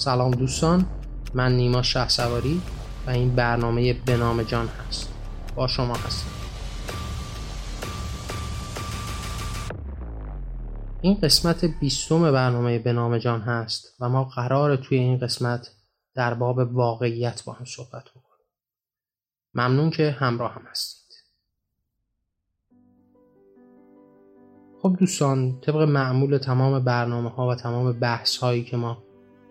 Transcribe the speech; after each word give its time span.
سلام 0.00 0.30
دوستان 0.30 0.86
من 1.34 1.56
نیما 1.56 1.82
شه 1.82 2.08
سواری 2.08 2.62
و 3.06 3.10
این 3.10 3.34
برنامه 3.34 3.92
به 3.92 4.16
نام 4.16 4.42
جان 4.42 4.68
هست. 4.68 5.14
با 5.54 5.66
شما 5.66 5.94
هستم. 5.94 6.30
این 11.00 11.18
قسمت 11.22 11.64
بیستم 11.64 12.32
برنامه 12.32 12.78
به 12.78 12.92
نام 12.92 13.18
جان 13.18 13.40
هست 13.40 13.96
و 14.00 14.08
ما 14.08 14.24
قرار 14.24 14.76
توی 14.76 14.98
این 14.98 15.18
قسمت 15.18 15.70
در 16.14 16.34
باب 16.34 16.58
واقعیت 16.58 17.44
با 17.44 17.52
هم 17.52 17.64
صحبت 17.64 18.04
بکنیم. 18.04 18.46
ممنون 19.54 19.90
که 19.90 20.10
همراه 20.10 20.52
هم 20.54 20.62
هستید. 20.70 21.12
خب 24.82 24.96
دوستان 25.00 25.60
طبق 25.60 25.76
معمول 25.76 26.38
تمام 26.38 26.84
برنامه 26.84 27.30
ها 27.30 27.48
و 27.48 27.54
تمام 27.54 27.92
بحث 27.92 28.36
هایی 28.36 28.64
که 28.64 28.76
ما 28.76 29.09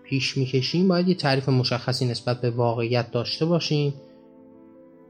پیش 0.10 0.38
می‌کشیم 0.38 0.88
باید 0.88 1.08
یه 1.08 1.16
تعریف 1.16 1.50
مشخصی 1.50 2.06
نسبت 2.06 2.42
به 2.42 2.50
واقعیت 2.50 3.12
داشته 3.12 3.46
باشیم 3.46 3.94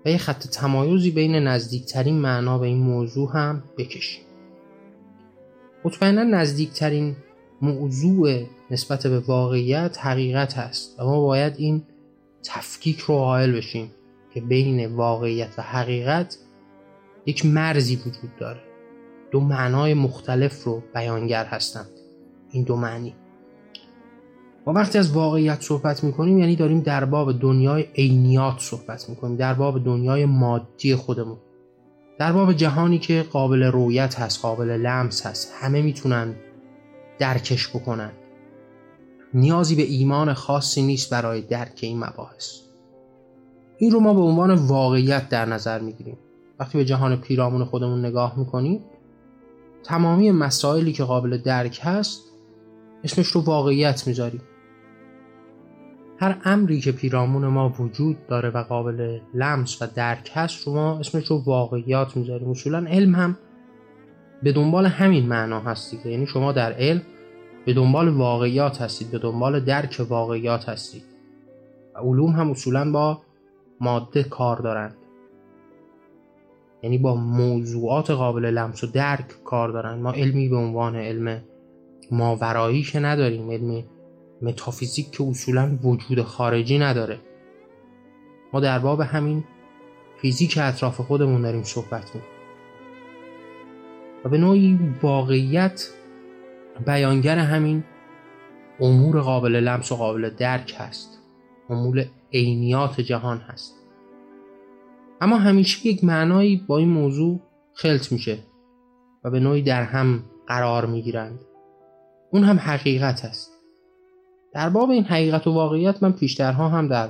و 0.06 0.10
یه 0.10 0.18
خط 0.18 0.48
تمایزی 0.48 1.12
بین 1.12 1.36
نزدیکترین 1.36 2.16
معنا 2.16 2.58
به 2.58 2.68
این 2.68 2.78
موضوع 2.78 3.32
هم 3.34 3.64
بکشیم. 3.78 4.24
مطمئنا 5.86 6.24
نزدیکترین 6.24 7.16
موضوع 7.62 8.44
نسبت 8.72 9.08
به 9.08 9.20
واقعیت 9.20 9.98
حقیقت 10.02 10.54
هست 10.54 11.00
و 11.00 11.04
ما 11.04 11.22
باید 11.22 11.54
این 11.58 11.84
تفکیک 12.44 13.00
رو 13.00 13.16
قائل 13.16 13.52
بشیم 13.52 13.92
که 14.34 14.42
بین 14.42 14.96
واقعیت 14.96 15.54
و 15.58 15.62
حقیقت 15.62 16.38
یک 17.26 17.46
مرزی 17.46 17.96
وجود 17.96 18.36
داره. 18.40 18.62
دو 19.32 19.40
معنای 19.40 19.94
مختلف 19.94 20.64
رو 20.64 20.84
بیانگر 20.94 21.46
هستند. 21.46 21.90
این 22.52 22.64
دو 22.64 22.76
معنی. 22.76 23.16
وقتی 24.76 24.98
از 24.98 25.12
واقعیت 25.12 25.62
صحبت 25.62 26.04
می‌کنیم 26.04 26.38
یعنی 26.38 26.56
داریم 26.56 26.80
در 26.80 27.06
باب 27.06 27.40
دنیای 27.40 27.86
عینیات 27.96 28.56
صحبت 28.60 29.10
می‌کنیم 29.10 29.36
در 29.36 29.54
باب 29.54 29.84
دنیای 29.84 30.26
مادی 30.26 30.96
خودمون. 30.96 31.38
در 32.18 32.32
باب 32.32 32.54
جهانی 32.54 33.00
که 33.00 33.26
قابل 33.32 33.64
رویت 33.64 34.20
هست 34.20 34.42
قابل 34.42 34.68
لمس 34.68 35.26
هست 35.26 35.54
همه 35.62 35.82
می‌تونن 35.82 36.36
درکش 37.20 37.70
بکنن. 37.70 38.12
نیازی 39.34 39.76
به 39.76 39.84
ایمان 39.84 40.34
خاصی 40.34 40.82
نیست 40.82 41.10
برای 41.10 41.42
درک 41.42 41.80
این 41.82 41.98
مباحث. 42.00 42.60
این 43.78 43.92
رو 43.92 44.00
ما 44.00 44.14
به 44.14 44.22
عنوان 44.22 44.52
واقعیت 44.52 45.30
در 45.30 45.46
نظر 45.46 45.80
می‌گیریم. 45.80 46.18
وقتی 46.60 46.78
به 46.78 46.86
جهان 46.86 47.16
پیرامون 47.16 47.64
خودمون 47.64 48.06
نگاه 48.06 48.40
می‌کنیم 48.40 48.82
تمامی 49.84 50.32
مسائلی 50.32 50.94
که 50.94 51.04
قابل 51.04 51.38
درک 51.38 51.80
هست 51.84 52.22
اسمش 53.04 53.28
رو 53.28 53.42
واقعیت 53.42 54.08
می‌ذاریم. 54.08 54.42
هر 56.22 56.38
امری 56.46 56.80
که 56.80 56.92
پیرامون 56.92 57.48
ما 57.48 57.74
وجود 57.80 58.28
داره 58.28 58.50
و 58.50 58.64
قابل 58.64 59.20
لمس 59.34 59.82
و 59.82 59.88
درک 59.96 60.32
هست 60.34 60.68
ما 60.68 61.00
اسمش 61.00 61.28
رو 61.28 61.44
واقعیات 61.46 62.18
می‌ذاریم. 62.18 62.50
اصولا 62.50 62.86
علم 62.88 63.16
هم 63.16 63.38
به 64.44 64.52
دنبال 64.52 64.86
همین 64.86 65.26
معنا 65.26 65.60
هست 65.60 66.06
یعنی 66.06 66.28
شما 66.28 66.52
در 66.52 66.74
علم 66.74 67.02
به 67.66 67.74
دنبال 67.74 68.10
واقعیات 68.10 68.82
هستید 68.82 69.12
به 69.12 69.20
دنبال 69.20 69.60
درک 69.60 70.06
واقعیات 70.10 70.70
هستید. 70.70 71.04
و 71.96 72.00
علوم 72.00 72.32
هم 72.32 72.52
اصولا 72.52 72.92
با 72.92 73.22
ماده 73.82 74.24
کار 74.24 74.58
دارند. 74.58 74.96
یعنی 76.84 76.98
با 76.98 77.16
موضوعات 77.16 78.12
قابل 78.12 78.46
لمس 78.46 78.84
و 78.84 78.88
درک 78.88 79.44
کار 79.44 79.70
دارن 79.70 80.00
ما 80.00 80.12
علمی 80.12 80.50
به 80.50 80.56
عنوان 80.56 80.96
علم 80.96 81.42
ماورایی 82.12 82.84
که 82.84 83.00
نداریم 83.00 83.52
علم 83.52 83.84
متافیزیک 84.42 85.12
که 85.12 85.24
اصولا 85.24 85.78
وجود 85.84 86.22
خارجی 86.22 86.80
نداره. 86.80 87.20
ما 88.54 88.60
در 88.60 88.80
باب 88.80 89.02
همین 89.02 89.44
فیزیک 90.22 90.58
اطراف 90.62 91.02
خودمون 91.02 91.42
داریم 91.42 91.64
صحبت 91.64 92.06
می‌کنیم. 92.06 92.24
و 94.26 94.30
به 94.30 94.38
نوعی 94.38 94.80
واقعیت 95.02 95.90
بیانگر 96.86 97.38
همین 97.38 97.84
امور 98.80 99.22
قابل 99.22 99.56
لمس 99.56 99.92
و 99.92 99.96
قابل 99.96 100.30
درک 100.30 100.76
هست. 100.78 101.20
امور 101.70 102.06
عینیات 102.34 103.02
جهان 103.02 103.38
هست. 103.38 103.76
اما 105.22 105.38
همیشه 105.38 105.88
یک 105.88 106.04
معنایی 106.04 106.66
با 106.68 106.78
این 106.78 106.90
موضوع 106.90 107.40
خلط 107.74 108.12
میشه 108.12 108.38
و 109.24 109.30
به 109.30 109.40
نوعی 109.40 109.62
در 109.62 109.84
هم 109.84 110.24
قرار 110.48 110.86
می‌گیرند. 110.86 111.40
اون 112.32 112.44
هم 112.44 112.58
حقیقت 112.58 113.26
هست. 113.26 113.59
در 114.54 114.70
باب 114.70 114.90
این 114.90 115.04
حقیقت 115.04 115.48
و 115.48 115.52
واقعیت 115.52 116.04
من 116.04 116.12
پیشترها 116.12 116.70
هم 116.70 116.88
در 116.88 117.10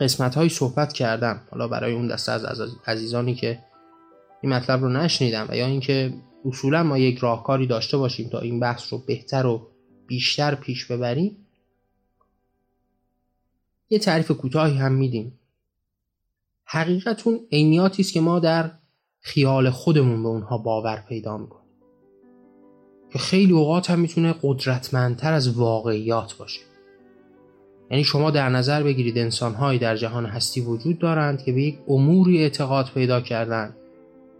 قسمت 0.00 0.34
های 0.34 0.48
صحبت 0.48 0.92
کردم. 0.92 1.40
حالا 1.50 1.68
برای 1.68 1.92
اون 1.92 2.08
دسته 2.08 2.32
از 2.32 2.60
عزیزانی 2.86 3.34
که 3.34 3.58
این 4.42 4.52
مطلب 4.52 4.80
رو 4.80 4.88
نشنیدم 4.88 5.46
و 5.50 5.56
یا 5.56 5.66
اینکه 5.66 6.14
اصولا 6.44 6.82
ما 6.82 6.98
یک 6.98 7.18
راهکاری 7.18 7.66
داشته 7.66 7.96
باشیم 7.96 8.28
تا 8.28 8.38
این 8.38 8.60
بحث 8.60 8.92
رو 8.92 8.98
بهتر 8.98 9.46
و 9.46 9.66
بیشتر 10.06 10.54
پیش 10.54 10.84
ببریم 10.84 11.46
یه 13.90 13.98
تعریف 13.98 14.30
کوتاهی 14.30 14.76
هم 14.76 14.92
میدیم. 14.92 15.38
حقیقت 16.64 17.26
اون 17.26 17.40
عینیاتی 17.52 18.02
است 18.02 18.12
که 18.12 18.20
ما 18.20 18.38
در 18.38 18.70
خیال 19.20 19.70
خودمون 19.70 20.22
به 20.22 20.28
اونها 20.28 20.58
باور 20.58 21.04
پیدا 21.08 21.36
می‌کنیم. 21.36 21.65
که 23.16 23.22
خیلی 23.22 23.52
اوقات 23.52 23.90
هم 23.90 23.98
می‌تونه 23.98 24.34
قدرتمندتر 24.42 25.32
از 25.32 25.58
واقعیات 25.58 26.36
باشه. 26.36 26.60
یعنی 27.90 28.04
شما 28.04 28.30
در 28.30 28.48
نظر 28.48 28.82
بگیرید 28.82 29.18
انسانهایی 29.18 29.78
در 29.78 29.96
جهان 29.96 30.26
هستی 30.26 30.60
وجود 30.60 30.98
دارند 30.98 31.42
که 31.42 31.52
به 31.52 31.62
یک 31.62 31.78
اموری 31.88 32.38
اعتقاد 32.38 32.90
پیدا 32.94 33.20
کردن 33.20 33.76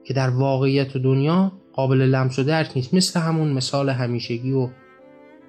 که 0.05 0.15
در 0.15 0.31
واقعیت 0.31 0.97
دنیا 0.97 1.53
قابل 1.73 1.97
لمس 1.97 2.39
و 2.39 2.43
درک 2.43 2.73
نیست. 2.77 2.95
مثل 2.95 3.21
همون 3.21 3.53
مثال 3.53 3.89
همیشگی 3.89 4.53
و 4.53 4.69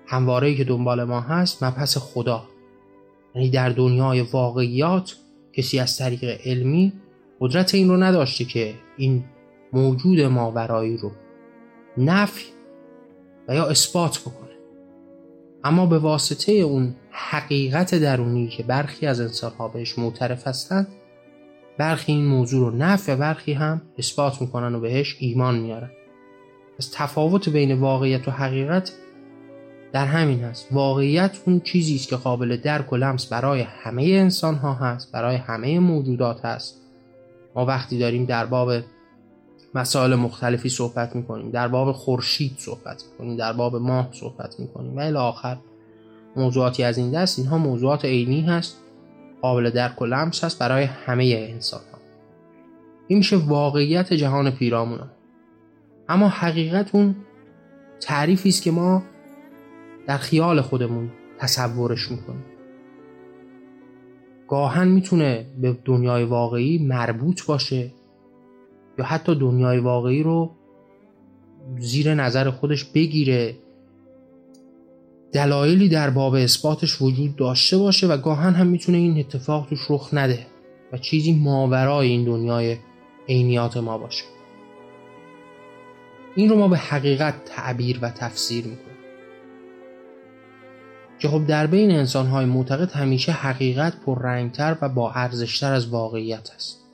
هموارهی 0.07 0.55
که 0.55 0.63
دنبال 0.63 1.03
ما 1.03 1.21
هست 1.21 1.63
مبحث 1.63 1.97
خدا. 1.97 2.43
یعنی 3.35 3.49
در 3.49 3.69
دنیای 3.69 4.21
واقعیات 4.21 5.15
کسی 5.53 5.79
از 5.79 5.97
طریق 5.97 6.39
علمی 6.45 6.93
قدرت 7.39 7.75
این 7.75 7.89
رو 7.89 7.97
نداشته 7.97 8.45
که 8.45 8.73
این 8.97 9.23
موجود 9.73 10.21
ماورایی 10.21 10.97
رو 10.97 11.11
نفی 11.97 12.56
و 13.47 13.55
یا 13.55 13.65
اثبات 13.65 14.19
بکنه. 14.19 14.47
اما 15.63 15.85
به 15.85 15.99
واسطه 15.99 16.51
اون 16.51 16.95
حقیقت 17.11 17.95
درونی 17.95 18.47
که 18.47 18.63
برخی 18.63 19.07
از 19.07 19.19
انسانها 19.19 19.67
بهش 19.67 19.99
معترف 19.99 20.47
هستند 20.47 20.87
برخی 21.77 22.11
این 22.11 22.25
موضوع 22.25 22.71
رو 22.71 22.77
نفی 22.77 23.11
و 23.11 23.15
برخی 23.15 23.53
هم 23.53 23.81
اثبات 23.97 24.41
می‌کنن 24.41 24.75
و 24.75 24.79
بهش 24.79 25.17
ایمان 25.19 25.59
میارن. 25.59 25.91
از 26.79 26.91
تفاوت 26.91 27.49
بین 27.49 27.79
واقعیت 27.79 28.27
و 28.27 28.31
حقیقت 28.31 28.91
در 29.91 30.05
همین 30.05 30.43
هست. 30.43 30.67
واقعیت 30.71 31.37
اون 31.45 31.59
چیزی 31.59 31.95
است 31.95 32.09
که 32.09 32.15
قابل 32.15 32.57
درک 32.57 32.93
و 32.93 32.95
لمس 32.97 33.25
برای 33.25 33.61
همه 33.61 34.03
انسان 34.03 34.55
ها 34.55 34.73
هست 34.73 35.11
برای 35.11 35.35
همه 35.35 35.79
موجودات 35.79 36.45
هست. 36.45 36.81
ما 37.55 37.65
وقتی 37.65 37.99
داریم 37.99 38.25
در 38.25 38.45
باب 38.45 38.71
مسائل 39.75 40.15
مختلفی 40.15 40.69
صحبت 40.69 41.15
می‌کنیم. 41.15 41.51
در 41.51 41.67
باب 41.67 41.91
خورشید 41.91 42.55
صحبت 42.57 43.03
می‌کنیم. 43.11 43.37
در 43.37 43.53
باب 43.53 43.75
ماه 43.75 44.09
صحبت 44.11 44.59
می‌کنیم. 44.59 44.97
و 44.97 44.99
الی 44.99 45.17
آخر 45.17 45.57
موضوعاتی 46.35 46.83
از 46.83 46.97
این 46.97 47.11
دست. 47.11 47.39
اینها 47.39 47.57
موضوعات 47.57 48.05
عینی 48.05 48.41
هست. 48.41 48.77
قابل 49.41 49.69
درک 49.69 50.01
و 50.01 50.05
لمس 50.05 50.43
هست 50.43 50.59
برای 50.59 50.83
همه 50.83 51.47
انسان 51.53 51.81
ها 51.93 51.97
این 53.07 53.17
میشه 53.17 53.37
واقعیت 53.37 54.13
جهان 54.13 54.51
پیرامون. 54.51 54.99
اما 56.09 56.27
حقیقت 56.27 56.95
اون 56.95 57.15
تعریفی 57.99 58.49
است 58.49 58.63
که 58.63 58.71
ما 58.71 59.03
در 60.07 60.17
خیال 60.17 60.61
خودمون 60.61 61.11
تصورش 61.39 62.11
می‌کنیم. 62.11 62.45
گاهن 64.47 64.87
می‌تونه 64.87 65.45
به 65.61 65.77
دنیای 65.85 66.23
واقعی 66.23 66.77
مربوط 66.77 67.45
باشه. 67.45 67.91
یا 68.99 69.05
حتی 69.05 69.35
دنیای 69.35 69.79
واقعی 69.79 70.23
رو 70.23 70.51
زیر 71.77 72.13
نظر 72.13 72.49
خودش 72.49 72.83
بگیره. 72.83 73.55
دلایلی 75.31 75.89
در 75.89 76.09
باب 76.09 76.33
اثباتش 76.33 77.01
وجود 77.01 77.35
داشته 77.35 77.77
باشه 77.77 78.07
و 78.07 78.17
گاهن 78.17 78.53
هم 78.53 78.67
می‌تونه 78.67 78.97
این 78.97 79.19
اتفاق 79.19 79.67
توش 79.69 79.79
رخ 79.89 80.09
نده 80.13 80.47
و 80.93 80.97
چیزی 80.97 81.33
ماورای 81.33 82.07
این 82.07 82.25
دنیای 82.25 82.77
عینیات 83.29 83.77
ما 83.77 83.97
باشه. 83.97 84.23
این 86.35 86.49
رو 86.49 86.55
ما 86.55 86.67
به 86.67 86.77
حقیقت 86.77 87.45
تعبیر 87.45 87.99
و 88.01 88.09
تفسیر 88.09 88.65
می‌کنیم. 88.65 88.97
که 91.19 91.27
خب 91.27 91.45
در 91.45 91.67
بین 91.67 91.91
انسانهای 91.91 92.45
معتقد 92.45 92.91
همیشه 92.91 93.31
حقیقت 93.31 93.93
پررنگتر 94.05 94.77
و 94.81 94.89
با 94.89 95.11
ارزشتر 95.11 95.73
از 95.73 95.89
واقعیت 95.89 96.51
است. 96.55 96.86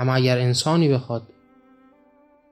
اما 0.00 0.14
اگر 0.14 0.38
انسانی 0.38 0.88
بخواد 0.88 1.22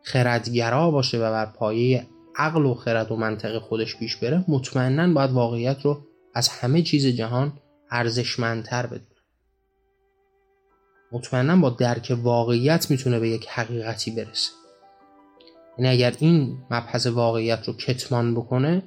خردگرا 0.03 0.91
باشه 0.91 1.19
و 1.19 1.21
بر 1.21 1.47
پایه 1.47 2.07
عقل 2.37 2.67
و 2.67 2.75
خرد 2.75 3.13
و 3.13 3.17
منطق 3.17 3.59
خودش 3.59 3.97
پیش 3.97 4.17
بره 4.17 4.45
مطمئنا 4.49 5.13
باید 5.13 5.31
واقعیت 5.31 5.83
رو 5.83 6.01
از 6.35 6.49
همه 6.49 6.83
چیز 6.83 7.07
جهان 7.07 7.53
ارزشمندتر 7.91 8.87
بدونه. 8.87 9.05
مطمئنا 11.13 11.57
با 11.57 11.71
درک 11.71 12.19
واقعیت 12.23 12.91
می‌تونه 12.91 13.19
به 13.19 13.29
یک 13.29 13.49
حقیقتی 13.49 14.11
برسه. 14.11 14.51
یعنی 15.79 15.91
اگر 15.91 16.15
این 16.19 16.59
مبحث 16.71 17.07
واقعیت 17.07 17.69
رو 17.69 17.75
کتمان 17.75 18.35
بکنه 18.35 18.83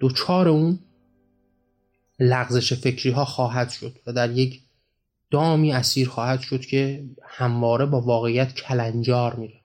دوچار 0.00 0.48
اون 0.48 0.78
لغزش 2.20 2.72
فکری 2.72 3.10
ها 3.10 3.24
خواهد 3.24 3.70
شد 3.70 3.92
و 4.06 4.12
در 4.12 4.30
یک 4.30 4.62
دامی 5.30 5.72
اسیر 5.72 6.08
خواهد 6.08 6.40
شد 6.40 6.60
که 6.60 7.04
همواره 7.22 7.86
با 7.86 8.00
واقعیت 8.00 8.54
کلنجار 8.54 9.36
میره. 9.36 9.60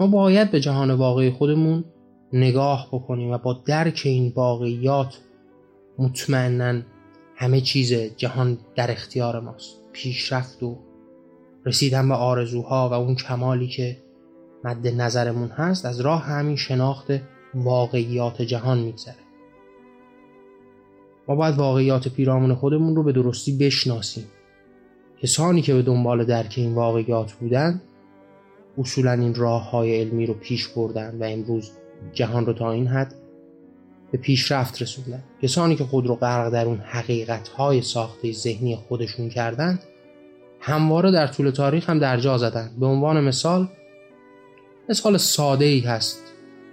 ما 0.00 0.06
باید 0.06 0.50
به 0.50 0.60
جهان 0.60 0.90
واقعی 0.90 1.30
خودمون 1.30 1.84
نگاه 2.32 2.88
بکنیم 2.92 3.30
و 3.30 3.38
با 3.38 3.62
درک 3.66 4.02
این 4.04 4.32
واقعیات 4.36 5.18
مطمئنا 5.98 6.82
همه 7.36 7.60
چیز 7.60 7.92
جهان 7.92 8.58
در 8.76 8.90
اختیار 8.90 9.40
ماست. 9.40 9.76
پیشرفت 9.92 10.62
و 10.62 10.78
رسیدن 11.66 12.08
به 12.08 12.14
آرزوها 12.14 12.88
و 12.88 12.92
اون 12.92 13.14
کمالی 13.14 13.68
که 13.68 13.96
مد 14.64 14.86
نظرمون 14.86 15.48
هست 15.48 15.86
از 15.86 16.00
راه 16.00 16.22
همین 16.22 16.56
شناخت 16.56 17.12
واقعیات 17.54 18.42
جهان 18.42 18.78
میگذره. 18.78 19.29
ما 21.30 21.36
باید 21.36 21.56
واقعیات 21.56 22.08
پیرامون 22.08 22.54
خودمون 22.54 22.96
رو 22.96 23.02
به 23.02 23.12
درستی 23.12 23.56
بشناسیم. 23.56 24.24
کسانی 25.22 25.62
که 25.62 25.74
به 25.74 25.82
دنبال 25.82 26.24
درک 26.24 26.54
این 26.56 26.74
واقعیات 26.74 27.32
بودن 27.32 27.80
اصولا 28.78 29.12
این 29.12 29.34
راه 29.34 29.70
های 29.70 30.00
علمی 30.00 30.26
رو 30.26 30.34
پیش 30.34 30.68
بردن 30.68 31.18
و 31.20 31.24
امروز 31.24 31.70
جهان 32.12 32.46
رو 32.46 32.52
تا 32.52 32.72
این 32.72 32.86
حد 32.86 33.14
به 34.12 34.18
پیشرفت 34.18 34.82
رسوندن. 34.82 35.22
کسانی 35.42 35.76
که 35.76 35.84
خود 35.84 36.06
رو 36.06 36.14
غرق 36.14 36.52
در 36.52 36.66
اون 36.66 36.78
حقیقت 36.78 37.48
های 37.48 37.82
ساخته 37.82 38.32
ذهنی 38.32 38.76
خودشون 38.76 39.28
کردند 39.28 39.82
همواره 40.60 41.10
در 41.10 41.26
طول 41.26 41.50
تاریخ 41.50 41.90
هم 41.90 41.98
در 41.98 42.20
جا 42.20 42.38
زدن. 42.38 42.70
به 42.80 42.86
عنوان 42.86 43.24
مثال 43.24 43.68
مثال 44.88 45.16
ساده 45.16 45.64
ای 45.64 45.80
هست. 45.80 46.22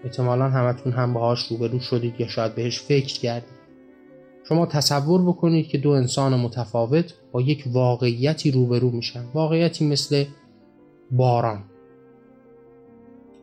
احتمالا 0.04 0.50
همتون 0.50 0.94
هم 0.94 1.14
باهاش 1.14 1.48
روبرو 1.48 1.80
شدید 1.80 2.20
یا 2.20 2.28
شاید 2.28 2.56
بهش 2.56 2.80
فکر 2.80 3.20
کردید. 3.20 3.57
شما 4.50 4.66
تصور 4.66 5.22
بکنید 5.22 5.68
که 5.68 5.78
دو 5.78 5.90
انسان 5.90 6.36
متفاوت 6.36 7.14
با 7.32 7.42
یک 7.42 7.64
واقعیتی 7.68 8.52
روبرو 8.52 8.92
میشن. 8.92 9.24
واقعیتی 9.34 9.88
مثل 9.88 10.26
باران. 11.12 11.64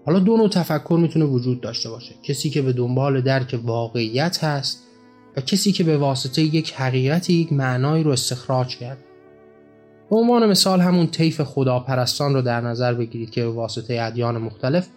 حالا 0.07 0.19
دو 0.19 0.37
نوع 0.37 0.49
تفکر 0.49 0.99
می‌تونه 1.01 1.25
وجود 1.25 1.61
داشته 1.61 1.91
باشه. 1.91 2.15
کسی 2.23 2.51
که 2.51 2.63
به 2.63 2.73
دنبال 2.73 3.21
درک 3.21 3.61
واقعیت 3.65 4.45
هست 4.45 4.83
و 5.37 5.41
کسی 5.41 5.73
که 5.73 5.85
به 5.85 5.99
واسطه 5.99 6.43
یک 6.43 6.73
حقیقت 6.73 7.31
یک 7.31 7.53
معنایی 7.53 8.05
رو 8.05 8.11
استخراج 8.11 8.77
کرد 8.77 8.99
به 10.11 10.17
عنوان 10.17 10.51
مثال 10.51 10.81
همون 10.81 11.07
طیف 11.07 11.41
خداپرستان 11.41 12.35
رو 12.35 12.43
در 12.43 12.61
نظر 12.61 12.95
بگیرید 12.95 13.31
که 13.31 13.43
به 13.43 13.51
واسطه 13.51 13.99
ادیان 14.03 14.39
مختلف 14.39 14.89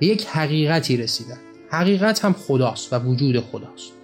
به 0.00 0.06
یک 0.06 0.26
حقیقتی 0.26 0.96
رسیدن. 0.96 1.38
حقیقت 1.70 2.24
هم 2.24 2.32
خداست 2.32 2.92
و 2.92 2.98
وجود 2.98 3.40
خداست. 3.40 4.01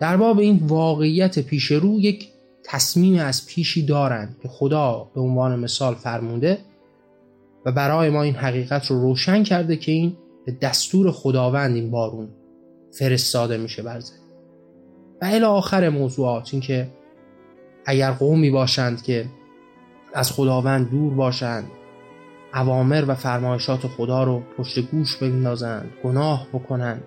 در 0.00 0.16
باب 0.16 0.38
این 0.38 0.60
واقعیت 0.62 1.38
پیش 1.38 1.64
رو 1.64 2.00
یک 2.00 2.28
تصمیم 2.64 3.20
از 3.20 3.46
پیشی 3.46 3.86
دارند 3.86 4.36
که 4.42 4.48
خدا 4.48 5.10
به 5.14 5.20
عنوان 5.20 5.60
مثال 5.60 5.94
فرموده 5.94 6.58
و 7.66 7.72
برای 7.72 8.10
ما 8.10 8.22
این 8.22 8.34
حقیقت 8.34 8.86
رو 8.86 9.00
روشن 9.00 9.42
کرده 9.42 9.76
که 9.76 9.92
این 9.92 10.16
به 10.46 10.52
دستور 10.52 11.10
خداوند 11.10 11.74
این 11.74 11.90
بارون 11.90 12.28
فرستاده 12.92 13.56
میشه 13.56 13.82
بر 13.82 13.98
و 15.22 15.24
الی 15.24 15.44
آخر 15.44 15.88
موضوعات 15.88 16.48
این 16.52 16.62
که 16.62 16.88
اگر 17.86 18.10
قومی 18.10 18.50
باشند 18.50 19.02
که 19.02 19.26
از 20.14 20.32
خداوند 20.32 20.90
دور 20.90 21.14
باشند 21.14 21.70
اوامر 22.54 23.04
و 23.08 23.14
فرمایشات 23.14 23.86
خدا 23.86 24.24
رو 24.24 24.42
پشت 24.58 24.78
گوش 24.78 25.16
بندازند 25.16 25.90
گناه 26.04 26.46
بکنند 26.52 27.02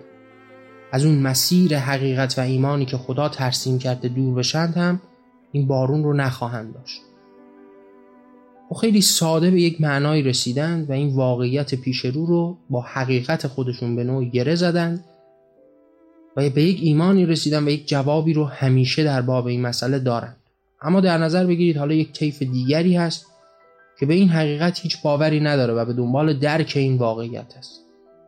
از 0.94 1.04
اون 1.04 1.18
مسیر 1.18 1.78
حقیقت 1.78 2.38
و 2.38 2.40
ایمانی 2.40 2.84
که 2.84 2.96
خدا 2.96 3.28
ترسیم 3.28 3.78
کرده 3.78 4.08
دور 4.08 4.34
بشند 4.34 4.76
هم 4.76 5.00
این 5.52 5.66
بارون 5.66 6.04
رو 6.04 6.12
نخواهند 6.12 6.74
داشت. 6.74 7.00
و 8.70 8.74
خیلی 8.74 9.00
ساده 9.00 9.50
به 9.50 9.60
یک 9.60 9.80
معنایی 9.80 10.22
رسیدند 10.22 10.90
و 10.90 10.92
این 10.92 11.16
واقعیت 11.16 11.74
پیش 11.74 11.98
رو 11.98 12.26
رو 12.26 12.56
با 12.70 12.80
حقیقت 12.80 13.46
خودشون 13.46 13.96
به 13.96 14.04
نوعی 14.04 14.30
گره 14.30 14.54
زدند 14.54 15.04
و 16.36 16.50
به 16.50 16.62
یک 16.62 16.78
ایمانی 16.82 17.26
رسیدن 17.26 17.64
و 17.64 17.70
یک 17.70 17.88
جوابی 17.88 18.32
رو 18.32 18.44
همیشه 18.44 19.04
در 19.04 19.22
باب 19.22 19.46
این 19.46 19.62
مسئله 19.62 19.98
دارند 19.98 20.36
اما 20.82 21.00
در 21.00 21.18
نظر 21.18 21.46
بگیرید 21.46 21.76
حالا 21.76 21.94
یک 21.94 22.12
طیف 22.12 22.42
دیگری 22.42 22.96
هست 22.96 23.26
که 24.00 24.06
به 24.06 24.14
این 24.14 24.28
حقیقت 24.28 24.80
هیچ 24.80 25.02
باوری 25.02 25.40
نداره 25.40 25.74
و 25.74 25.84
به 25.84 25.92
دنبال 25.92 26.38
درک 26.38 26.72
این 26.76 26.96
واقعیت 26.96 27.54
است. 27.58 27.80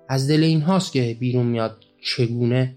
از 0.09 0.31
دل 0.31 0.43
این 0.43 0.63
هاست 0.63 0.93
که 0.93 1.17
بیرون 1.21 1.47
میاد 1.47 1.86
چگونه 2.07 2.77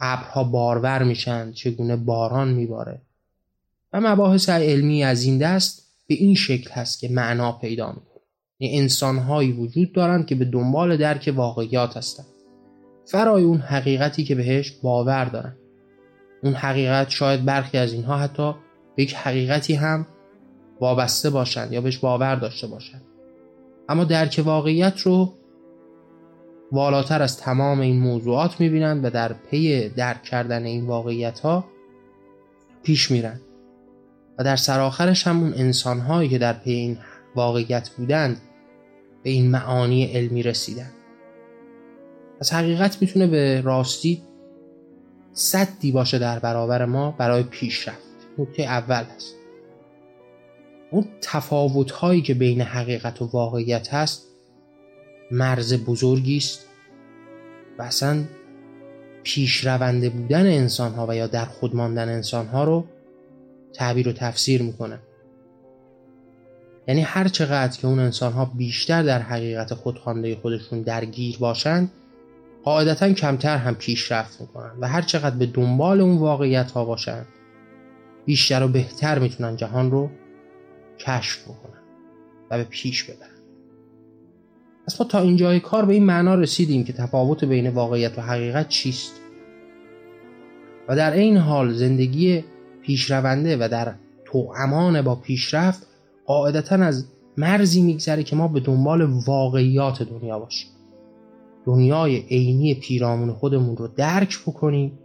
ابرها 0.00 0.44
بارور 0.44 1.02
میشن 1.02 1.52
چگونه 1.52 1.96
باران 1.96 2.48
میباره. 2.48 3.00
و 3.92 4.00
مباحث 4.00 4.48
علمی 4.48 5.04
از 5.04 5.24
این 5.24 5.38
دست 5.38 5.82
به 6.06 6.14
این 6.14 6.34
شکل 6.34 6.70
هست 6.70 7.00
که 7.00 7.08
معنا 7.08 7.52
پیدا 7.52 7.88
می‌کنه. 7.88 8.22
یعنی 8.58 8.78
انسانهایی 8.78 9.52
وجود 9.52 9.92
دارند 9.92 10.26
که 10.26 10.34
به 10.34 10.44
دنبال 10.44 10.96
درک 10.96 11.32
واقعیات 11.36 11.96
هستند 11.96 12.26
فرای 13.06 13.42
اون 13.42 13.58
حقیقتی 13.58 14.24
که 14.24 14.34
بهش 14.34 14.70
باور 14.70 15.24
دارن. 15.24 15.56
اون 16.42 16.54
حقیقت 16.54 17.10
شاید 17.10 17.44
برخی 17.44 17.78
از 17.78 17.92
اینها 17.92 18.18
حتی 18.18 18.54
به 18.96 19.02
یک 19.02 19.14
حقیقتی 19.14 19.74
هم 19.74 20.06
وابسته 20.80 21.30
باشند 21.30 21.72
یا 21.72 21.80
بهش 21.80 21.98
باور 21.98 22.34
داشته 22.34 22.66
باشند 22.66 23.02
اما 23.88 24.04
درک 24.04 24.42
واقعیت 24.44 25.00
رو 25.00 25.37
والاتر 26.72 27.22
از 27.22 27.36
تمام 27.36 27.80
این 27.80 28.00
موضوعات 28.00 28.60
می‌بینند 28.60 29.04
و 29.04 29.10
در 29.10 29.32
پی 29.32 29.88
درک 29.88 30.22
کردن 30.22 30.64
این 30.64 30.86
واقعیت 30.86 31.40
ها 31.40 31.64
پیش 32.82 33.10
میرن. 33.10 33.40
و 34.38 34.44
در 34.44 34.56
سرآخرش 34.56 35.26
هم 35.26 35.40
اون 35.40 35.54
انسان 35.54 36.00
هایی 36.00 36.28
که 36.28 36.38
در 36.38 36.52
پی 36.52 36.70
این 36.70 36.98
واقعیت 37.34 37.88
بودند 37.88 38.40
به 39.22 39.30
این 39.30 39.50
معانی 39.50 40.04
علمی 40.04 40.42
رسیدن. 40.42 40.90
از 42.40 42.52
حقیقت 42.52 43.02
می‌تونه 43.02 43.26
به 43.26 43.60
راستی 43.60 44.22
صدی 45.32 45.92
باشه 45.92 46.18
در 46.18 46.38
برابر 46.38 46.84
ما 46.84 47.10
برای 47.10 47.42
پیشرفت. 47.42 48.08
نکته 48.38 48.62
اول 48.62 49.04
هست. 49.16 49.34
اون 50.90 51.04
تفاوت 51.20 51.90
هایی 51.90 52.22
که 52.22 52.34
بین 52.34 52.60
حقیقت 52.60 53.22
و 53.22 53.26
واقعیت 53.26 53.94
هست 53.94 54.26
مرز 55.30 55.84
بزرگی 55.84 56.36
است. 56.36 56.67
و 57.78 57.82
اصلا 57.82 58.24
پیشرونده 59.22 60.10
بودن 60.10 60.46
انسان 60.46 60.94
ها 60.94 61.06
و 61.08 61.16
یا 61.16 61.26
در 61.26 61.44
خود 61.44 61.76
ماندن 61.76 62.08
انسان 62.08 62.46
ها 62.46 62.64
رو 62.64 62.84
تعبیر 63.72 64.08
و 64.08 64.12
تفسیر 64.12 64.62
می‌کنه. 64.62 64.98
یعنی 66.88 67.00
هر 67.00 67.28
چقدر 67.28 67.80
که 67.80 67.86
اون 67.86 67.98
انسان 67.98 68.32
ها 68.32 68.44
بیشتر 68.44 69.02
در 69.02 69.22
حقیقت 69.22 69.74
خودخوانده 69.74 70.36
خودشون 70.36 70.82
درگیر 70.82 71.38
باشند 71.38 71.90
قاعدتا 72.64 73.12
کمتر 73.12 73.56
هم 73.56 73.74
پیشرفت 73.74 74.40
می‌کنن 74.40 74.72
و 74.80 74.88
هر 74.88 75.02
چقدر 75.02 75.36
به 75.36 75.46
دنبال 75.46 76.00
اون 76.00 76.18
واقعیت 76.18 76.70
ها 76.70 76.84
باشن 76.84 77.24
بیشتر 78.24 78.62
و 78.62 78.68
بهتر 78.68 79.18
می‌تونن 79.18 79.56
جهان 79.56 79.90
رو 79.90 80.10
کشف 80.98 81.42
بکنن 81.42 81.82
و 82.50 82.58
به 82.58 82.64
پیش 82.64 83.04
ببرن. 83.04 83.37
پس 84.88 85.00
ما 85.00 85.06
تا 85.06 85.20
اینجای 85.20 85.60
کار 85.60 85.84
به 85.84 85.94
این 85.94 86.04
معنا 86.04 86.34
رسیدیم 86.34 86.84
که 86.84 86.92
تفاوت 86.92 87.44
بین 87.44 87.68
واقعیت 87.68 88.18
و 88.18 88.22
حقیقت 88.22 88.68
چیست؟ 88.68 89.12
و 90.88 90.96
در 90.96 91.12
این 91.12 91.36
حال 91.36 91.72
زندگی 91.72 92.44
پیشرونده 92.82 93.56
و 93.56 93.68
در 93.68 93.94
تو 94.24 94.52
امان 94.56 95.02
با 95.02 95.14
پیشرفت 95.14 95.86
قاعدتا 96.26 96.76
از 96.76 97.06
مرزی 97.36 97.82
میگذره 97.82 98.22
که 98.22 98.36
ما 98.36 98.48
به 98.48 98.60
دنبال 98.60 99.02
واقعیات 99.26 100.02
دنیا 100.02 100.38
باشیم. 100.38 100.70
دنیای 101.66 102.16
عینی 102.16 102.74
پیرامون 102.74 103.32
خودمون 103.32 103.76
رو 103.76 103.88
درک 103.88 104.38
بکنیم 104.46 104.98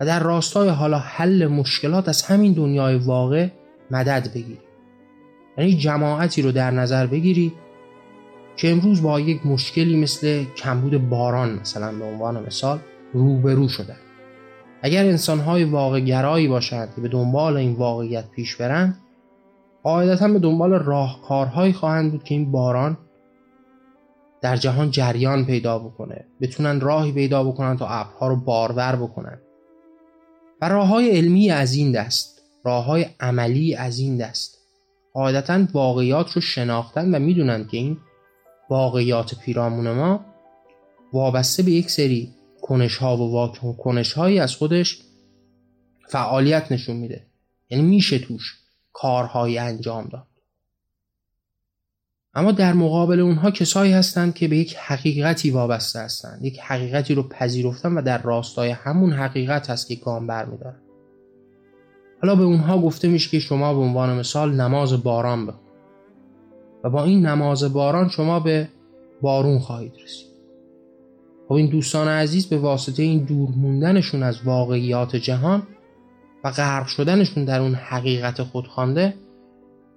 و 0.00 0.06
در 0.06 0.22
راستای 0.22 0.68
حالا 0.68 0.98
حل 0.98 1.46
مشکلات 1.46 2.08
از 2.08 2.22
همین 2.22 2.52
دنیای 2.52 2.96
واقع 2.96 3.48
مدد 3.90 4.28
بگیریم. 4.34 4.62
یعنی 5.58 5.76
جماعتی 5.76 6.42
رو 6.42 6.52
در 6.52 6.70
نظر 6.70 7.06
بگیرید 7.06 7.61
که 8.56 8.70
امروز 8.70 9.02
با 9.02 9.20
یک 9.20 9.46
مشکلی 9.46 9.96
مثل 9.96 10.44
کمبود 10.44 11.08
باران 11.08 11.58
مثلا 11.60 11.92
به 11.92 12.04
عنوان 12.04 12.46
مثال 12.46 12.78
روبرو 13.12 13.68
شدن. 13.68 13.96
اگر 14.82 15.04
انسانهای 15.04 15.64
واقع 15.64 16.00
گرایی 16.00 16.48
باشند 16.48 16.94
که 16.94 17.00
به 17.00 17.08
دنبال 17.08 17.56
این 17.56 17.72
واقعیت 17.72 18.30
پیش 18.30 18.56
برند 18.56 18.98
قاعدتا 19.82 20.28
به 20.28 20.38
دنبال 20.38 20.72
راهکارهایی 20.72 21.72
خواهند 21.72 22.12
بود 22.12 22.24
که 22.24 22.34
این 22.34 22.52
باران 22.52 22.98
در 24.40 24.56
جهان 24.56 24.90
جریان 24.90 25.44
پیدا 25.44 25.78
بکنه 25.78 26.24
بتونن 26.40 26.80
راهی 26.80 27.12
پیدا 27.12 27.44
بکنن 27.44 27.76
تا 27.76 27.88
ابرها 27.88 28.28
رو 28.28 28.36
بارور 28.36 28.96
بکنن. 28.96 29.38
و 30.62 30.68
راه 30.68 30.88
های 30.88 31.10
علمی 31.10 31.50
از 31.50 31.74
این 31.74 31.92
دست 31.92 32.42
راه 32.64 32.84
های 32.84 33.06
عملی 33.20 33.74
از 33.74 33.98
این 33.98 34.16
دست 34.16 34.58
قاعدتا 35.12 35.66
واقعیات 35.72 36.32
رو 36.32 36.40
شناختن 36.40 37.14
و 37.14 37.18
می‌دونن 37.18 37.66
که 37.66 37.76
این 37.76 37.96
واقعیات 38.72 39.34
پیرامون 39.34 39.90
ما 39.90 40.24
وابسته 41.12 41.62
به 41.62 41.70
یک 41.70 41.90
سری 41.90 42.34
کنش 42.62 42.96
ها 42.96 43.16
و 43.16 43.52
کنش 43.72 44.12
هایی 44.12 44.38
از 44.38 44.56
خودش 44.56 45.02
فعالیت 46.08 46.72
نشون 46.72 46.96
میده. 46.96 47.26
یعنی 47.70 47.84
میشه 47.84 48.18
توش 48.18 48.58
کارهایی 48.92 49.58
انجام 49.58 50.08
داد. 50.08 50.26
اما 52.34 52.52
در 52.52 52.72
مقابل 52.72 53.20
اونها 53.20 53.50
کسایی 53.50 53.92
هستند 53.92 54.34
که 54.34 54.48
به 54.48 54.56
یک 54.56 54.76
حقیقتی 54.76 55.50
وابسته 55.50 55.98
هستند. 55.98 56.44
یک 56.44 56.60
حقیقتی 56.60 57.14
رو 57.14 57.22
پذیرفتن 57.22 57.92
و 57.92 58.02
در 58.02 58.22
راستای 58.22 58.70
همون 58.70 59.12
حقیقت 59.12 59.70
هست 59.70 59.88
که 59.88 59.94
گام 59.94 60.26
برمیدارن 60.26 60.82
حالا 62.22 62.34
به 62.34 62.42
اونها 62.42 62.78
گفته 62.78 63.08
میشه 63.08 63.30
که 63.30 63.38
شما 63.38 63.74
به 63.74 63.80
عنوان 63.80 64.18
مثال 64.18 64.60
نماز 64.60 65.02
باران 65.02 65.46
بخون. 65.46 65.71
و 66.84 66.90
با 66.90 67.04
این 67.04 67.26
نماز 67.26 67.72
باران 67.72 68.08
شما 68.08 68.40
به 68.40 68.68
بارون 69.22 69.58
خواهید 69.58 69.92
رسید. 70.04 70.32
خب 71.48 71.52
این 71.52 71.66
دوستان 71.66 72.08
عزیز 72.08 72.46
به 72.46 72.58
واسطه 72.58 73.02
این 73.02 73.24
دور 73.24 73.48
موندنشون 73.56 74.22
از 74.22 74.42
واقعیات 74.44 75.16
جهان 75.16 75.62
و 76.44 76.50
غرق 76.50 76.86
شدنشون 76.86 77.44
در 77.44 77.60
اون 77.60 77.74
حقیقت 77.74 78.42
خودخوانده 78.42 79.14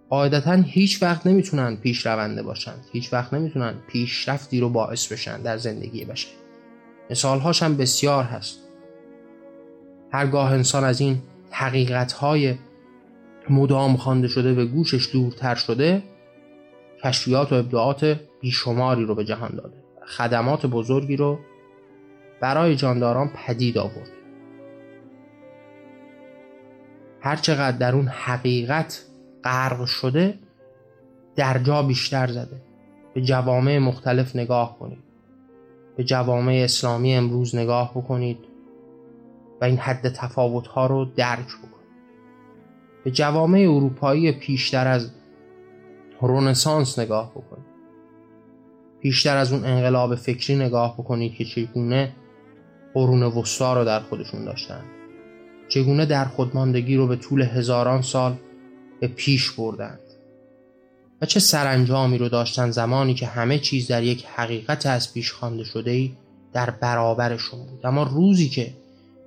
قاعدتا 0.10 0.54
هیچ 0.54 1.04
وقت 1.04 1.28
نمی‌تونن 1.28 1.76
پیش 1.76 2.06
رونده 2.06 2.44
باشند. 2.44 2.86
هیچ 2.92 3.14
وقت 3.14 3.34
نمی‌تونن 3.34 3.74
پیشرفتی 3.88 4.60
رو 4.60 4.70
باعث 4.70 5.12
بشن 5.12 5.42
در 5.42 5.58
زندگی 5.58 6.06
بشر. 6.06 6.30
مثالهاش 7.10 7.64
هم 7.64 7.78
بسیار 7.78 8.24
هست. 8.24 8.60
هرگاه 10.12 10.52
انسان 10.52 10.84
از 10.84 11.02
این 11.02 11.18
حقیقت 11.52 12.12
های 12.12 12.56
مدام 13.50 13.98
خوانده 13.98 14.28
شده 14.28 14.54
به 14.54 14.66
گوشش 14.66 15.10
دورتر 15.14 15.56
شده 15.56 16.04
کشفیات 17.06 17.52
و 17.52 17.56
ابداعات 17.56 18.20
بیشماری 18.42 19.06
رو 19.06 19.16
به 19.16 19.26
جهان 19.26 19.56
داده 19.56 19.84
خدمات 20.06 20.66
بزرگی 20.66 21.16
رو 21.16 21.40
برای 22.42 22.76
جانداران 22.76 23.30
پدید 23.36 23.78
آورد. 23.78 24.10
هرچقدر 27.22 27.78
در 27.78 27.96
اون 27.96 28.08
حقیقت 28.08 29.06
غرق 29.44 29.86
شده 29.86 30.40
در 31.36 31.58
جا 31.58 31.84
بیشتر 31.84 32.28
زده. 32.28 32.62
به 33.14 33.22
جوامع 33.22 33.78
مختلف 33.78 34.36
نگاه 34.36 34.80
کنید. 34.80 35.04
به 35.98 36.04
جوامع 36.04 36.62
اسلامی 36.64 37.16
امروز 37.16 37.56
نگاه 37.56 37.92
بکنید 37.92 38.40
و 39.62 39.66
این 39.66 39.78
حد 39.78 40.10
تفاوت 40.10 40.68
رو 40.76 41.06
درک 41.06 41.48
بکنید. 41.48 41.76
به 43.04 43.12
جوامع 43.12 43.60
اروپایی 43.60 44.32
پیشتر 44.32 44.88
از 44.88 45.12
رونسانس 46.22 47.00
نگاه 47.00 47.32
بکنید 47.32 47.76
بیشتر 49.02 49.38
از 49.38 49.54
اون 49.54 49.66
انقلاب 49.66 50.16
فکری 50.16 50.56
نگاه 50.56 50.94
بکنید 50.94 51.34
که 51.34 51.46
چگونه 51.46 52.14
قرون 52.94 53.24
وسطا 53.24 53.74
رو 53.74 53.86
در 53.86 54.00
خودشون 54.00 54.46
داشتن. 54.46 54.84
چگونه 55.70 56.06
در 56.06 56.26
خودماندگی 56.26 56.96
رو 56.96 57.08
به 57.08 57.16
طول 57.16 57.42
هزاران 57.42 58.02
سال 58.02 58.36
به 59.00 59.08
پیش 59.08 59.52
بردند 59.52 60.00
و 61.22 61.26
چه 61.26 61.40
سرانجامی 61.40 62.18
رو 62.18 62.30
داشتن 62.30 62.72
زمانی 62.72 63.14
که 63.14 63.28
همه 63.28 63.60
چیز 63.60 63.88
در 63.88 64.04
یک 64.04 64.26
حقیقت 64.36 64.86
از 64.86 65.14
پیش 65.14 65.32
خوانده 65.32 65.64
شده 65.64 65.92
ای 65.92 66.12
در 66.54 66.70
برابرشون 66.70 67.60
بود. 67.60 67.86
اما 67.86 68.04
روزی 68.04 68.50
که 68.50 68.74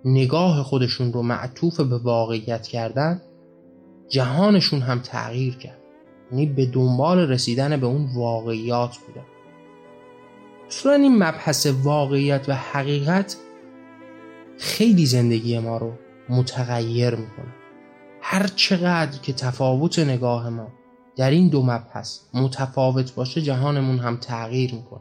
نگاه 0.04 0.62
خودشون 0.62 1.12
رو 1.12 1.22
معطوف 1.22 1.80
به 1.80 1.98
واقعیت 1.98 2.66
کردن 2.66 3.20
جهانشون 4.08 4.80
هم 4.80 5.00
تغییر 5.00 5.56
کرد. 5.56 5.77
یعنی 6.30 6.46
به 6.46 6.66
دنبال 6.66 7.18
رسیدن 7.18 7.76
به 7.76 7.86
اون 7.86 8.08
واقعیات 8.14 8.98
بودن 8.98 9.26
اصلا 10.66 10.92
این 10.92 11.16
مبحث 11.16 11.66
واقعیت 11.66 12.48
و 12.48 12.54
حقیقت 12.54 13.36
خیلی 14.58 15.06
زندگی 15.06 15.58
ما 15.58 15.76
رو 15.76 15.92
متغیر 16.28 17.10
می‌کنه. 17.10 17.54
هر 18.20 18.46
چقدر 18.46 19.18
که 19.18 19.32
تفاوت 19.32 19.98
نگاه 19.98 20.50
ما 20.50 20.68
در 21.16 21.30
این 21.30 21.48
دو 21.48 21.62
مبحث 21.62 22.20
متفاوت 22.34 23.14
باشه 23.14 23.42
جهانمون 23.42 23.98
هم 23.98 24.16
تغییر 24.16 24.74
می‌کنه. 24.74 25.00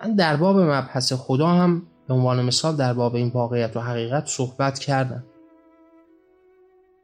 من 0.00 0.14
در 0.14 0.36
باب 0.36 0.58
مبحث 0.58 1.12
خدا 1.12 1.46
هم 1.46 1.82
به 2.08 2.14
عنوان 2.14 2.44
مثال 2.44 2.76
در 2.76 2.92
باب 2.92 3.14
این 3.14 3.28
واقعیت 3.28 3.76
و 3.76 3.80
حقیقت 3.80 4.26
صحبت 4.26 4.78
کردم. 4.78 5.24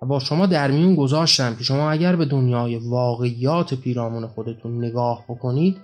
با 0.07 0.19
شما 0.19 0.47
در 0.47 0.71
میون 0.71 0.95
گذاشتم 0.95 1.57
که 1.57 1.65
شما 1.65 1.91
اگر 1.91 2.17
به 2.17 2.25
دنیای 2.25 2.77
واقعیات 2.77 3.75
پیرامون 3.75 4.27
خودتون 4.27 4.85
نگاه 4.85 5.25
بکنید 5.29 5.77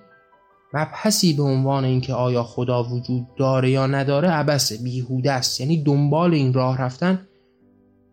مبحثی 0.73 1.33
به 1.33 1.43
عنوان 1.43 1.85
اینکه 1.85 2.13
آیا 2.13 2.43
خدا 2.43 2.83
وجود 2.83 3.35
داره 3.35 3.69
یا 3.69 3.87
نداره 3.87 4.29
عبسه 4.29 4.77
بیهوده 4.77 5.31
است. 5.31 5.59
یعنی 5.59 5.83
دنبال 5.83 6.33
این 6.33 6.53
راه 6.53 6.81
رفتن 6.81 7.27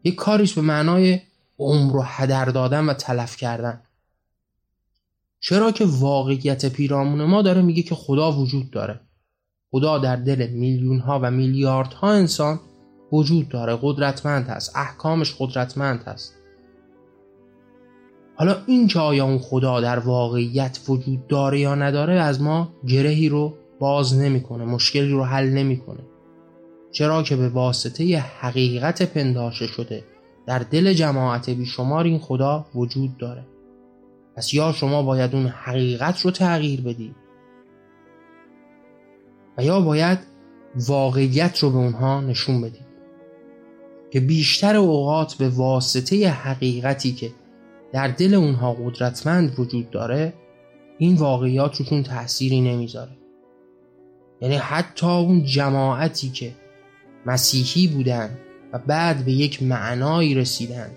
یک 0.05 0.15
کاریش 0.15 0.55
به 0.55 0.61
معنای 0.61 1.21
عمر 1.59 1.97
و 1.97 2.03
هدر 2.05 2.45
دادن 2.45 2.87
و 2.87 2.93
تلف 2.93 3.37
کردن. 3.37 3.83
چرا 5.41 5.73
که 5.73 5.85
واقعیت 5.85 6.67
پیرامون 6.67 7.25
ما 7.25 7.43
داره 7.43 7.63
میگه 7.63 7.83
که 7.83 7.95
خدا 7.95 8.33
وجود 8.33 8.71
داره. 8.71 9.01
خدا 9.71 9.99
در 9.99 10.17
دل 10.17 10.47
میلیون 10.51 10.99
ها 10.99 11.21
و 11.23 11.31
میلیاردها 11.31 12.13
انسان 12.13 12.61
وجود 13.13 13.49
داره 13.49 13.79
قدرتمند 13.83 14.47
هست 14.47 14.77
احکامش 14.77 15.35
قدرتمند 15.39 16.03
هست. 16.03 16.35
حالا 18.37 18.57
این 18.67 18.87
که 18.87 18.99
آیا 18.99 19.25
اون 19.25 19.39
خدا 19.39 19.81
در 19.81 19.99
واقعیت 19.99 20.81
وجود 20.89 21.27
داره 21.27 21.61
یا 21.61 21.75
نداره 21.75 22.15
از 22.15 22.43
ما 22.43 22.69
گرهی 22.89 23.29
رو 23.29 23.55
باز 23.79 24.19
نمی‌کنه 24.19 24.65
مشکلی 24.65 25.11
رو 25.11 25.25
حل 25.25 25.49
نمی‌کنه. 25.49 26.01
چرا 26.93 27.23
که 27.23 27.37
به 27.37 27.49
واسطه 27.49 28.19
حقیقت 28.19 29.03
پنداشته 29.03 29.67
شده 29.67 30.05
در 30.47 30.59
دل 30.59 30.93
جماعت 30.93 31.51
بیشمار 31.51 32.05
این 32.05 32.19
خدا 32.19 32.67
وجود 32.75 33.17
داره. 33.17 33.47
پس 34.37 34.55
یا 34.55 34.73
شما 34.73 35.03
باید 35.03 35.35
اون 35.35 35.47
حقیقت 35.47 36.21
رو 36.21 36.31
تغییر 36.31 36.81
بدید 36.81 37.17
و 39.59 39.65
یا 39.65 39.81
باید 39.81 40.19
واقعیت 40.89 41.59
رو 41.59 41.71
به 41.71 41.77
اونها 41.77 42.21
نشون 42.21 42.61
بدید. 42.61 42.92
که 44.13 44.21
بیشتر 44.21 44.77
اوقات 44.77 45.35
به 45.35 45.49
واسطه 45.49 46.29
حقیقتی 46.29 47.13
که 47.13 47.31
در 47.93 48.09
دل 48.09 48.35
اونها 48.35 48.73
قدرتمند 48.73 49.61
وجود 49.61 49.91
داره 49.91 50.33
این 50.99 51.17
واقعیات 51.17 51.77
روشون 51.77 52.03
تأثیری 52.03 52.61
نمی‌ذاره. 52.61 53.11
یعنی 54.41 54.55
حتی 54.55 55.07
اون 55.07 55.45
جماعتی 55.45 56.31
که 56.31 56.53
مسیحی 57.27 57.87
بودند 57.87 58.39
و 58.73 58.79
بعد 58.79 59.25
به 59.25 59.33
یک 59.33 59.63
معنایی 59.63 60.35
رسیدند 60.35 60.97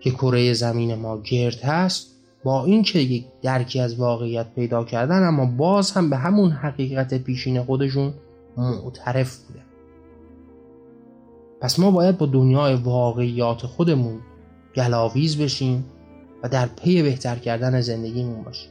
که 0.00 0.10
کره 0.10 0.52
زمین 0.52 0.94
ما 0.94 1.20
گرد 1.20 1.60
هست 1.62 2.16
با 2.44 2.64
اینکه 2.64 2.98
یک 2.98 3.24
درکی 3.42 3.80
از 3.80 3.94
واقعیت 3.94 4.54
پیدا 4.54 4.84
کردن 4.84 5.22
اما 5.22 5.46
باز 5.46 5.90
هم 5.90 6.10
به 6.10 6.16
همون 6.16 6.50
حقیقت 6.50 7.14
پیشین 7.14 7.62
خودشون 7.62 8.14
معترف 8.56 9.36
بودن. 9.36 9.65
پس 11.60 11.78
ما 11.78 11.90
باید 11.90 12.18
با 12.18 12.26
دنیای 12.26 12.74
واقعیات 12.74 13.66
خودمون 13.66 14.20
گلاویز 14.76 15.38
بشیم 15.38 15.84
و 16.42 16.48
در 16.48 16.66
پی 16.66 17.02
بهتر 17.02 17.36
کردن 17.36 17.80
زندگیمون 17.80 18.42
باشیم. 18.42 18.70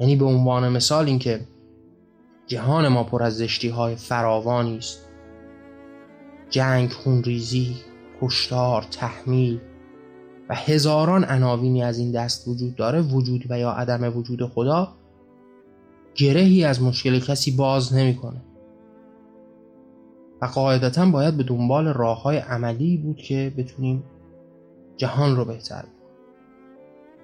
یعنی 0.00 0.16
به 0.16 0.24
عنوان 0.24 0.68
مثال 0.68 1.06
اینکه 1.06 1.40
جهان 2.46 2.88
ما 2.88 3.04
پر 3.04 3.22
از 3.22 3.36
زشتی 3.36 3.68
های 3.68 3.96
فراوانی 3.96 4.76
است. 4.76 5.06
جنگ 6.50 6.90
خونریزی 6.90 7.76
کشتار 8.20 8.82
تحمیل 8.82 9.60
و 10.48 10.54
هزاران 10.54 11.24
عناوینی 11.24 11.82
از 11.82 11.98
این 11.98 12.12
دست 12.12 12.48
وجود 12.48 12.76
داره 12.76 13.00
وجود 13.00 13.46
و 13.48 13.58
یا 13.58 13.70
عدم 13.70 14.16
وجود 14.16 14.46
خدا 14.46 14.88
گرهی 16.14 16.64
از 16.64 16.82
مشکل 16.82 17.18
کسی 17.18 17.50
باز 17.50 17.94
نمی‌کنه. 17.94 18.42
و 20.42 20.46
قاعدتا 20.46 21.06
باید 21.06 21.36
به 21.36 21.42
دنبال 21.42 21.88
راه 21.88 22.22
های 22.22 22.36
عملی 22.36 22.96
بود 22.96 23.16
که 23.16 23.52
بتونیم 23.58 24.04
جهان 24.96 25.36
رو 25.36 25.44
بهتر 25.44 25.84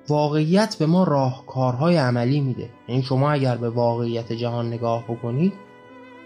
واقعیت 0.08 0.76
به 0.76 0.86
ما 0.86 1.04
راهکارهای 1.04 1.96
عملی 1.96 2.40
میده. 2.40 2.70
یعنی 2.88 3.02
شما 3.02 3.30
اگر 3.30 3.56
به 3.56 3.70
واقعیت 3.70 4.32
جهان 4.32 4.66
نگاه 4.66 5.04
بکنید 5.04 5.52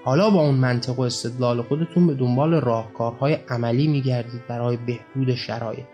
حالا 0.05 0.31
با 0.31 0.41
اون 0.41 0.55
منطق 0.55 0.99
و 0.99 1.03
استدلال 1.03 1.63
خودتون 1.63 2.07
به 2.07 2.15
دنبال 2.15 2.55
راهکارهای 2.55 3.35
عملی 3.35 3.89
میگردید 3.89 4.47
برای 4.49 4.77
بهبود 4.77 5.35
شرایط. 5.35 5.87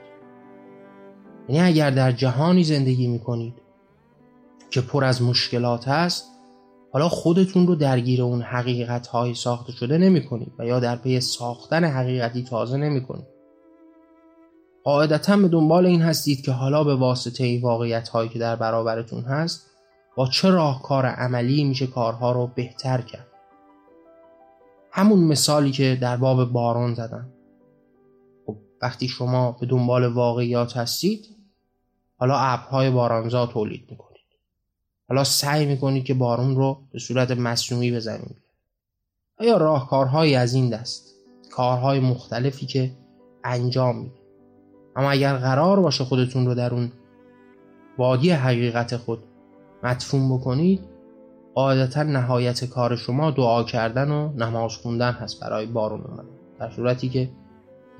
یعنی 1.48 1.68
اگر 1.68 1.90
در 1.90 2.12
جهانی 2.12 2.64
زندگی 2.64 3.06
می‌کنید 3.06 3.54
که 4.70 4.80
پر 4.80 5.04
از 5.04 5.22
مشکلات 5.22 5.88
هست 5.88 6.35
حالا 6.96 7.08
خودتون 7.08 7.66
رو 7.66 7.74
درگیر 7.74 8.22
اون 8.22 8.42
حقیقت 8.42 9.06
های 9.06 9.34
ساخته 9.34 9.72
شده 9.72 9.98
نمی 9.98 10.24
کنید 10.24 10.52
و 10.58 10.66
یا 10.66 10.80
در 10.80 10.96
پی 10.96 11.20
ساختن 11.20 11.84
حقیقتی 11.84 12.42
تازه 12.42 12.76
نمی 12.76 13.00
کنید 13.00 13.26
قاعدتا 14.84 15.36
به 15.36 15.48
دنبال 15.48 15.86
این 15.86 16.02
هستید 16.02 16.44
که 16.44 16.52
حالا 16.52 16.84
به 16.84 16.94
واسطه 16.94 17.44
این 17.44 17.62
واقعیت 17.62 18.08
هایی 18.08 18.28
که 18.28 18.38
در 18.38 18.56
برابرتون 18.56 19.24
هست 19.24 19.70
با 20.16 20.26
چه 20.26 20.50
راهکار 20.50 21.06
عملی 21.06 21.64
میشه 21.64 21.86
کارها 21.86 22.32
رو 22.32 22.46
بهتر 22.46 23.00
کرد؟ 23.00 23.26
همون 24.92 25.24
مثالی 25.24 25.70
که 25.70 25.98
در 26.00 26.16
باب 26.16 26.52
باران 26.52 26.94
زدم. 26.94 27.28
خب 28.46 28.56
وقتی 28.82 29.08
شما 29.08 29.56
به 29.60 29.66
دنبال 29.66 30.04
واقعیات 30.04 30.76
هستید 30.76 31.26
حالا 32.18 32.38
ابرهای 32.38 32.90
بارانزا 32.90 33.46
تولید 33.46 33.86
می‌کنید. 33.90 34.15
حالا 35.08 35.24
سعی 35.24 35.66
می‌کنید 35.66 36.04
که 36.04 36.14
بارون 36.14 36.56
رو 36.56 36.78
به 36.92 36.98
صورت 36.98 37.30
مصنوعی 37.30 37.90
به 37.90 38.20
آیا 39.38 39.56
راهکارهایی 39.56 40.34
از 40.34 40.54
این 40.54 40.70
دست 40.70 41.14
کارهای 41.50 42.00
مختلفی 42.00 42.66
که 42.66 42.90
انجام 43.44 43.96
می‌دید 43.96 44.26
اما 44.96 45.10
اگر 45.10 45.36
قرار 45.36 45.80
باشه 45.80 46.04
خودتون 46.04 46.46
رو 46.46 46.54
در 46.54 46.74
اون 46.74 46.92
وادی 47.98 48.30
حقیقت 48.30 48.96
خود 48.96 49.18
مدفون 49.82 50.36
بکنید 50.36 50.80
قاعدتا 51.54 52.02
نهایت 52.02 52.64
کار 52.64 52.96
شما 52.96 53.30
دعا 53.30 53.64
کردن 53.64 54.10
و 54.10 54.32
نماز 54.32 54.76
خوندن 54.76 55.12
هست 55.12 55.40
برای 55.40 55.66
بارون 55.66 56.00
اومدن. 56.00 56.28
در 56.58 56.70
صورتی 56.70 57.08
که 57.08 57.30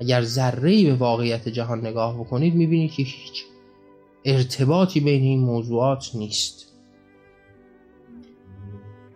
اگر 0.01 0.21
ذره 0.21 0.83
به 0.83 0.95
واقعیت 0.95 1.49
جهان 1.49 1.79
نگاه 1.79 2.19
بکنید 2.19 2.55
می‌بینید 2.55 2.91
که 2.91 3.03
هیچ 3.03 3.43
ارتباطی 4.25 4.99
بین 4.99 5.23
این 5.23 5.39
موضوعات 5.39 6.15
نیست. 6.15 6.76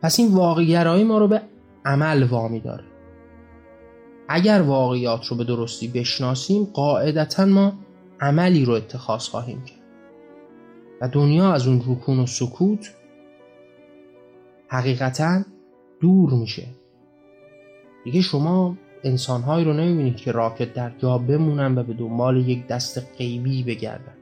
پس 0.01 0.19
این 0.19 0.33
واقعگرایی 0.33 1.03
ما 1.03 1.17
رو 1.17 1.27
به 1.27 1.41
عمل 1.85 2.23
وامی 2.23 2.59
داره. 2.59 2.83
اگر 4.29 4.61
واقعیات 4.61 5.25
رو 5.25 5.37
به 5.37 5.43
درستی 5.43 5.87
بشناسیم 5.87 6.63
قاعدتا 6.73 7.45
ما 7.45 7.73
عملی 8.19 8.65
رو 8.65 8.73
اتخاذ 8.73 9.27
خواهیم 9.27 9.63
کرد. 9.63 9.77
و 11.01 11.07
دنیا 11.07 11.53
از 11.53 11.67
اون 11.67 11.81
رکون 11.87 12.19
و 12.19 12.25
سکوت 12.25 12.95
حقیقتا 14.67 15.41
دور 15.99 16.33
میشه. 16.33 16.67
دیگه 18.03 18.21
شما 18.21 18.77
انسانهایی 19.03 19.65
رو 19.65 19.73
نمی‌بینید 19.73 20.15
که 20.15 20.31
راکت 20.31 20.73
در 20.73 20.91
جا 20.97 21.17
بمونن 21.17 21.77
و 21.77 21.83
به 21.83 21.93
دنبال 21.93 22.49
یک 22.49 22.67
دست 22.67 23.17
غیبی 23.17 23.63
بگردن. 23.63 24.17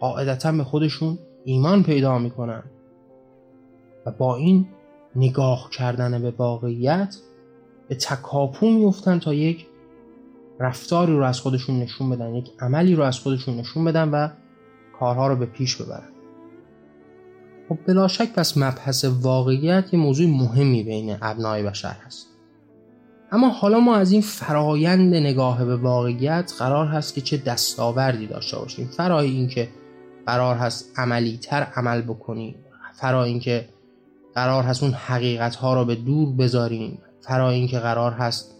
قاعدتا 0.00 0.52
به 0.52 0.64
خودشون 0.64 1.18
ایمان 1.44 1.82
پیدا 1.82 2.18
می‌کنن. 2.18 2.62
و 4.06 4.10
با 4.10 4.36
این 4.36 4.66
نگاه 5.16 5.70
کردن 5.70 6.22
به 6.22 6.30
واقعیت 6.30 7.16
به 7.88 7.94
تکاپو 7.94 8.70
میفتن 8.70 9.18
تا 9.18 9.34
یک 9.34 9.66
رفتاری 10.60 11.12
رو 11.12 11.22
از 11.22 11.40
خودشون 11.40 11.78
نشون 11.78 12.10
بدن 12.10 12.34
یک 12.34 12.50
عملی 12.60 12.94
رو 12.94 13.02
از 13.02 13.18
خودشون 13.18 13.56
نشون 13.56 13.84
بدن 13.84 14.08
و 14.08 14.28
کارها 14.98 15.26
رو 15.28 15.36
به 15.36 15.46
پیش 15.46 15.76
ببرن. 15.76 16.08
خب 17.68 17.78
بلا 17.86 18.08
شک 18.08 18.32
پس 18.32 18.56
مبحث 18.56 19.04
واقعیت 19.04 19.94
یه 19.94 20.00
موضوع 20.00 20.26
مهمی 20.26 20.82
بین 20.82 21.16
ابنای 21.22 21.62
بشر 21.62 21.96
هست. 22.06 22.26
اما 23.32 23.48
حالا 23.48 23.80
ما 23.80 23.96
از 23.96 24.12
این 24.12 24.22
فرایند 24.22 25.14
نگاه 25.14 25.64
به 25.64 25.76
واقعیت 25.76 26.52
قرار 26.58 26.86
هست 26.86 27.14
که 27.14 27.20
چه 27.20 27.36
دستاوردی 27.36 28.26
داشته 28.26 28.58
باشیم. 28.58 28.86
فرای 28.86 29.30
اینکه 29.30 29.68
قرار 30.26 30.56
هست 30.56 30.98
عملی 30.98 31.36
تر 31.36 31.62
عمل 31.62 32.02
بکنیم. 32.02 32.54
فرای 32.94 33.30
اینکه 33.30 33.68
قرار 34.34 34.62
هست 34.62 34.82
اون 34.82 34.92
حقیقت 34.92 35.54
ها 35.54 35.74
رو 35.74 35.84
به 35.84 35.94
دور 35.94 36.32
بذاریم. 36.32 36.98
فرای 37.20 37.54
اینکه 37.54 37.78
قرار 37.78 38.12
هست 38.12 38.54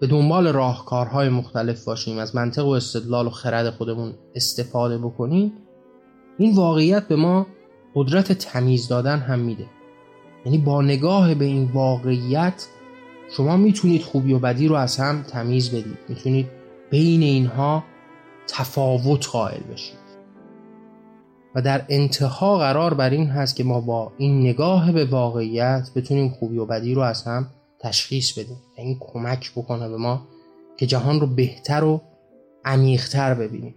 به 0.00 0.06
دنبال 0.06 0.48
راهکارهای 0.48 1.28
مختلف 1.28 1.84
باشیم 1.84 2.18
از 2.18 2.36
منطق 2.36 2.66
و 2.66 2.70
استدلال 2.70 3.26
و 3.26 3.30
خرد 3.30 3.70
خودمون 3.70 4.14
استفاده 4.34 4.98
بکنیم 4.98 5.52
این 6.38 6.54
واقعیت 6.54 7.08
به 7.08 7.16
ما 7.16 7.46
قدرت 7.94 8.32
تمیز 8.32 8.88
دادن 8.88 9.18
هم 9.18 9.38
میده. 9.38 9.66
یعنی 10.44 10.58
با 10.58 10.82
نگاه 10.82 11.34
به 11.34 11.44
این 11.44 11.70
واقعیت 11.72 12.66
شما 13.36 13.56
می‌تونید 13.56 14.02
خوبی 14.02 14.32
و 14.32 14.38
بدی 14.38 14.68
رو 14.68 14.74
از 14.74 14.96
هم 14.96 15.22
تمیز 15.22 15.70
بدید. 15.70 15.98
می‌تونید 16.08 16.48
بین 16.90 17.22
اینها 17.22 17.84
تفاوت 18.46 19.28
قائل 19.28 19.60
بشید. 19.72 20.05
و 21.56 21.62
در 21.62 21.84
انتها 21.88 22.58
قرار 22.58 22.94
بر 22.94 23.10
این 23.10 23.26
هست 23.26 23.56
که 23.56 23.64
ما 23.64 23.80
با 23.80 24.12
این 24.18 24.40
نگاه 24.40 24.92
به 24.92 25.04
واقعیت 25.04 25.90
بتونیم 25.96 26.28
خوبی 26.28 26.58
و 26.58 26.66
بدی 26.66 26.94
رو 26.94 27.00
از 27.02 27.22
هم 27.22 27.46
تشخیص 27.80 28.38
بدیم. 28.38 28.56
یعنی 28.78 28.96
کمک 29.00 29.52
بکنه 29.52 29.88
به 29.88 29.96
ما 29.96 30.26
که 30.76 30.86
جهان 30.86 31.20
رو 31.20 31.26
بهتر 31.26 31.84
و 31.84 32.00
عمیقتر 32.64 33.34
ببینیم. 33.34 33.74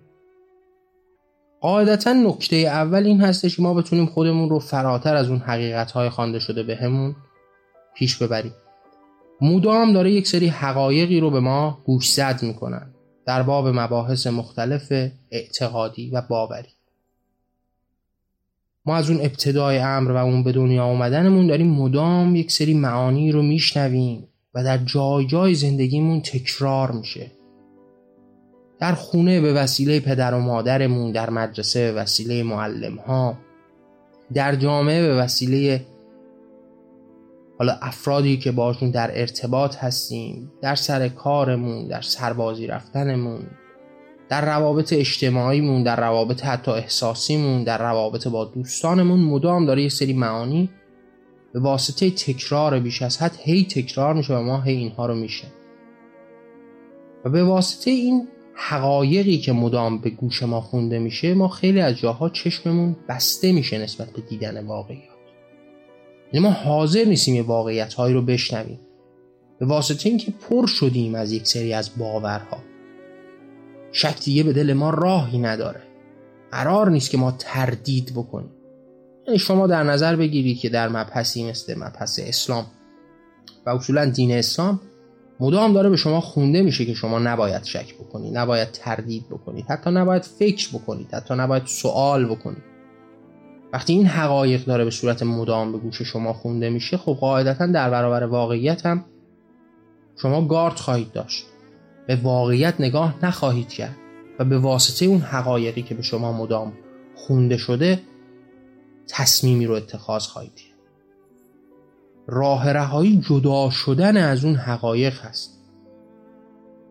قاعدتا 1.61 2.13
نکته 2.13 2.55
اول 2.55 3.05
این 3.05 3.21
هستش 3.21 3.55
که 3.55 3.61
ما 3.61 3.73
بتونیم 3.73 4.05
خودمون 4.05 4.49
رو 4.49 4.59
فراتر 4.59 5.15
از 5.15 5.29
اون 5.29 5.39
حقیقت 5.39 5.91
های 5.91 6.09
خوانده 6.09 6.39
شده 6.39 6.63
به 6.63 6.75
همون 6.75 7.15
پیش 7.95 8.17
ببریم. 8.17 8.53
مدام 9.41 9.93
داره 9.93 10.11
یک 10.11 10.27
سری 10.27 10.47
حقایقی 10.47 11.19
رو 11.19 11.31
به 11.31 11.39
ما 11.39 11.81
گوشزد 11.85 12.39
می‌کنن 12.43 12.93
در 13.25 13.43
باب 13.43 13.67
مباحث 13.67 14.27
مختلف 14.27 14.91
اعتقادی 15.31 16.09
و 16.09 16.21
باوری. 16.29 16.78
ما 18.85 18.95
از 18.95 19.09
اون 19.09 19.19
ابتدای 19.21 19.77
امر 19.77 20.11
و 20.11 20.15
اون 20.15 20.43
به 20.43 20.51
دنیا 20.51 20.83
آمدنمون 20.83 21.47
داریم 21.47 21.67
مدام 21.67 22.35
یک 22.35 22.51
سری 22.51 22.73
معانی 22.73 23.31
رو 23.31 23.41
میشنویم 23.41 24.27
و 24.53 24.63
در 24.63 24.77
جای 24.77 25.27
جای 25.27 25.55
زندگیمون 25.55 26.21
تکرار 26.21 26.91
میشه. 26.91 27.31
در 28.79 28.93
خونه 28.93 29.41
به 29.41 29.53
وسیله 29.53 29.99
پدر 29.99 30.33
و 30.33 30.39
مادرمون 30.39 31.11
در 31.11 31.29
مدرسه 31.29 31.91
به 31.91 32.01
وسیله 32.01 32.43
معلم 32.43 32.95
ها 32.95 33.37
در 34.33 34.55
جامعه 34.55 35.07
به 35.07 35.15
وسیله 35.15 35.85
حالا 37.59 37.77
افرادی 37.81 38.37
که 38.37 38.51
باشون 38.51 38.91
در 38.91 39.19
ارتباط 39.19 39.75
هستیم 39.75 40.51
در 40.61 40.75
سر 40.75 41.07
کارمون 41.09 41.87
در 41.87 42.01
سربازی 42.01 42.67
رفتنمون 42.67 43.41
در 44.29 44.45
روابط 44.45 44.93
اجتماعیمون 44.93 45.83
در 45.83 45.99
روابط 45.99 46.45
حتی 46.45 46.71
احساسیمون 46.71 47.63
در 47.63 47.77
روابط 47.77 48.27
با 48.27 48.45
دوستانمون 48.45 49.19
مدام 49.19 49.65
داره 49.65 49.83
یه 49.83 49.89
سری 49.89 50.13
معانی 50.13 50.69
به 51.53 51.59
واسطه 51.59 52.09
تکرار 52.09 52.79
بیش 52.79 53.01
از 53.01 53.21
حد 53.21 53.35
هی 53.43 53.65
تکرار 53.65 54.13
میشه 54.13 54.33
و 54.33 54.41
ما 54.41 54.61
هی 54.61 54.75
اینها 54.75 55.05
رو 55.05 55.15
میشه. 55.15 55.47
و 57.25 57.29
به 57.29 57.43
واسطه 57.43 57.91
این 57.91 58.27
حقایقی 58.53 59.37
که 59.37 59.51
مدام 59.51 59.97
به 59.97 60.09
گوش 60.09 60.43
ما 60.43 60.61
خونده 60.61 60.99
میشه 60.99 61.33
ما 61.33 61.47
خیلی 61.47 61.81
از 61.81 61.97
جاها 61.97 62.29
چشممون 62.29 62.95
بسته 63.09 63.51
میشه 63.51 63.77
نسبت 63.77 64.09
به 64.09 64.21
دیدن 64.21 64.65
واقعیات. 64.65 65.03
یعنی 66.33 66.47
ما 66.47 66.51
حاضر 66.51 67.03
نیستیم 67.03 67.35
یه 67.35 67.43
واقعیت 67.43 67.93
هایی 67.93 68.13
رو 68.13 68.21
بشنویم. 68.21 68.79
به 69.59 69.65
واسطه 69.65 70.09
اینکه 70.09 70.31
پر 70.31 70.67
شدیم 70.67 71.15
از 71.15 71.31
یک 71.31 71.47
سری 71.47 71.73
از 71.73 71.97
باورها. 71.97 72.68
شک 73.91 74.23
دیگه 74.23 74.43
به 74.43 74.53
دل 74.53 74.73
ما 74.73 74.89
راهی 74.89 75.39
نداره. 75.39 75.81
قرار 76.51 76.89
نیست 76.89 77.09
که 77.09 77.17
ما 77.17 77.31
تردید 77.31 78.13
بکنیم. 78.15 78.51
یعنی 79.27 79.39
شما 79.39 79.67
در 79.67 79.83
نظر 79.83 80.15
بگیرید 80.15 80.59
که 80.59 80.69
در 80.69 80.89
مبحثی 80.89 81.49
مثل 81.49 81.79
مبحث 81.79 82.19
اسلام 82.23 82.65
و 83.65 83.69
اصولا 83.69 84.05
دین 84.05 84.31
اسلام 84.31 84.79
مدام 85.39 85.73
داره 85.73 85.89
به 85.89 85.95
شما 85.95 86.21
خونده 86.21 86.61
میشه 86.61 86.85
که 86.85 86.93
شما 86.93 87.19
نباید 87.19 87.63
شک 87.63 87.95
بکنید 87.95 88.37
نباید 88.37 88.71
تردید 88.71 89.29
بکنید 89.29 89.65
حتی 89.69 89.91
نباید 89.91 90.23
فکر 90.23 90.69
بکنید 90.69 91.13
حتی 91.13 91.33
نباید 91.33 91.65
سوال 91.65 92.25
بکنید. 92.25 92.63
وقتی 93.73 93.93
این 93.93 94.05
حقایق 94.05 94.65
داره 94.65 94.85
به 94.85 94.91
صورت 94.91 95.23
مدام 95.23 95.71
به 95.71 95.77
گوش 95.77 96.01
شما 96.01 96.33
خونده 96.33 96.69
میشه 96.69 96.97
خب 96.97 97.17
قاعدتا 97.21 97.65
در 97.65 97.89
برابر 97.89 98.23
واقعیت 98.23 98.85
هم 98.85 99.05
شما 100.21 100.47
گارد 100.47 100.75
خواهید 100.75 101.11
داشت. 101.11 101.45
به 102.09 102.15
واقعیت 102.15 102.81
نگاه 102.81 103.25
نخواهید 103.25 103.69
کرد 103.69 103.95
و 104.39 104.45
به 104.45 104.59
واسطه 104.59 105.05
اون 105.05 105.19
حقایقی 105.21 105.81
که 105.81 105.95
به 105.95 106.01
شما 106.01 106.33
مدام 106.33 106.73
خونده 107.15 107.57
شده 107.57 107.99
تصمیمی 109.07 109.65
رو 109.65 109.73
اتخاذ 109.73 110.25
خواهید 110.25 110.55
کرد. 110.55 110.79
راه 112.27 112.71
رهایی 112.71 113.21
جدا 113.29 113.69
شدن 113.69 114.17
از 114.17 114.45
اون 114.45 114.55
حقایق 114.55 115.19
هست. 115.19 115.59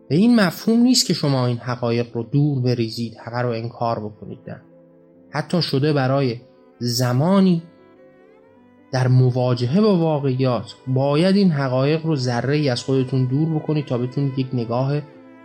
به 0.08 0.16
این 0.16 0.40
مفهوم 0.40 0.80
نیست 0.80 1.06
که 1.06 1.14
شما 1.14 1.46
این 1.46 1.58
حقایق 1.58 2.16
رو 2.16 2.22
دور 2.22 2.62
بریزید 2.62 3.16
همه 3.20 3.42
رو 3.42 3.48
انکار 3.48 4.00
بکنید 4.00 4.38
نه. 4.46 4.62
حتی 5.30 5.62
شده 5.62 5.92
برای 5.92 6.40
زمانی 6.78 7.62
در 8.92 9.08
مواجهه 9.08 9.80
با 9.80 9.96
واقعیات 9.96 10.74
باید 10.86 11.36
این 11.36 11.50
حقایق 11.50 12.06
رو 12.06 12.16
ذره 12.16 12.54
ای 12.54 12.68
از 12.68 12.82
خودتون 12.82 13.24
دور 13.24 13.58
بکنید 13.58 13.86
تا 13.86 13.98
بتونید 13.98 14.38
یک 14.38 14.46
نگاه 14.52 15.00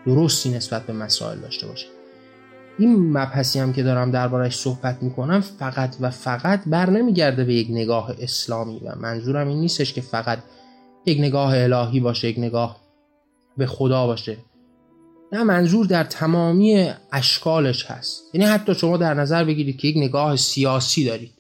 درستی 0.05 0.49
نسبت 0.49 0.85
به 0.85 0.93
مسائل 0.93 1.39
داشته 1.39 1.67
باشید. 1.67 1.89
این 2.79 3.09
مبحثی 3.17 3.59
هم 3.59 3.73
که 3.73 3.83
دارم 3.83 4.11
دربارش 4.11 4.57
صحبت 4.57 5.03
می‌کنم 5.03 5.41
فقط 5.41 5.95
و 5.99 6.09
فقط 6.09 6.63
بر 6.65 6.89
نمیگرده 6.89 7.43
به 7.43 7.53
یک 7.53 7.67
نگاه 7.69 8.11
اسلامی 8.19 8.79
و 8.79 8.95
منظورم 8.99 9.47
این 9.47 9.59
نیستش 9.59 9.93
که 9.93 10.01
فقط 10.01 10.39
یک 11.05 11.19
نگاه 11.19 11.63
الهی 11.63 11.99
باشه 11.99 12.27
یک 12.27 12.39
نگاه 12.39 12.79
به 13.57 13.65
خدا 13.65 14.07
باشه. 14.07 14.37
نه 15.31 15.43
منظور 15.43 15.85
در 15.85 16.03
تمامی 16.03 16.91
اشکالش 17.11 17.85
هست. 17.85 18.23
یعنی 18.33 18.45
حتی 18.47 18.75
شما 18.75 18.97
در 18.97 19.13
نظر 19.13 19.43
بگیرید 19.43 19.77
که 19.77 19.87
یک 19.87 19.97
نگاه 19.97 20.35
سیاسی 20.35 21.05
دارید. 21.05 21.32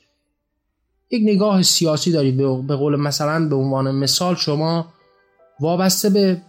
یک 1.13 1.23
نگاه 1.23 1.61
سیاسی 1.61 2.11
دارید 2.11 2.37
به 2.37 2.75
قول 2.75 2.95
مثلا 2.95 3.49
به 3.49 3.55
عنوان 3.55 3.91
مثال 3.91 4.35
شما 4.35 4.93
وابسته 5.59 6.09
به 6.09 6.41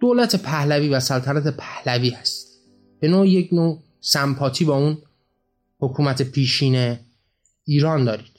دولت 0.00 0.42
پهلوی 0.42 0.88
و 0.88 1.00
سلطنت 1.00 1.56
پهلوی 1.56 2.10
هست. 2.10 2.48
به 3.00 3.08
نوع 3.08 3.28
یک 3.28 3.52
نوع 3.52 3.82
سمپاتی 4.00 4.64
با 4.64 4.76
اون 4.76 4.98
حکومت 5.80 6.22
پیشین 6.22 6.96
ایران 7.64 8.04
دارید. 8.04 8.38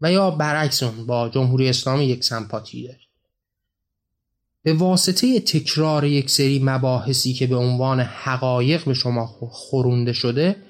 و 0.00 0.12
یا 0.12 0.30
برعکس 0.30 0.82
اون 0.82 1.06
با 1.06 1.28
جمهوری 1.28 1.68
اسلامی 1.68 2.04
یک 2.04 2.24
سمپاتی 2.24 2.86
دارید. 2.86 3.08
به 4.62 4.74
واسطه 4.74 5.40
تکرار 5.40 6.04
یک 6.04 6.30
سری 6.30 6.60
مباحثی 6.64 7.32
که 7.32 7.46
به 7.46 7.56
عنوان 7.56 8.00
حقایق 8.00 8.84
به 8.84 8.94
شما 8.94 9.26
خورونده 9.26 10.12
شده 10.12 10.67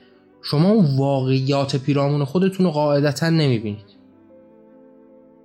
شما 0.51 0.71
اون 0.71 0.97
واقعیات 0.97 1.77
پیرامون 1.77 2.25
خودتون 2.25 2.67
رو 2.67 2.73
قاعدتا 2.73 3.31
نمی‌بینید. 3.31 3.99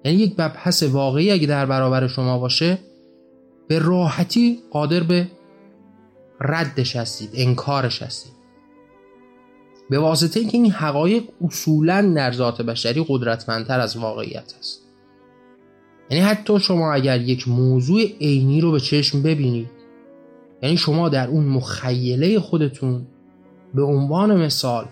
یعنی 0.06 0.18
یک 0.18 0.34
مبحث 0.40 0.84
واقعی 0.84 1.32
اگه 1.32 1.48
در 1.48 1.66
برابر 1.66 2.08
شما 2.08 2.40
باشه 2.40 2.78
به 3.68 3.80
راحتی 3.80 4.60
قادر 4.72 5.04
به 5.04 5.28
ردش 6.42 6.96
هستید 6.96 7.30
انکارش 7.34 8.02
هستید. 8.02 8.34
به 9.90 10.00
واسطه 10.00 10.40
اینکه 10.40 10.58
این 10.58 10.72
حقایق 10.72 11.24
اصولا 11.46 12.14
در 12.16 12.32
ذات 12.32 12.62
بشری 12.62 13.06
قدرتمندتر 13.08 13.80
از 13.80 13.98
واقعیت 13.98 14.54
است 14.60 14.80
یعنی 16.10 16.24
حتی 16.24 16.60
شما 16.60 16.94
اگر 16.94 17.22
یک 17.22 17.48
موضوع 17.48 18.02
عینی 18.02 18.62
رو 18.62 18.72
به 18.72 18.80
چشم 18.80 19.24
ببینید 19.24 19.70
یعنی 20.62 20.78
شما 20.78 21.10
در 21.10 21.28
اون 21.28 21.46
مخیله 21.46 22.40
خودتون 22.40 23.08
به 23.74 23.84
عنوان 23.84 24.46
مثال 24.46 24.86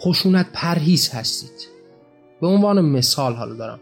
خشونت 0.00 0.46
پرهیز 0.52 1.10
هستید. 1.10 1.68
به 2.40 2.46
عنوان 2.46 2.80
مثال 2.80 3.34
حالا 3.34 3.54
دارم. 3.54 3.80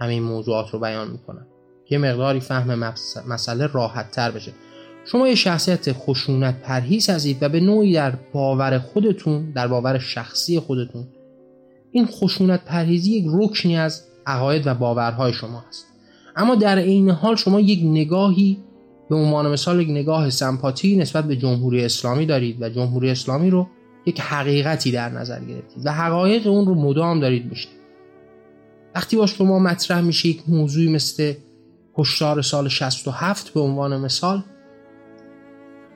همین 0.00 0.22
موضوعات 0.22 0.70
رو 0.70 0.78
بیان 0.78 1.10
می‌کنم. 1.10 1.46
یه 1.90 1.98
مقداری 1.98 2.40
فهم 2.40 2.94
مسئله 3.26 3.66
راحت 3.66 4.10
تر 4.10 4.30
بشه. 4.30 4.52
شما 5.04 5.28
یه 5.28 5.34
شخصیت 5.34 5.92
خشونت 5.92 6.60
پرهیز 6.60 7.10
هستید 7.10 7.42
و 7.42 7.48
به 7.48 7.60
نوعی 7.60 7.92
در 7.92 8.12
باور 8.32 8.78
خودتون 8.78 9.50
در 9.50 9.68
باور 9.68 9.98
شخصی 9.98 10.60
خودتون 10.60 11.06
این 11.90 12.06
خشونت 12.06 12.64
پرهیزی 12.64 13.12
یک 13.12 13.26
رکنی 13.32 13.76
از 13.78 14.02
عقاید 14.26 14.66
و 14.66 14.74
باورهای 14.74 15.32
شما 15.32 15.64
هست. 15.68 15.86
اما 16.36 16.54
در 16.54 16.78
عین 16.78 17.10
حال 17.10 17.36
شما 17.36 17.60
یک 17.60 17.80
نگاهی 17.84 18.58
به 19.10 19.16
عنوان 19.16 19.50
مثال 19.52 19.80
یک 19.80 19.90
نگاه 19.90 20.30
سمپاتی 20.30 20.96
نسبت 20.96 21.24
به 21.24 21.36
جمهوری 21.36 21.84
اسلامی 21.84 22.26
دارید 22.26 22.62
و 22.62 22.68
جمهوری 22.68 23.10
اسلامی 23.10 23.50
رو 23.50 23.66
یک 24.06 24.20
حقیقتی 24.20 24.92
در 24.92 25.08
نظر 25.08 25.44
گرفتید 25.44 25.86
و 25.86 25.92
حقایق 25.92 26.46
اون 26.46 26.66
رو 26.66 26.74
مدام 26.74 27.20
دارید 27.20 27.46
میشنید 27.50 27.80
وقتی 28.94 29.16
با 29.16 29.26
شما 29.26 29.58
مطرح 29.58 30.00
میشه 30.00 30.28
یک 30.28 30.42
موضوعی 30.48 30.92
مثل 30.92 31.32
کشتار 31.94 32.42
سال 32.42 32.68
67 32.68 33.54
به 33.54 33.60
عنوان 33.60 34.00
مثال 34.00 34.42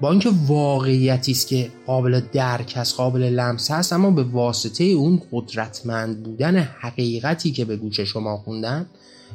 با 0.01 0.11
اینکه 0.11 0.31
واقعیتی 0.47 1.33
است 1.33 1.49
که 1.49 1.71
قابل 1.87 2.21
درک 2.33 2.75
است 2.77 2.97
قابل 2.97 3.23
لمس 3.23 3.71
هست 3.71 3.93
اما 3.93 4.11
به 4.11 4.23
واسطه 4.23 4.85
اون 4.85 5.23
قدرتمند 5.33 6.23
بودن 6.23 6.57
حقیقتی 6.57 7.53
که 7.53 7.65
به 7.65 7.77
گوش 7.77 8.01
شما 8.01 8.37
خوندن 8.37 8.87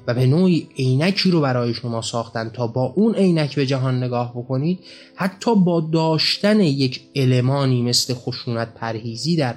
و 0.07 0.13
به 0.13 0.25
نوعی 0.25 0.69
عینکی 0.77 1.31
رو 1.31 1.41
برای 1.41 1.73
شما 1.73 2.01
ساختن 2.01 2.49
تا 2.49 2.67
با 2.67 2.93
اون 2.95 3.15
عینک 3.15 3.55
به 3.55 3.65
جهان 3.65 4.03
نگاه 4.03 4.31
بکنید 4.31 4.79
حتی 5.15 5.55
با 5.55 5.81
داشتن 5.81 6.59
یک 6.59 7.01
المانی 7.15 7.81
مثل 7.81 8.13
خشونت 8.13 8.73
پرهیزی 8.73 9.35
در 9.35 9.55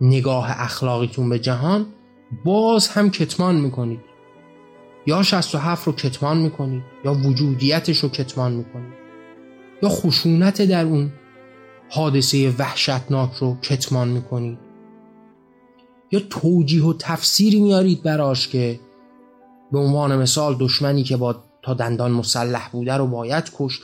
نگاه 0.00 0.46
اخلاقیتون 0.50 1.28
به 1.28 1.38
جهان 1.38 1.86
باز 2.44 2.88
هم 2.88 3.10
کتمان 3.10 3.56
می‌کنید. 3.56 4.00
یا 5.06 5.22
67 5.22 5.86
رو 5.86 5.92
کتمان 5.92 6.38
می‌کنید 6.38 6.82
یا 7.04 7.12
وجودیتش 7.12 7.98
رو 7.98 8.08
کتمان 8.08 8.52
می‌کنید. 8.52 8.94
یا 9.82 9.88
خشونت 9.88 10.62
در 10.62 10.84
اون 10.84 11.12
حادثه 11.90 12.54
وحشتناک 12.58 13.32
رو 13.34 13.56
کتمان 13.62 14.08
می‌کنید. 14.08 14.58
یا 16.12 16.20
توجیه 16.30 16.84
و 16.84 16.94
تفسیری 16.98 17.60
میارید 17.60 18.02
براش 18.02 18.48
که 18.48 18.80
به 19.72 19.78
عنوان 19.78 20.16
مثال 20.16 20.56
دشمنی 20.60 21.02
که 21.02 21.16
با 21.16 21.44
تا 21.62 21.74
دندان 21.74 22.10
مسلح 22.10 22.68
بوده 22.72 22.94
رو 22.94 23.06
باید 23.06 23.50
کشت 23.58 23.82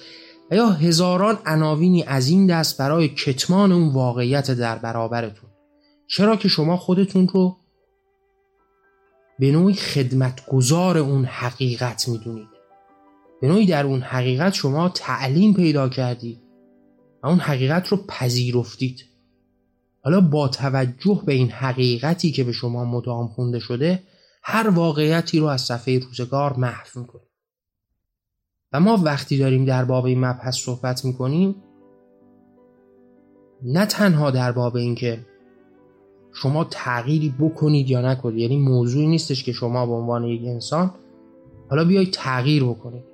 و 0.51 0.55
یا 0.55 0.69
هزاران 0.69 1.39
عناوینی 1.47 2.03
از 2.03 2.29
این 2.29 2.47
دست 2.47 2.79
برای 2.79 3.09
کتمان 3.09 3.73
اون 3.73 3.93
واقعیت 3.93 4.51
در 4.51 4.79
برابرتون. 4.79 5.51
چرا 6.07 6.37
که 6.37 6.49
شما 6.49 6.77
خودتون 6.77 7.29
رو 7.29 7.57
به 9.39 9.51
نوعی 9.51 9.75
خدمتگزار 9.75 10.99
اون 10.99 11.25
حقیقت 11.25 12.09
می‌دونید. 12.09 12.49
به 13.41 13.49
نوعی 13.49 13.67
در 13.67 13.87
اون 13.87 14.01
حقیقت 14.01 14.55
شما 14.55 14.89
تعلیم 14.89 15.55
پیدا 15.55 15.89
کردید 15.89 16.39
و 17.23 17.27
اون 17.27 17.39
حقیقت 17.39 17.89
رو 17.89 17.97
پذیرفتید. 18.09 19.05
حالا 20.05 20.21
با 20.21 20.49
توجه 20.49 21.23
به 21.27 21.33
این 21.33 21.51
حقیقتی 21.51 22.33
که 22.33 22.45
به 22.45 22.53
شما 22.53 22.85
مدام 22.85 23.29
خونده 23.29 23.59
شده 23.59 24.03
هر 24.43 24.69
واقعیتی 24.69 25.39
رو 25.39 25.47
از 25.47 25.61
صفحه 25.61 25.99
روزگار 25.99 26.53
محو 26.57 27.01
می‌کنید 27.01 27.29
و 28.73 28.81
ما 28.81 28.97
وقتی 28.97 29.39
داریم 29.39 29.65
در 29.65 29.85
باب 29.85 30.05
این 30.05 30.25
مبحث 30.25 30.57
صحبت 30.57 31.05
می‌کنیم 31.05 31.55
نه 33.63 33.87
تنها 33.87 34.31
در 34.31 34.53
باب 34.53 34.77
اینکه 34.77 35.27
شما 36.33 36.65
تغییری 36.65 37.35
بکنید 37.41 37.91
یا 37.91 38.01
نکنید 38.01 38.39
یعنی 38.39 38.57
موضوعی 38.57 39.07
نیستش 39.07 39.45
که 39.45 39.53
شما 39.53 39.87
به 39.87 39.93
عنوان 39.93 40.25
یک 40.25 40.43
انسان 40.45 40.95
حالا 41.71 41.85
بیاید 41.85 42.11
تغییر 42.11 42.65
بکنید. 42.65 43.05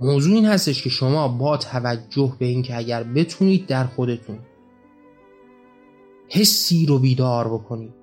موضوع 0.00 0.34
این 0.34 0.46
هستش 0.46 0.82
که 0.82 0.90
شما 0.90 1.28
با 1.28 1.56
توجه 1.56 2.36
به 2.38 2.46
اینکه 2.46 2.76
اگر 2.76 3.02
بتونید 3.02 3.66
در 3.66 3.84
خودتون 3.84 4.38
حسی 6.28 6.86
رو 6.86 6.98
بیدار 6.98 7.48
بکنید. 7.48 7.99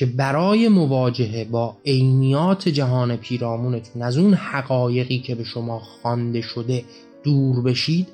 که 0.00 0.06
برای 0.06 0.68
مواجهه 0.68 1.44
با 1.44 1.76
عینیات 1.86 2.68
جهان 2.68 3.16
پیرامونتون 3.16 4.02
از 4.02 4.18
اون 4.18 4.34
حقایقی 4.34 5.18
که 5.18 5.34
به 5.34 5.44
شما 5.44 5.78
خوانده 5.78 6.40
شده 6.40 6.84
دور 7.22 7.62
بشید 7.62 8.08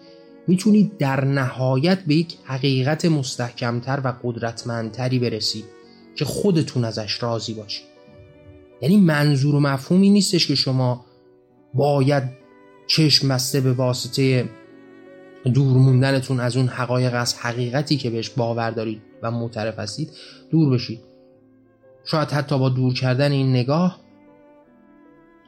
می‌تونید 0.47 0.99
در 0.99 1.25
نهایت 1.25 1.99
به 2.07 2.15
یک 2.15 2.37
حقیقت 2.45 3.05
مستحکمتر 3.05 4.01
و 4.05 4.13
قدرتمندتری 4.23 5.19
برسید 5.19 5.65
که 6.17 6.25
خودتون 6.25 6.85
ازش 6.85 7.23
راضی 7.23 7.55
باشید. 7.55 7.87
یعنی 8.83 8.97
منظور 8.97 9.55
و 9.55 9.61
مفهومی 9.61 10.11
نیستش 10.11 10.47
که 10.47 10.55
شما 10.55 11.05
باید 11.75 12.23
چشم 12.87 13.29
بسته 13.29 13.61
به 13.61 13.73
واسطه 13.73 14.49
دور 15.55 15.77
موندنتون 15.77 16.41
از 16.41 16.57
اون 16.57 16.69
حقایق 16.69 17.15
از 17.15 17.35
حقیقتی 17.35 17.97
که 17.97 18.11
بهش 18.11 18.31
باور 18.31 18.71
دارید 18.71 19.03
و 19.23 19.31
معترف 19.31 19.79
هستید 19.79 20.11
دور 20.51 20.75
بشید. 20.75 21.16
شاید 22.07 22.31
حتی 22.31 22.59
با 22.59 22.69
دور 22.69 22.95
کردن 22.95 23.33
این 23.33 23.51
نگاه 23.51 24.01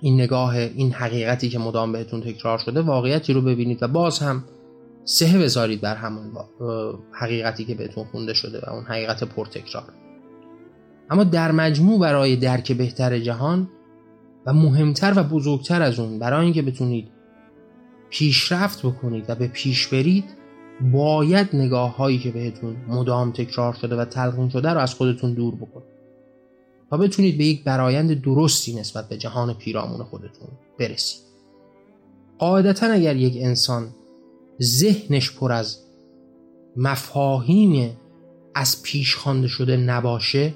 این 0.00 0.14
نگاه 0.20 0.56
این 0.56 0.92
حقیقتی 0.92 1.48
که 1.48 1.58
مدام 1.58 1.92
بهتون 1.92 2.20
تکرار 2.20 2.58
شده 2.58 2.80
واقعیتی 2.80 3.32
رو 3.32 3.40
ببینید 3.40 3.82
و 3.82 3.88
باز 3.88 4.18
هم 4.18 4.44
سه 5.04 5.38
بذارید 5.38 5.80
بر 5.80 5.96
همون 5.96 6.32
حقیقتی 7.12 7.64
که 7.64 7.74
بهتون 7.74 8.04
خونده 8.04 8.34
شده 8.34 8.60
و 8.66 8.70
اون 8.70 8.84
حقیقت 8.84 9.24
پرتکرار. 9.24 9.92
اما 11.10 11.24
در 11.24 11.52
مجموع 11.52 12.00
برای 12.00 12.36
درک 12.36 12.72
بهتر 12.72 13.18
جهان 13.18 13.68
و 14.46 14.52
مهمتر 14.52 15.12
و 15.16 15.22
بزرگتر 15.22 15.82
از 15.82 15.98
اون 15.98 16.18
برای 16.18 16.44
اینکه 16.44 16.62
بتونید 16.62 17.08
پیشرفت 18.10 18.86
بکنید 18.86 19.30
و 19.30 19.34
به 19.34 19.48
پیش 19.48 19.86
برید 19.86 20.24
باید 20.92 21.48
نگاه 21.52 21.96
هایی 21.96 22.18
که 22.18 22.30
بهتون 22.30 22.76
مدام 22.88 23.32
تکرار 23.32 23.72
شده 23.72 23.96
و 23.96 24.04
تلقین 24.04 24.48
شده 24.48 24.70
رو 24.70 24.78
از 24.78 24.94
خودتون 24.94 25.34
دور 25.34 25.54
بکنید. 25.54 25.87
تا 26.90 26.96
بتونید 26.96 27.38
به 27.38 27.44
یک 27.44 27.64
برایند 27.64 28.22
درستی 28.22 28.74
نسبت 28.74 29.08
به 29.08 29.16
جهان 29.16 29.54
پیرامون 29.54 30.02
خودتون 30.02 30.48
برسید. 30.78 31.20
قاعدتا 32.38 32.86
اگر 32.86 33.16
یک 33.16 33.36
انسان 33.36 33.88
ذهنش 34.62 35.32
پر 35.32 35.52
از 35.52 35.78
مفاهیم 36.76 37.96
از 38.54 38.82
پیش 38.82 39.16
خوانده 39.16 39.48
شده 39.48 39.76
نباشه 39.76 40.54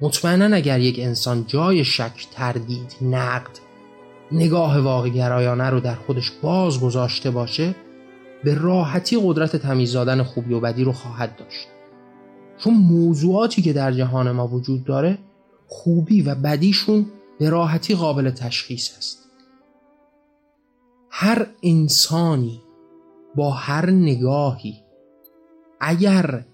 مطمئنا 0.00 0.56
اگر 0.56 0.80
یک 0.80 0.98
انسان 0.98 1.44
جای 1.46 1.84
شک 1.84 2.26
تردید 2.32 2.96
نقد 3.02 3.58
نگاه 4.32 4.80
واقعگرایانه 4.80 5.70
رو 5.70 5.80
در 5.80 5.94
خودش 5.94 6.30
باز 6.42 6.80
گذاشته 6.80 7.30
باشه 7.30 7.74
به 8.44 8.54
راحتی 8.54 9.20
قدرت 9.22 9.56
تمیز 9.56 9.92
دادن 9.92 10.22
خوبی 10.22 10.54
و 10.54 10.60
بدی 10.60 10.84
رو 10.84 10.92
خواهد 10.92 11.36
داشت. 11.36 11.68
چون 12.58 12.74
موضوعاتی 12.74 13.62
که 13.62 13.72
در 13.72 13.92
جهان 13.92 14.30
ما 14.30 14.48
وجود 14.48 14.84
داره 14.84 15.18
خوبی 15.66 16.22
و 16.22 16.34
بدیشون 16.34 17.06
به 17.38 17.50
راحتی 17.50 17.94
قابل 17.94 18.30
تشخیص 18.30 18.98
است. 18.98 19.18
هر 21.10 21.46
انسانی 21.62 22.62
با 23.34 23.50
هر 23.50 23.90
نگاهی 23.90 24.74
اگر 25.80 26.44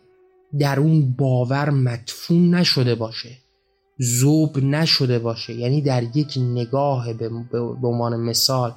در 0.58 0.80
اون 0.80 1.14
باور 1.18 1.70
مدفون 1.70 2.54
نشده 2.54 2.94
باشه 2.94 3.30
زوب 3.98 4.58
نشده 4.58 5.18
باشه 5.18 5.54
یعنی 5.54 5.80
در 5.80 6.16
یک 6.16 6.38
نگاه 6.38 7.12
به 7.52 7.88
عنوان 7.88 8.16
مثال 8.16 8.72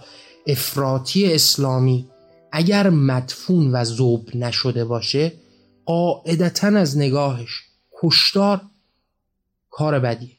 افراطی 0.48 1.34
اسلامی 1.34 2.06
اگر 2.52 2.90
مدفون 2.90 3.76
و 3.76 3.84
زوب 3.86 4.36
نشده 4.36 4.86
باشه 4.86 5.32
قاعدتا 5.86 6.68
از 6.68 6.98
نگاهش. 6.98 7.64
کشتار 8.02 8.62
کار 9.70 10.00
بدیه. 10.00 10.38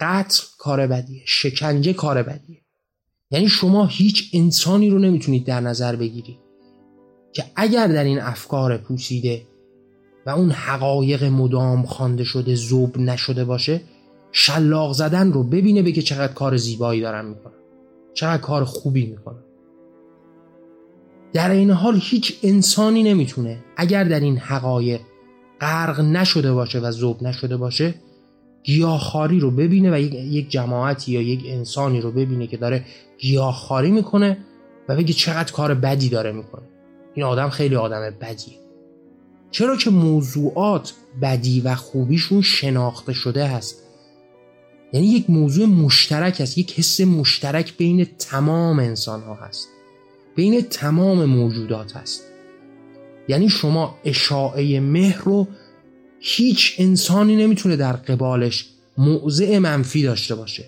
قتل 0.00 0.42
کار 0.58 0.86
بدیه. 0.86 1.22
شکنجه 1.26 1.92
کار 1.92 2.22
بدیه. 2.22 2.60
یعنی 3.30 3.48
شما 3.48 3.86
هیچ 3.86 4.30
انسانی 4.34 4.90
رو 4.90 4.98
نمی‌تونید 4.98 5.44
در 5.44 5.60
نظر 5.60 5.96
بگیرید 5.96 6.38
که 7.32 7.44
اگر 7.56 7.86
در 7.86 8.04
این 8.04 8.20
افکار 8.20 8.78
پوسیده 8.78 9.46
و 10.26 10.30
اون 10.30 10.50
حقایق 10.50 11.24
مدام 11.24 11.86
خوانده 11.86 12.24
شده 12.24 12.54
زوب 12.54 12.98
نشده 12.98 13.44
باشه 13.44 13.80
شلاق 14.32 14.92
زدن 14.92 15.32
رو 15.32 15.42
ببینه 15.42 15.82
به 15.82 15.92
که 15.92 16.02
چقدر 16.02 16.32
کار 16.32 16.56
زیبایی 16.56 17.00
دارن 17.00 17.24
می‌کنن 17.24 17.52
چقدر 18.14 18.42
کار 18.42 18.64
خوبی 18.64 19.06
می‌کنن 19.06 19.42
در 21.32 21.50
این 21.50 21.70
حال 21.70 22.00
هیچ 22.02 22.38
انسانی 22.42 23.02
نمی‌تونه 23.02 23.58
اگر 23.76 24.04
در 24.04 24.20
این 24.20 24.38
حقایق 24.38 25.00
غرق 25.60 26.00
نشده 26.00 26.52
باشه 26.52 26.80
و 26.80 26.90
زوب 26.90 27.22
نشده 27.22 27.56
باشه 27.56 27.94
گیاهخواری 28.62 29.40
رو 29.40 29.50
ببینه 29.50 29.90
و 29.90 29.98
یک 29.98 30.50
جماعتی 30.50 31.12
یا 31.12 31.22
یک 31.22 31.42
انسانی 31.46 32.00
رو 32.00 32.10
ببینه 32.10 32.46
که 32.46 32.56
داره 32.56 32.84
گیاهخواری 33.18 33.90
می‌کنه 33.90 34.38
و 34.88 34.96
بگه 34.96 35.12
چقدر 35.12 35.52
کار 35.52 35.74
بدی 35.74 36.08
داره 36.08 36.32
می‌کنه. 36.32 36.62
این 37.14 37.26
آدم 37.26 37.48
خیلی 37.48 37.76
آدم 37.76 38.14
بدیه. 38.20 38.58
چرا 39.50 39.76
که 39.76 39.90
موضوعات 39.90 40.92
بدی 41.22 41.60
و 41.60 41.74
خوبیشون 41.74 42.42
شناخته 42.42 43.12
شده 43.12 43.46
هست؟ 43.46 43.82
یعنی 44.92 45.06
یک 45.06 45.30
موضوع 45.30 45.66
مشترک 45.66 46.40
است 46.40 46.58
یک 46.58 46.78
حس 46.78 47.00
مشترک 47.00 47.76
بین 47.76 48.06
تمام 48.18 48.78
انسان 48.78 49.22
ها 49.22 49.34
هست. 49.34 49.68
بین 50.38 50.62
تمام 50.62 51.24
موجودات 51.24 51.96
هست 51.96 52.22
یعنی 53.28 53.48
شما 53.48 53.94
اشاعه 54.04 54.80
مهر 54.80 55.22
رو 55.24 55.46
هیچ 56.20 56.74
انسانی 56.78 57.36
نمی‌تونه 57.36 57.76
در 57.76 57.92
قبالش 57.92 58.68
موضع 58.98 59.58
منفی 59.58 60.02
داشته 60.02 60.34
باشه. 60.34 60.64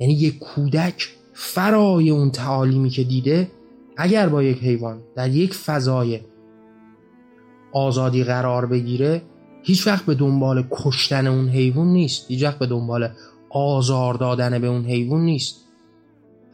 یعنی 0.00 0.14
یک 0.14 0.38
کودک 0.38 1.08
فرای 1.32 2.10
اون 2.10 2.30
تعالیمی 2.30 2.90
که 2.90 3.04
دیده 3.04 3.50
اگر 3.96 4.28
با 4.28 4.42
یک 4.42 4.58
حیوان 4.58 5.02
در 5.16 5.30
یک 5.30 5.54
فضای 5.54 6.20
آزادی 7.72 8.24
قرار 8.24 8.66
بگیره 8.66 9.22
هیچ 9.62 9.86
وقت 9.86 10.06
به 10.06 10.14
دنبال 10.14 10.64
کشتن 10.70 11.26
اون 11.26 11.48
حیوان 11.48 11.86
نیست. 11.86 12.30
هیچ 12.30 12.42
وقت 12.42 12.58
به 12.58 12.66
دنبال 12.66 13.08
آزار 13.50 14.14
دادن 14.14 14.58
به 14.58 14.66
اون 14.66 14.84
حیوان 14.84 15.20
نیست. 15.20 15.63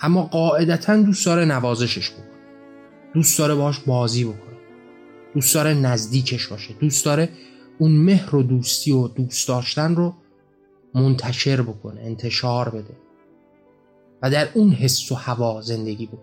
اما 0.00 0.22
قاعدتا 0.22 0.96
دوست 0.96 1.26
داره 1.26 1.44
نوازشش 1.44 2.10
بکنه. 2.10 2.26
دوست 3.14 3.38
داره 3.38 3.54
باش 3.54 3.78
بازی 3.78 4.24
بکنه. 4.24 4.56
دوست 5.34 5.54
داره 5.54 5.74
نزدیکش 5.74 6.46
باشه. 6.46 6.74
دوست 6.80 7.04
داره 7.04 7.28
اون 7.78 7.92
مهر 7.92 8.36
و 8.36 8.42
دوستی 8.42 8.92
و 8.92 9.08
دوست 9.08 9.48
داشتن 9.48 9.94
رو 9.96 10.14
منتشر 10.94 11.62
بکنه 11.62 12.00
انتشار 12.00 12.68
بده. 12.68 12.96
و 14.22 14.30
در 14.30 14.48
اون 14.54 14.70
حس 14.70 15.12
و 15.12 15.14
هوا 15.14 15.60
زندگی 15.60 16.06
بکنه. 16.06 16.20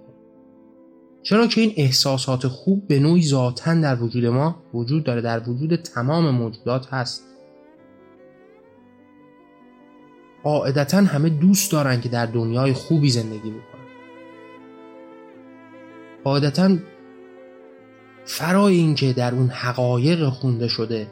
چرا 1.24 1.48
که 1.48 1.62
این 1.62 1.74
احساسات 1.78 2.48
خوب 2.48 2.88
به 2.88 3.00
نوعی 3.00 3.24
ذاتا 3.28 3.74
در 3.74 4.04
وجود 4.04 4.26
ما 4.26 4.56
وجود 4.74 5.04
داره 5.04 5.22
در 5.22 5.50
وجود 5.50 5.76
تمام 5.76 6.30
موجودات 6.30 6.88
هست. 6.94 7.24
قاعدتا 10.48 10.98
همه 10.98 11.30
دوست 11.30 11.72
دارن 11.72 12.02
که 12.02 12.10
در 12.10 12.26
دنیای 12.26 12.74
خوبی 12.74 13.10
زندگی 13.10 13.52
بکنن. 13.52 13.86
قاعدتا 16.24 16.78
فرای 18.26 18.76
اینکه 18.76 19.14
در 19.14 19.36
اون 19.36 19.50
حقایق 19.50 20.30
خونده 20.30 20.68
شده 20.68 21.08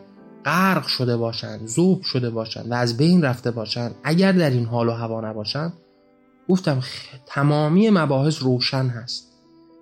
غرق 0.45 0.88
شده 0.88 1.17
باشند 1.17 1.67
زوب 1.67 2.02
شده 2.04 2.30
باشند 2.30 2.71
و 2.71 2.74
از 2.74 2.98
بین 2.98 3.21
رفته 3.21 3.52
باشند 3.52 3.95
اگر 4.04 4.32
در 4.32 4.50
این 4.50 4.65
حال 4.65 4.88
و 4.88 4.91
هوا 4.91 5.21
نباشند 5.21 5.74
گفتم 6.50 6.80
تمامی 7.26 7.89
مباحث 7.89 8.43
روشن 8.43 8.88
هست. 8.88 9.32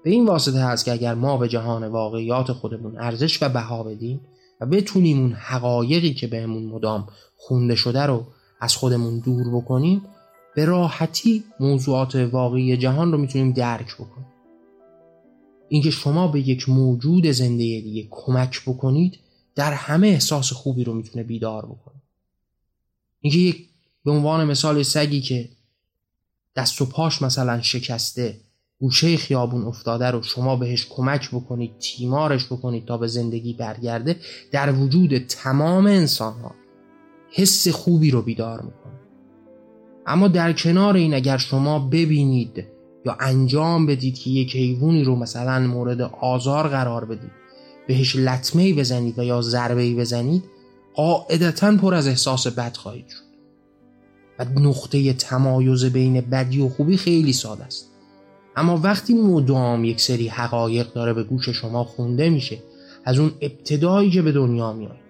به 0.04 0.10
این 0.10 0.26
واسطه 0.26 0.60
هست 0.60 0.86
که 0.86 0.92
اگر 0.92 1.14
ما 1.14 1.38
به 1.38 1.48
جهان 1.48 1.88
واقعیات 1.88 2.52
خودمون 2.52 2.98
ارزش 3.00 3.44
و 3.44 3.50
بها 3.50 3.84
بدیم 3.84 4.22
و 4.62 4.66
بتونیم 4.66 5.20
اون 5.20 5.34
حقایقی 5.34 6.14
که 6.14 6.28
بهمون 6.28 6.66
مدام 6.66 7.08
خونده 7.36 7.76
شده 7.76 8.02
رو 8.02 8.26
از 8.64 8.76
خودمون 8.76 9.20
دور 9.20 9.50
بکنیم 9.50 10.02
به 10.56 10.66
راحتی 10.66 11.44
موضوعات 11.60 12.16
واقعی 12.16 12.78
جهان 12.78 13.12
رو 13.12 13.18
می‌تونیم 13.18 13.52
درک 13.52 13.96
بکنیم. 13.96 14.28
اینکه 15.70 15.92
شما 15.92 16.28
به 16.28 16.40
یک 16.40 16.70
موجود 16.70 17.32
زنده 17.32 17.82
دیگه 17.82 18.08
کمک 18.12 18.62
بکنید 18.62 19.20
در 19.56 19.74
همه 19.74 20.08
احساس 20.08 20.54
خوبی 20.54 20.84
رو 20.84 20.94
می‌تونه 20.94 21.24
بیدار 21.24 21.66
بکنه. 21.66 22.02
اینکه 23.22 23.40
یک 23.40 23.70
به 24.06 24.12
عنوان 24.12 24.46
مثال 24.46 24.84
سگی 24.84 25.22
که 25.22 25.50
دست 26.56 26.82
و 26.82 26.86
پاش 26.86 27.22
مثلا 27.22 27.62
شکسته 27.62 28.40
گوشه 28.80 29.18
خیابون 29.18 29.64
افتاده 29.64 30.12
رو 30.12 30.24
شما 30.24 30.56
بهش 30.56 30.88
کمک 30.90 31.30
بکنید 31.30 31.80
تیمارش 31.80 32.46
بکنید 32.46 32.86
تا 32.86 32.98
به 32.98 33.08
زندگی 33.08 33.54
برگرده 33.54 34.20
در 34.52 34.72
وجود 34.72 35.18
تمام 35.18 35.86
انسان 35.86 36.34
ها 36.34 36.63
حس 37.36 37.68
خوبی 37.68 38.12
رو 38.12 38.22
بیدار 38.22 38.62
می‌کنه. 38.62 38.94
اما 40.06 40.28
در 40.28 40.54
کنار 40.54 40.96
این 40.96 41.14
اگر 41.14 41.38
شما 41.38 41.80
ببینید 41.80 42.64
یا 43.06 43.18
انجام 43.20 43.86
بدید 43.86 44.16
که 44.16 44.30
یک 44.30 44.56
حیوانی 44.56 45.04
رو 45.04 45.16
مثلا 45.16 45.60
مورد 45.60 46.02
آزار 46.02 46.68
قرار 46.68 47.06
بدید 47.06 47.32
بهش 47.88 48.16
لطمه 48.16 48.74
بزنید 48.74 49.20
و 49.20 49.24
یا 49.24 49.42
ضربه 49.42 49.96
بزنید 49.96 50.44
قاعدتا 50.94 51.78
پر 51.78 51.94
از 51.94 52.08
احساس 52.08 52.48
بد 52.48 52.78
خواهید 52.78 53.08
شد. 53.08 53.24
و 54.40 54.60
نقطه 54.60 55.14
تمایز 55.14 55.86
بین 55.86 56.22
بدی 56.22 56.62
و 56.62 56.70
خوبی 56.70 56.98
خیلی 56.98 57.34
ساده 57.34 57.64
است. 57.64 57.90
اما 58.56 58.78
وقتی 58.78 59.14
مدام 59.14 59.84
یک 59.84 60.02
سری 60.02 60.28
حقایق 60.28 60.94
داره 60.94 61.14
به 61.14 61.24
گوش 61.24 61.50
شما 61.50 61.84
خونده 61.84 62.30
میشه 62.30 62.58
از 63.06 63.20
اون 63.20 63.32
ابتدایی 63.42 64.12
که 64.12 64.22
به 64.22 64.32
دنیا 64.32 64.74
میاد 64.74 65.03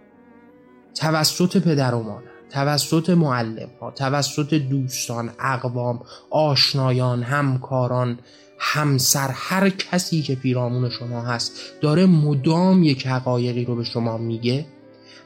توسط 0.95 1.58
پدر 1.58 1.95
و 1.95 2.03
مادر 2.03 2.34
توسط 2.49 3.10
معلم 3.10 3.69
ها 3.82 3.91
توسط 3.91 4.53
دوستان 4.53 5.32
اقوام 5.39 5.99
آشنایان 6.29 7.23
همکاران 7.23 8.19
همسر 8.60 9.29
هر 9.34 9.69
کسی 9.69 10.21
که 10.21 10.36
پیرامون 10.36 10.89
شما 10.89 11.21
هست 11.21 11.53
داره 11.82 12.06
مدام 12.06 12.84
یک 12.84 13.08
حقایقی 13.08 13.65
رو 13.65 13.75
به 13.75 13.84
شما 13.84 14.17
میگه 14.17 14.65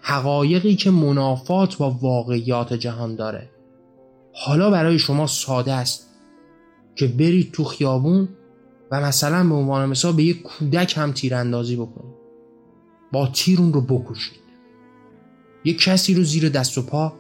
حقایقی 0.02 0.76
که 0.76 0.92
منافات 0.92 1.78
با 1.78 1.92
واقعیات 1.92 2.74
جهان 2.74 3.16
داره. 3.16 3.50
حالا 4.34 4.72
برای 4.72 5.00
شما 5.00 5.28
ساده 5.28 5.74
است 5.74 6.08
که 6.96 7.08
برید 7.08 7.52
تو 7.52 7.64
خیابون 7.64 8.30
و 8.92 9.02
مثلا 9.02 9.50
به 9.50 9.56
عنوان 9.56 9.90
مثال 9.90 10.14
به 10.14 10.24
یک 10.24 10.42
کودک 10.42 10.98
هم 10.98 11.12
تیراندازی 11.12 11.76
بکنید. 11.76 12.16
با 13.12 13.28
تیرون 13.28 13.74
رو 13.74 13.82
بکشید. 13.82 14.47
یک 15.64 15.84
کسی 15.84 16.14
رو 16.14 16.24
زیر 16.24 16.50
دست 16.50 16.78
و 16.78 16.82
پا 16.82 17.14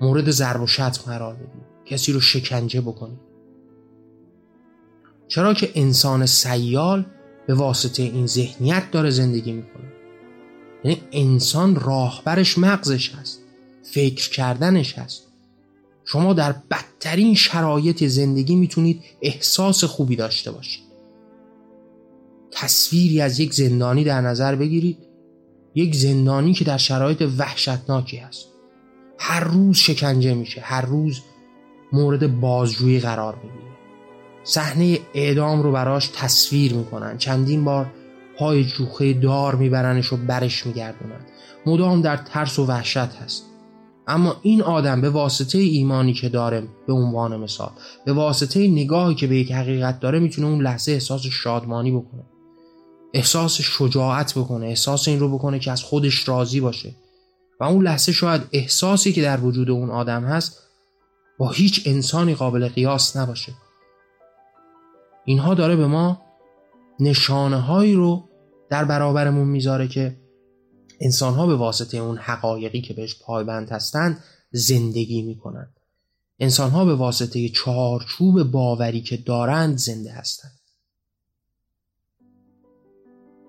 مورد 0.00 0.30
ضرب 0.30 0.62
و 0.62 0.66
شتم 0.66 1.02
قرار 1.06 1.34
بدید 1.34 1.62
کسی 1.84 2.12
رو 2.12 2.20
شکنجه 2.20 2.80
بکنید 2.80 3.32
چرا 5.28 5.54
که 5.54 5.70
انسان 5.74 6.26
سیال 6.26 7.06
به 7.46 7.54
واسطه 7.54 8.02
این 8.02 8.26
ذهنیت 8.26 8.90
داره 8.90 9.10
زندگی 9.10 9.52
می‌کنه؟ 9.52 9.92
یعنی 10.84 11.02
انسان 11.12 11.74
راهبرش 11.74 12.58
مغزش 12.58 13.14
هست. 13.14 13.40
فکر 13.82 14.30
کردنش 14.30 14.98
هست. 14.98 15.22
شما 16.04 16.32
در 16.32 16.54
بدترین 16.70 17.34
شرایط 17.34 18.04
زندگی 18.04 18.56
می‌تونید 18.56 19.02
احساس 19.22 19.84
خوبی 19.84 20.16
داشته 20.16 20.50
باشید. 20.50 20.82
تصویری 22.50 23.20
از 23.20 23.40
یک 23.40 23.54
زندانی 23.54 24.04
در 24.04 24.20
نظر 24.20 24.54
بگیرید 24.54 24.98
یک 25.74 25.94
زندانی 25.94 26.52
که 26.52 26.64
در 26.64 26.76
شرایط 26.76 27.22
وحشتناکی 27.38 28.16
هست. 28.16 28.48
هر 29.18 29.44
روز 29.44 29.76
شکنجه 29.76 30.34
میشه 30.34 30.60
هر 30.60 30.82
روز 30.82 31.20
مورد 31.92 32.40
بازجویی 32.40 33.00
قرار 33.00 33.34
می‌گیره. 33.34 33.72
صحنه 34.44 34.98
اعدام 35.14 35.62
رو 35.62 35.72
براش 35.72 36.10
تصویر 36.14 36.74
می‌کنن. 36.74 37.18
چندین 37.18 37.64
بار 37.64 37.86
پای 38.38 38.64
جوخه 38.64 39.12
دار 39.12 39.54
میبرنش 39.54 40.12
و 40.12 40.16
برش 40.16 40.66
میگردونن. 40.66 41.20
مدام 41.66 42.02
در 42.02 42.16
ترس 42.16 42.58
و 42.58 42.66
وحشت 42.66 42.96
هست. 42.96 43.44
اما 44.06 44.36
این 44.42 44.62
آدم 44.62 45.00
به 45.00 45.10
واسطه 45.10 45.58
ایمانی 45.58 46.12
که 46.12 46.28
داره 46.28 46.68
به 46.86 46.92
عنوان 46.92 47.36
مثال 47.36 47.70
به 48.04 48.12
واسطه 48.12 48.68
نگاهی 48.68 49.14
که 49.14 49.26
به 49.26 49.36
یک 49.36 49.52
حقیقت 49.52 50.00
داره 50.00 50.18
می‌تونه 50.18 50.48
اون 50.48 50.62
لحظه 50.62 50.92
احساس 50.92 51.26
شادمانی 51.26 51.90
بکنه. 51.90 52.24
احساس 53.14 53.60
شجاعت 53.60 54.38
بکنه 54.38 54.66
احساس 54.66 55.08
این 55.08 55.20
رو 55.20 55.38
بکنه 55.38 55.58
که 55.58 55.70
از 55.72 55.82
خودش 55.82 56.28
راضی 56.28 56.60
باشه. 56.60 56.94
و 57.60 57.64
اون 57.64 57.84
لحظه 57.84 58.12
شاید 58.12 58.42
احساسی 58.52 59.12
که 59.12 59.22
در 59.22 59.40
وجود 59.40 59.70
اون 59.70 59.90
آدم 59.90 60.24
هست 60.24 60.58
با 61.38 61.50
هیچ 61.50 61.82
انسانی 61.86 62.34
قابل 62.34 62.68
قیاس 62.68 63.16
نباشه. 63.16 63.52
اینها 65.24 65.54
داره 65.54 65.76
به 65.76 65.86
ما 65.86 66.22
نشانه 67.00 67.60
هایی 67.60 67.94
رو 67.94 68.28
در 68.70 68.84
برابرمون 68.84 69.48
می‌ذاره 69.48 69.88
که 69.88 70.16
انسان 71.00 71.34
ها 71.34 71.46
به 71.46 71.56
واسطه 71.56 71.96
اون 71.98 72.18
حقایقی 72.18 72.80
که 72.80 72.94
بهش 72.94 73.16
پایبند 73.22 73.70
هستند 73.70 74.24
زندگی 74.50 75.22
می‌کنن 75.22 75.74
انسان 76.40 76.70
ها 76.70 76.84
به 76.84 76.94
واسطه 76.94 77.48
چارچوب 77.48 78.42
باوری 78.42 79.00
که 79.00 79.16
دارند 79.16 79.78
زنده 79.78 80.12
هستند. 80.12 80.61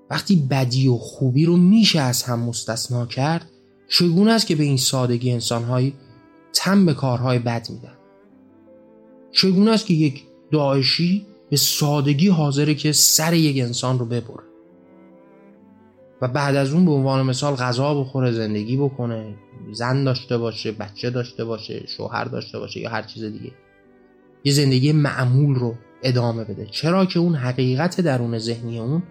وقتی 0.10 0.36
بدی 0.36 0.88
و 0.88 0.96
خوبی 0.96 1.46
رو 1.46 1.58
میشه 1.58 2.00
از 2.00 2.24
هم 2.24 2.40
مستثنا 2.40 3.06
کرد 3.06 3.50
چگونه 3.88 4.32
است 4.32 4.48
که 4.48 4.56
به 4.56 4.64
این 4.64 4.78
سادگی 4.78 5.32
انسانهایی 5.32 5.94
تم 6.54 6.86
به 6.86 6.94
کارهای 6.94 7.40
بد 7.40 7.70
میدن؟ 7.70 7.98
چگونه 9.32 9.72
است 9.72 9.86
که 9.86 9.94
یک 9.94 10.24
داعشی 10.52 11.26
به 11.50 11.58
سادگی 11.58 12.28
حاضره 12.28 12.76
که 12.76 12.92
سر 12.92 13.34
یک 13.34 13.64
انسان 13.64 14.00
رو 14.00 14.06
ببره؟ 14.06 14.44
و 16.22 16.28
بعد 16.28 16.56
از 16.56 16.74
اون 16.74 16.86
به 16.86 16.92
عنوان 16.92 17.26
مثال 17.26 17.56
غذا 17.56 18.02
بخوره 18.02 18.32
زندگی 18.32 18.78
بکنه 18.78 19.36
زن 19.72 20.04
داشته 20.04 20.38
باشه 20.38 20.72
بچه 20.72 21.10
داشته 21.10 21.46
باشه 21.46 21.84
شوهر 21.88 22.24
داشته 22.24 22.60
باشه 22.60 22.80
یا 22.80 22.90
هر 22.90 23.02
چیز 23.02 23.24
دیگه. 23.24 23.52
یه 24.44 24.54
زندگی 24.54 24.92
معمول 24.92 25.56
رو 25.56 25.76
ادامه 26.04 26.44
بده. 26.44 26.66
چرا 26.72 27.06
که 27.06 27.20
اون 27.20 27.36
حقیقت 27.36 28.02
درون 28.02 28.38
ذهنی 28.38 28.80
اون 28.80 29.04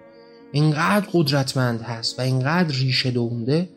اینقدر 0.53 1.07
قدرتمند 1.13 1.81
هست 1.81 2.19
و 2.19 2.23
اینقدر 2.23 2.75
ریشه 2.75 3.11
دونده 3.11 3.69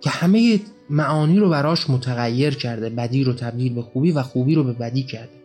که 0.00 0.10
همه 0.10 0.60
معانی 0.90 1.38
رو 1.38 1.50
براش 1.50 1.90
متغیر 1.90 2.54
کرده 2.54 2.90
بدی 2.90 3.24
رو 3.24 3.32
تبدیل 3.32 3.74
به 3.74 3.82
خوبی 3.82 4.12
و 4.12 4.22
خوبی 4.22 4.54
رو 4.54 4.64
به 4.64 4.72
بدی 4.72 5.02
کرده. 5.02 5.44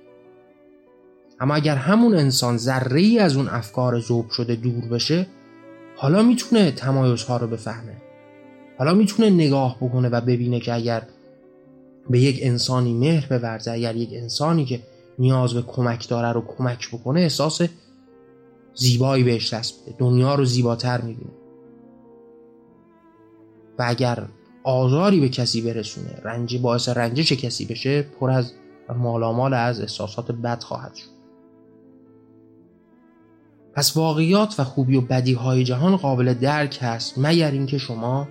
اما 1.39 1.55
اگر 1.55 1.75
همون 1.75 2.15
انسان 2.15 2.57
ذره 2.57 3.01
ای 3.01 3.19
از 3.19 3.35
اون 3.35 3.47
افکار 3.47 3.99
ذوب 3.99 4.29
شده 4.29 4.55
دور 4.55 4.85
بشه 4.85 5.27
حالا 5.95 6.23
می‌تونه 6.23 6.71
تمایزها 6.71 7.37
رو 7.37 7.47
بفهمه. 7.47 7.95
حالا 8.77 8.93
می‌تونه 8.93 9.29
نگاه 9.29 9.77
بکنه 9.77 10.09
و 10.09 10.21
ببینه 10.21 10.59
که 10.59 10.73
اگر 10.73 11.01
به 12.09 12.19
یک 12.19 12.39
انسانی 12.41 12.93
مهر 12.93 13.37
بورزه 13.37 13.71
اگر 13.71 13.95
یک 13.95 14.09
انسانی 14.13 14.65
که 14.65 14.79
نیاز 15.19 15.53
به 15.53 15.61
کمک 15.61 16.09
داره 16.09 16.31
رو 16.31 16.41
کمک 16.57 16.89
بکنه 16.89 17.19
احساس 17.19 17.61
زیبایی 18.79 19.23
بهش 19.23 19.53
دست 19.53 19.83
بده. 19.83 19.95
دنیا 19.97 20.35
رو 20.35 20.45
زیباتر 20.45 21.01
می‌بینه. 21.01 21.31
و 23.79 23.83
اگر 23.87 24.27
آزاری 24.63 25.19
به 25.19 25.29
کسی 25.29 25.61
برسونه 25.61 26.21
رنجی 26.23 26.57
باعث 26.57 26.89
رنجش 26.89 27.31
کسی 27.31 27.65
بشه 27.65 28.01
پر 28.01 28.29
از 28.29 28.53
مالامال 28.97 29.53
از 29.53 29.81
احساسات 29.81 30.31
بد 30.31 30.63
خواهد 30.63 30.95
شد. 30.95 31.09
پس 33.73 33.97
واقعیات 33.97 34.59
و 34.59 34.63
خوبی 34.63 34.97
و 34.97 35.01
بدی 35.01 35.33
های 35.33 35.63
جهان 35.63 35.95
قابل 35.95 36.33
درک 36.33 36.79
هست 36.81 37.13
مگر 37.17 37.51
اینکه 37.51 37.77
شما 37.77 38.27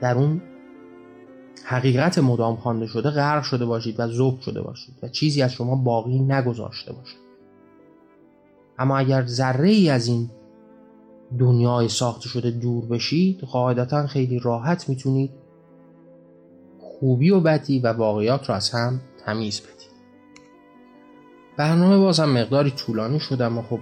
در 0.00 0.14
اون 0.14 0.42
حقیقت 1.64 2.18
مدام 2.18 2.56
خوانده 2.56 2.86
شده 2.86 3.10
غرق 3.10 3.42
شده 3.42 3.64
باشید 3.64 4.00
و 4.00 4.06
ذوب 4.06 4.40
شده 4.40 4.62
باشید 4.62 4.94
و 5.02 5.08
چیزی 5.08 5.42
از 5.42 5.52
شما 5.52 5.76
باقی 5.76 6.18
نگذاشته 6.18 6.92
باشد. 6.92 7.29
اما 8.80 8.98
اگر 8.98 9.26
ذره 9.26 9.68
ای 9.68 9.90
از 9.90 10.06
این 10.06 10.30
دنیای 11.38 11.88
ساخته 11.88 12.28
شده 12.28 12.50
دور 12.50 12.86
بشید 12.86 13.40
قاعدتا 13.40 14.06
خیلی 14.06 14.38
راحت 14.38 14.88
می‌تونید 14.88 15.30
خوبی 16.78 17.30
و 17.30 17.40
بدی 17.40 17.78
و 17.78 17.92
واقعیات 17.92 18.48
رو 18.48 18.54
از 18.54 18.70
هم 18.70 19.00
تمیز 19.26 19.60
بدید. 19.60 19.90
برنامه 21.56 21.98
بازم 21.98 22.28
مقداری 22.28 22.70
طولانی 22.70 23.20
شد 23.20 23.42
اما 23.42 23.62
خب 23.62 23.80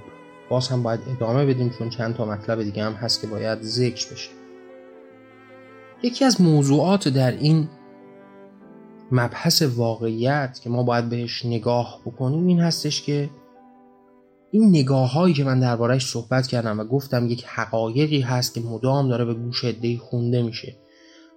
باز 0.51 0.69
هم 0.69 0.83
باید 0.83 1.01
ادامه 1.17 1.47
بدیم 1.47 1.71
چون 1.71 1.91
چند 1.91 2.15
تا 2.15 2.25
مطلب 2.25 2.63
دیگه 2.63 2.85
هم 2.85 2.93
هست 2.93 3.21
که 3.21 3.27
باید 3.27 3.63
ذکر 3.63 4.13
بشه. 4.13 4.31
یکی 6.03 6.25
از 6.25 6.41
موضوعات 6.41 7.09
در 7.09 7.33
این 7.33 7.69
مبحث 9.13 9.63
واقعیت 9.63 10.61
که 10.63 10.71
ما 10.71 10.83
باید 10.83 11.09
بهش 11.09 11.45
نگاه 11.45 12.01
بکنیم 12.07 12.47
این 12.47 12.61
هستش 12.61 13.03
که 13.03 13.31
این 14.51 14.69
نگاه 14.69 15.13
هایی 15.13 15.35
که 15.35 15.45
من 15.45 15.61
دربارهش 15.61 16.07
صحبت 16.07 16.47
کردم 16.47 16.81
و 16.81 16.85
گفتم 16.85 17.31
یک 17.31 17.45
حقایقی 17.45 18.21
هست 18.21 18.55
که 18.55 18.61
مدام 18.61 19.09
داره 19.09 19.25
به 19.25 19.35
گوش 19.35 19.65
عدهای 19.65 19.97
خونده 19.97 20.43
میشه 20.43 20.77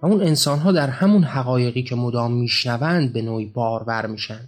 و 0.01 0.05
اون 0.05 0.21
انسان 0.21 0.59
ها 0.59 0.71
در 0.71 0.87
همون 0.87 1.23
حقایقی 1.23 1.83
که 1.83 1.95
مدام 1.95 2.33
میشنوند 2.33 3.13
به 3.13 3.21
نوعی 3.21 3.45
بارور 3.45 4.07
میشن. 4.07 4.47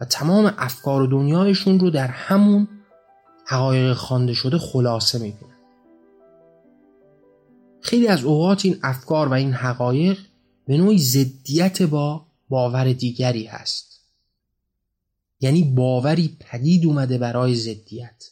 و 0.00 0.04
تمام 0.04 0.54
افکار 0.58 1.02
و 1.02 1.06
دنیایشون 1.06 1.80
رو 1.80 1.90
در 1.90 2.06
همون 2.06 2.68
حقایق 3.46 3.92
خوانده 3.92 4.32
شده 4.32 4.58
خلاصه 4.58 5.18
می‌بینن 5.18 5.52
خیلی 7.80 8.08
از 8.08 8.24
اوقات 8.24 8.64
این 8.64 8.78
افکار 8.82 9.28
و 9.28 9.32
این 9.32 9.52
حقایق 9.52 10.18
به 10.66 10.76
نوعی 10.76 10.98
ضدیت 10.98 11.82
با 11.82 12.26
باور 12.48 12.92
دیگری 12.92 13.44
هست. 13.44 13.91
یعنی 15.42 15.64
باوری 15.76 16.36
پدید 16.40 16.86
اومده 16.86 17.18
برای 17.18 17.54
ضدیت 17.54 18.24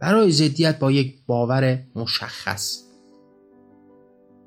برای 0.00 0.32
ضدیت 0.32 0.78
با 0.78 0.90
یک 0.90 1.26
باور 1.26 1.78
مشخص. 1.94 2.82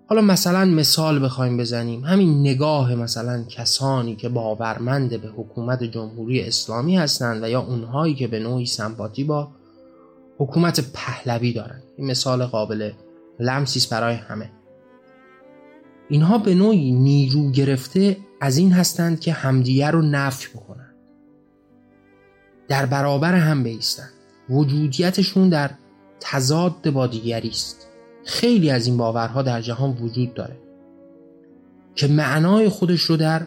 حالا 0.10 0.21
مثلا 0.21 0.65
مثال 0.65 1.25
بخوایم 1.25 1.58
بزنیم. 1.58 2.04
همین 2.04 2.39
نگاه 2.39 2.95
مثلا 2.95 3.43
کسانی 3.43 4.15
که 4.15 4.30
باورمند 4.30 5.21
به 5.21 5.27
حکومت 5.27 5.84
جمهوری 5.84 6.41
اسلامی 6.41 6.97
هستند 6.97 7.43
و 7.43 7.49
یا 7.49 7.62
اونهایی 7.62 8.15
که 8.15 8.27
به 8.27 8.39
نوعی 8.39 8.65
سمپاتی 8.65 9.23
با 9.23 9.51
حکومت 10.38 10.91
پهلوی 10.93 11.54
دارن 11.54 11.82
این 11.97 12.08
مثال 12.08 12.45
قابل 12.45 12.91
لمسیس 13.39 13.88
برای 13.88 14.15
همه. 14.15 14.51
اینها 16.10 16.38
به 16.38 16.56
نوعی 16.56 16.91
نیرو 16.91 17.51
گرفته 17.51 18.17
از 18.41 18.58
این 18.58 18.71
هستند 18.71 19.19
که 19.19 19.34
همدیگر 19.34 19.91
رو 19.91 20.01
نفی 20.01 20.47
بکنن. 20.58 20.90
در 22.72 22.86
برابر 22.86 23.36
هم 23.36 23.64
بیستن. 23.64 24.10
وجودیتشون 24.50 25.50
در 25.50 25.70
تضاد 26.20 26.90
با 26.90 27.08
دیگری 27.08 27.50
است. 27.50 27.88
خیلی 28.26 28.70
از 28.70 28.88
این 28.88 28.98
باورها 28.98 29.42
در 29.42 29.62
جهان 29.62 29.98
وجود 30.02 30.34
داره 30.34 30.58
که 31.96 32.08
معنای 32.08 32.70
خودش 32.70 33.02
رو 33.02 33.18
در 33.18 33.42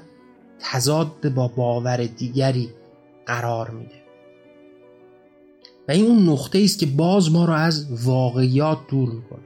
تضاد 0.59 1.29
با 1.35 1.49
باور 1.49 1.97
دیگری 1.97 2.71
قرار 3.27 3.71
میده. 3.71 3.95
و 5.89 5.93
این 5.93 6.07
اون 6.07 6.29
نقطه 6.29 6.59
است 6.59 6.79
که 6.79 6.87
باز 6.87 7.33
ما 7.33 7.45
رو 7.45 7.53
از 7.53 8.05
واقعیات 8.07 8.79
دور 8.89 9.09
می‌کنه. 9.09 9.45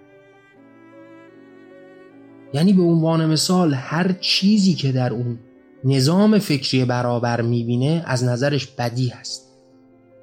یعنی 2.55 2.73
به 2.73 2.83
عنوان 2.83 3.27
مثال 3.27 3.75
هر 3.75 4.13
چیزی 4.13 4.75
که 4.75 4.93
در 4.93 5.13
اون 5.13 5.39
نظام 5.85 6.39
فکری 6.39 6.85
برابر 6.85 7.41
می‌بینه 7.41 8.03
از 8.07 8.25
نظرش 8.25 8.67
بدی 8.67 9.09
هست. 9.09 9.48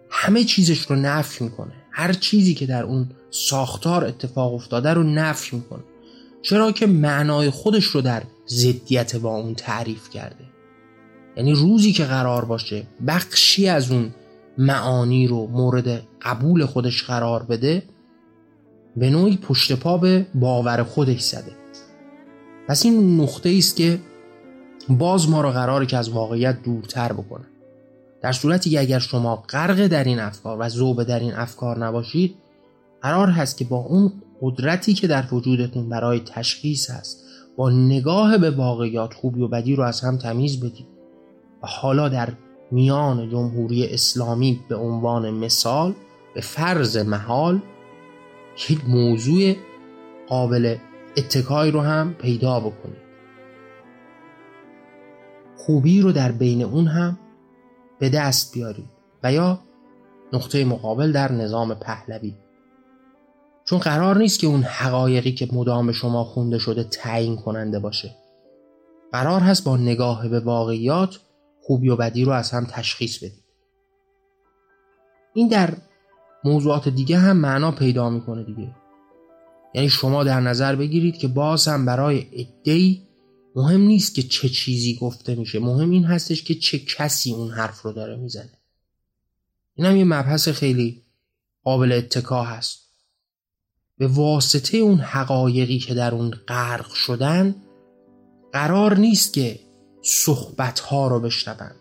همه 0.10 0.43
چیزش 0.43 0.80
رو 0.80 0.95
نفی 0.95 1.43
می‌کنه. 1.43 1.74
هر 1.91 2.14
چیزی 2.14 2.53
که 2.53 2.66
در 2.66 2.84
اون 2.84 3.10
ساختار 3.30 4.06
اتفاق 4.06 4.53
افتاده 4.53 4.93
رو 4.93 5.03
نفی 5.03 5.56
می‌کنه. 5.56 5.84
چرا 6.41 6.72
که 6.72 6.88
معنای 6.88 7.49
خودش 7.49 7.86
رو 7.86 8.01
در 8.01 8.24
ضدیت 8.47 9.16
با 9.16 9.36
اون 9.36 9.56
تعریف 9.56 10.10
کرده. 10.10 10.45
یعنی 11.38 11.53
روزی 11.53 11.91
که 11.93 12.03
قرار 12.03 12.45
باشه 12.45 12.88
بخشی 13.08 13.68
از 13.68 13.91
اون 13.91 14.14
معانی 14.58 15.28
رو 15.28 15.47
مورد 15.47 16.01
قبول 16.22 16.66
خودش 16.66 17.03
قرار 17.03 17.43
بده 17.43 17.84
به 18.97 19.10
نوعی 19.10 19.38
پشت 19.38 19.74
پا 19.74 19.97
به 19.97 20.26
باور 20.36 20.84
خودش 20.84 21.22
زده. 21.22 21.51
پس 22.68 22.86
این 22.86 23.22
نقطه 23.22 23.56
است 23.58 23.76
که 23.76 23.99
باز 24.89 25.30
ما 25.30 25.41
رو 25.41 25.49
قراره 25.49 25.86
که 25.86 25.97
از 25.97 26.10
واقعیت 26.10 26.64
دورتر 26.64 27.14
بکنه. 27.14 27.45
در 28.26 28.32
صورتی 28.32 28.69
که 28.69 28.80
اگر 28.80 28.99
شما 28.99 29.36
غرق 29.36 29.88
در 29.88 30.03
این 30.03 30.19
افکار 30.19 30.57
و 30.59 30.69
ذوب 30.69 31.03
در 31.03 31.19
این 31.19 31.34
افکار 31.34 31.86
نباشید 31.86 32.36
قرار 33.01 33.28
هست 33.28 33.57
که 33.57 33.65
با 33.65 33.78
اون 33.78 34.13
قدرتی 34.41 34.93
که 34.93 35.07
در 35.07 35.23
وجودتون 35.32 35.89
برای 35.89 36.19
تشخیص 36.19 36.89
هست 36.89 37.23
با 37.57 37.69
نگاه 37.69 38.38
به 38.38 38.51
واقعیات 38.51 39.13
خوبی 39.13 39.41
و 39.41 39.47
بدی 39.47 39.76
رو 39.76 39.84
از 39.84 40.01
هم 40.01 40.17
تمیز 40.17 40.59
بدید. 40.59 40.86
و 41.63 41.67
حالا 41.67 42.09
در 42.09 42.30
میان 42.71 43.30
جمهوری 43.30 43.88
اسلامی 43.88 44.59
به 44.69 44.76
عنوان 44.76 45.30
مثال 45.30 45.93
به 46.36 46.41
فرض 46.41 46.97
محال 46.97 47.59
یک 48.69 48.80
موضوع 48.88 49.55
قابل 50.28 50.76
اتکایی 51.17 51.71
رو 51.71 51.82
هم 51.82 52.13
پیدا 52.13 52.59
بکنید. 52.59 53.05
خوبی 55.57 56.01
رو 56.01 56.11
در 56.11 56.32
بین 56.32 56.63
اون 56.63 56.88
هم 56.88 57.17
به 58.00 58.10
دست 58.10 58.54
بیارید 58.54 58.89
و 59.24 59.34
یا 59.34 59.60
نقطه 60.34 60.66
مقابل 60.66 61.12
در 61.12 61.32
نظام 61.32 61.76
پهلوی. 61.76 62.36
چون 63.66 63.80
قرار 63.80 64.18
نیست 64.18 64.39
که 64.39 64.48
اون 64.48 64.64
حقایقی 64.64 65.32
که 65.32 65.48
مدام 65.54 65.91
شما 65.91 66.24
خونده 66.24 66.58
شده 66.58 66.84
تعیین 66.84 67.36
کننده 67.36 67.80
باشه. 67.80 68.16
قرار 69.12 69.41
هست 69.41 69.64
با 69.64 69.78
نگاه 69.78 70.28
به 70.28 70.39
واقعیات 70.39 71.20
خوبی 71.62 71.89
و 71.89 71.96
بدی 71.96 72.26
رو 72.26 72.32
از 72.32 72.52
هم 72.52 72.66
تشخیص 72.66 73.18
بدید. 73.18 73.43
این 75.34 75.48
در 75.48 75.74
موضوعات 76.43 76.89
دیگه 76.89 77.18
هم 77.18 77.38
معنا 77.38 77.72
پیدا 77.72 78.10
می‌کنه 78.10 78.43
دیگه. 78.43 78.72
یعنی 79.74 79.89
شما 79.89 80.24
در 80.24 80.39
نظر 80.39 80.76
بگیرید 80.76 81.18
که 81.18 81.28
باز 81.28 81.68
هم 81.68 81.86
برای 81.86 82.28
ادهی 82.34 83.05
مهم 83.56 83.82
نیست 83.82 84.16
که 84.16 84.24
چه 84.24 84.49
چیزی 84.49 84.95
گفته 84.95 85.36
میشه. 85.36 85.60
مهم 85.60 85.89
این 85.89 86.03
هستش 86.03 86.43
که 86.43 86.56
چه 86.56 86.80
کسی 86.80 87.32
اون 87.32 87.51
حرف 87.51 87.82
رو 87.82 87.93
داره 87.93 88.16
می‌زنه. 88.16 88.60
این 89.76 89.88
هم 89.88 89.95
یه 89.95 90.03
مبحث 90.03 90.49
خیلی 90.49 91.01
قابل 91.64 91.91
اتکا 91.91 92.43
هست. 92.43 92.80
به 93.97 94.08
واسطه 94.08 94.78
اون 94.78 94.99
حقایقی 94.99 95.80
که 95.80 95.93
در 95.93 96.16
اون 96.16 96.32
غرق 96.32 96.93
شدن 96.93 97.56
قرار 98.53 98.97
نیست 98.97 99.34
که 99.34 99.60
صحبت 100.01 100.80
ها 100.80 101.08
رو 101.08 101.20
بشنون 101.20 101.72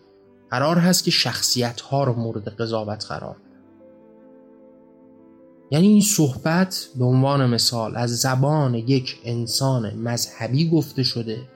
قرار 0.49 0.77
هست 0.77 1.03
که 1.03 1.11
شخصیت 1.11 1.81
ها 1.81 2.03
رو 2.03 2.13
مورد 2.13 2.47
قضاوت 2.47 3.05
قرار 3.05 3.35
یعنی 5.71 5.87
این 5.87 6.01
صحبت 6.01 6.87
به 6.95 7.05
عنوان 7.05 7.49
مثال 7.49 7.95
از 7.95 8.17
زبان 8.19 8.75
یک 8.75 9.17
انسان 9.23 9.95
مذهبی 9.95 10.69
گفته 10.69 11.03
شده 11.03 11.54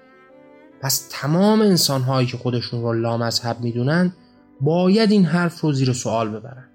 پس 0.81 1.07
تمام 1.11 1.61
انسان 1.61 2.01
هایی 2.01 2.27
که 2.27 2.37
خودشون 2.37 2.81
رو 2.81 2.93
لامذهب 2.93 3.59
می‌دونن 3.61 4.13
باید 4.61 5.11
این 5.11 5.25
حرف 5.25 5.61
رو 5.61 5.71
زیر 5.71 5.93
سوال 5.93 6.29
ببرن. 6.29 6.65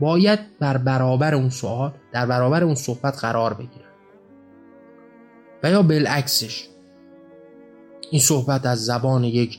باید 0.00 0.58
بر 0.58 0.76
برابر 0.76 1.34
اون 1.34 1.50
سوال 1.50 1.92
در 2.12 2.26
برابر 2.26 2.64
اون 2.64 2.74
صحبت 2.74 3.18
قرار 3.18 3.54
بگیرن. 3.54 3.88
و 5.62 5.70
یا 5.70 5.82
بالعکسش 5.82 6.68
این 8.10 8.20
صحبت 8.20 8.66
از 8.66 8.84
زبان 8.84 9.24
یک 9.24 9.58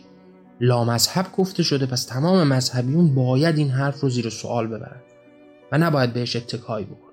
لامذهب 0.61 1.25
گفته 1.37 1.63
شده 1.63 1.85
پس 1.85 2.03
تمام 2.03 2.47
مذهبیون 2.47 3.15
باید 3.15 3.57
این 3.57 3.69
حرف 3.69 4.01
رو 4.01 4.09
زیر 4.09 4.29
سوال 4.29 4.67
ببرن 4.67 5.01
و 5.71 5.77
نباید 5.77 6.13
بهش 6.13 6.35
اتکایی 6.35 6.85
بکنن. 6.85 7.09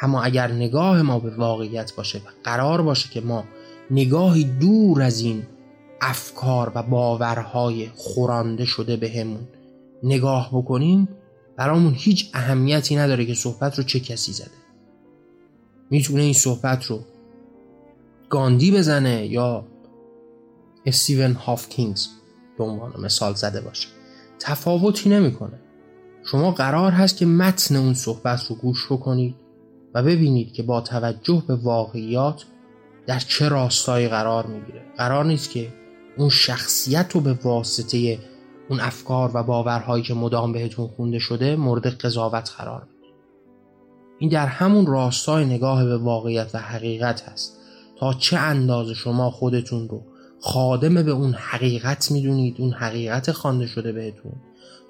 اما 0.00 0.22
اگر 0.22 0.52
نگاه 0.52 1.02
ما 1.02 1.18
به 1.18 1.36
واقعیت 1.36 1.94
باشه 1.94 2.18
و 2.18 2.28
قرار 2.44 2.82
باشه 2.82 3.08
که 3.08 3.20
ما 3.20 3.44
نگاهی 3.90 4.44
دور 4.44 5.02
از 5.02 5.20
این 5.20 5.42
افکار 6.00 6.72
و 6.74 6.82
باورهای 6.82 7.88
خورانده 7.94 8.64
شده 8.64 8.96
بهمون. 8.96 9.48
نگاه 10.02 10.50
بکنیم 10.52 11.08
برامون 11.56 11.94
هیچ 11.96 12.30
اهمیتی 12.34 12.96
نداره 12.96 13.26
که 13.26 13.34
صحبت 13.34 13.78
رو 13.78 13.84
چه 13.84 14.00
کسی 14.00 14.32
زده. 14.32 14.50
می‌تونه 15.90 16.22
این 16.22 16.32
صحبت 16.32 16.84
رو 16.84 17.00
گاندی 18.30 18.72
بزنه 18.72 19.26
یا 19.26 19.64
استیون 20.86 21.32
هافکینگز 21.32 22.08
به 22.58 22.64
عنوان 22.64 22.92
مثال 23.00 23.34
زده 23.34 23.60
باشه. 23.60 23.88
تفاوتی 24.38 25.10
نمی‌کنه. 25.10 25.60
شما 26.24 26.50
قرار 26.50 26.92
هست 26.92 27.16
که 27.16 27.26
متن 27.26 27.76
اون 27.76 27.94
صحبت 27.94 28.46
رو 28.46 28.56
گوش 28.56 28.86
بکنید 28.92 29.34
و 29.94 30.02
ببینید 30.02 30.52
که 30.52 30.62
با 30.62 30.80
توجه 30.80 31.42
به 31.46 31.54
واقعیات 31.54 32.44
در 33.06 33.18
چه 33.18 33.48
راستایی 33.48 34.08
قرار 34.08 34.46
می‌گیره. 34.46 34.82
قرار 34.96 35.24
نیست 35.24 35.50
که 35.50 35.72
اون 36.18 36.28
شخصیت 36.28 37.12
رو 37.12 37.20
به 37.20 37.32
واسطه 37.32 38.18
اون 38.68 38.80
افکار 38.80 39.30
و 39.34 39.42
باورهایی 39.42 40.02
که 40.02 40.14
مدام 40.14 40.52
بهتون 40.52 40.86
خونده 40.86 41.18
شده 41.18 41.56
مورد 41.56 41.86
قضاوت 41.86 42.50
قرار 42.58 42.80
بدید 42.80 43.14
این 44.18 44.30
در 44.30 44.46
همون 44.46 44.86
راستای 44.86 45.44
نگاه 45.44 45.84
به 45.84 45.96
واقعیت 45.96 46.50
و 46.54 46.58
حقیقت 46.58 47.22
هست. 47.22 47.60
تا 47.98 48.12
چه 48.12 48.36
اندازه 48.36 48.94
شما 48.94 49.30
خودتون 49.30 49.88
رو 49.88 50.02
خادم 50.40 50.94
به 50.94 51.10
اون 51.10 51.34
حقیقت 51.34 52.10
می‌دونید 52.10 52.56
اون 52.58 52.72
حقیقت 52.72 53.32
خوانده 53.32 53.66
شده 53.66 53.92
بهتون. 53.92 54.32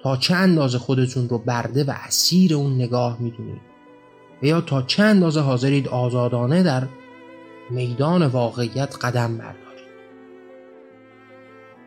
تا 0.03 0.17
چه 0.17 0.35
اندازه 0.35 0.77
خودتون 0.77 1.29
رو 1.29 1.37
برده 1.37 1.83
و 1.83 1.93
اسیر 2.07 2.55
اون 2.55 2.75
نگاه 2.75 3.17
می‌دونید. 3.21 3.61
و 4.43 4.45
یا 4.45 4.61
تا 4.61 4.81
چه 4.81 5.03
اندازه 5.03 5.39
حاضرید 5.41 5.87
آزادانه 5.87 6.63
در 6.63 6.87
میدان 7.69 8.25
واقعیت 8.25 8.95
قدم 9.01 9.37
بردارید 9.37 9.67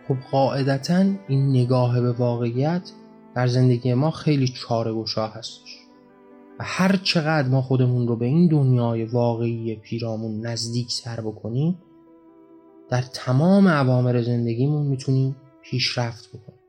خب 0.08 0.16
قاعدتا 0.30 1.04
این 1.28 1.50
نگاه 1.50 2.00
به 2.00 2.12
واقعیت 2.12 2.92
در 3.34 3.46
زندگی 3.46 3.94
ما 3.94 4.10
خیلی 4.10 4.48
چاره 4.48 4.92
گشا 4.92 5.26
هستش. 5.26 5.76
و 6.58 6.62
هر 6.64 6.96
چقدر 6.96 7.48
ما 7.48 7.62
خودمون 7.62 8.08
رو 8.08 8.16
به 8.16 8.26
این 8.26 8.48
دنیای 8.48 9.04
واقعی 9.04 9.76
پیرامون 9.76 10.46
نزدیک 10.46 11.02
تر 11.02 11.20
بکنیم 11.20 11.78
در 12.90 13.02
تمام 13.02 13.68
عوامر 13.68 14.22
زندگیمون 14.22 14.86
می‌تونیم 14.86 15.36
پیشرفت 15.62 16.28
بکنیم. 16.28 16.60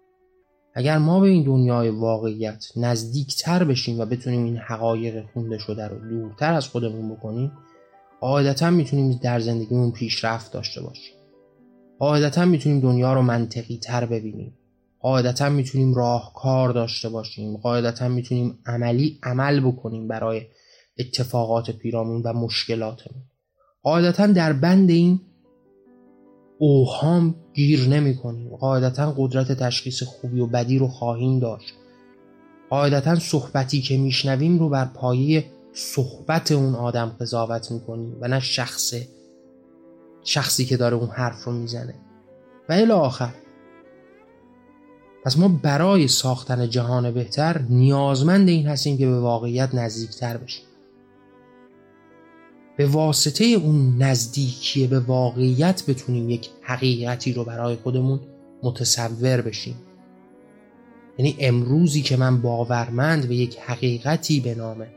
اگر 0.73 0.97
ما 0.97 1.19
به 1.19 1.27
این 1.27 1.43
دنیای 1.43 1.89
واقعیت 1.89 2.65
نزدیکتر 2.75 3.63
بشیم 3.63 3.99
و 3.99 4.05
بتونیم 4.05 4.43
این 4.43 4.57
حقایق 4.57 5.25
خونده 5.33 5.57
شده 5.57 5.87
رو 5.87 6.09
دورتر 6.09 6.53
از 6.53 6.67
خودمون 6.67 7.15
بکنیم 7.15 7.51
قاعدتا 8.21 8.69
می‌تونیم 8.69 9.19
در 9.23 9.39
زندگیمون 9.39 9.91
پیشرفت 9.91 10.53
داشته 10.53 10.81
باشیم. 10.81 11.13
قاعدتا 11.99 12.45
می‌تونیم 12.45 12.79
دنیا 12.79 13.13
رو 13.13 13.21
منطقی 13.21 13.77
تر 13.77 14.05
ببینیم. 14.05 14.57
قاعدتا 14.99 15.49
می‌تونیم 15.49 15.93
راهکار 15.93 16.69
داشته 16.69 17.09
باشیم. 17.09 17.57
قاعدتا 17.57 18.07
می‌تونیم 18.07 18.59
عملی 18.65 19.19
عمل 19.23 19.59
بکنیم 19.59 20.07
برای 20.07 20.41
اتفاقات 20.99 21.71
پیرامون 21.71 22.21
و 22.21 22.33
مشکلاتمون. 22.33 23.23
قاعدتا 23.83 24.27
در 24.27 24.53
بند 24.53 24.89
این 24.89 25.21
اوهام 26.59 27.35
گیر 27.53 27.87
نمی 27.87 28.15
کنیم 28.15 28.55
قاعدتا 28.55 29.13
قدرت 29.17 29.51
تشخیص 29.51 30.03
خوبی 30.03 30.39
و 30.39 30.47
بدی 30.47 30.77
رو 30.77 30.87
خواهیم 30.87 31.39
داشت. 31.39 31.73
قاعدتا 32.69 33.15
صحبتی 33.15 33.81
که 33.81 33.97
میشنویم 33.97 34.59
رو 34.59 34.69
بر 34.69 34.85
پایه 34.85 35.45
صحبت 35.73 36.51
اون 36.51 36.75
آدم 36.75 37.15
قضاوت 37.19 37.71
می‌کنیم 37.71 38.17
و 38.21 38.27
نه 38.27 38.39
شخص 38.39 38.93
شخصی 40.23 40.65
که 40.65 40.77
داره 40.77 40.95
اون 40.95 41.09
حرف 41.09 41.43
رو 41.43 41.51
می‌زنه. 41.51 41.95
و 42.69 42.73
الی 42.73 42.91
آخر. 42.91 43.33
پس 45.23 45.37
ما 45.37 45.47
برای 45.47 46.07
ساختن 46.07 46.69
جهان 46.69 47.11
بهتر 47.11 47.61
نیازمند 47.69 48.49
این 48.49 48.67
هستیم 48.67 48.97
که 48.97 49.07
به 49.07 49.19
واقعیت 49.19 49.75
نزدیکتر 49.75 50.37
بشیم. 50.37 50.65
به 52.77 52.87
واسطه 52.87 53.45
اون 53.45 53.97
نزدیکی 53.97 54.87
به 54.87 54.99
واقعیت 54.99 55.83
بتونیم 55.87 56.29
یک 56.29 56.49
حقیقتی 56.61 57.33
رو 57.33 57.43
برای 57.43 57.75
خودمون 57.75 58.19
متصور 58.63 59.41
بشیم. 59.41 59.75
یعنی 61.17 61.35
امروزی 61.39 62.01
که 62.01 62.17
من 62.17 62.41
باورمند 62.41 63.27
به 63.27 63.35
یک 63.35 63.57
حقیقتی 63.57 64.39
به 64.39 64.55
نام 64.55 64.87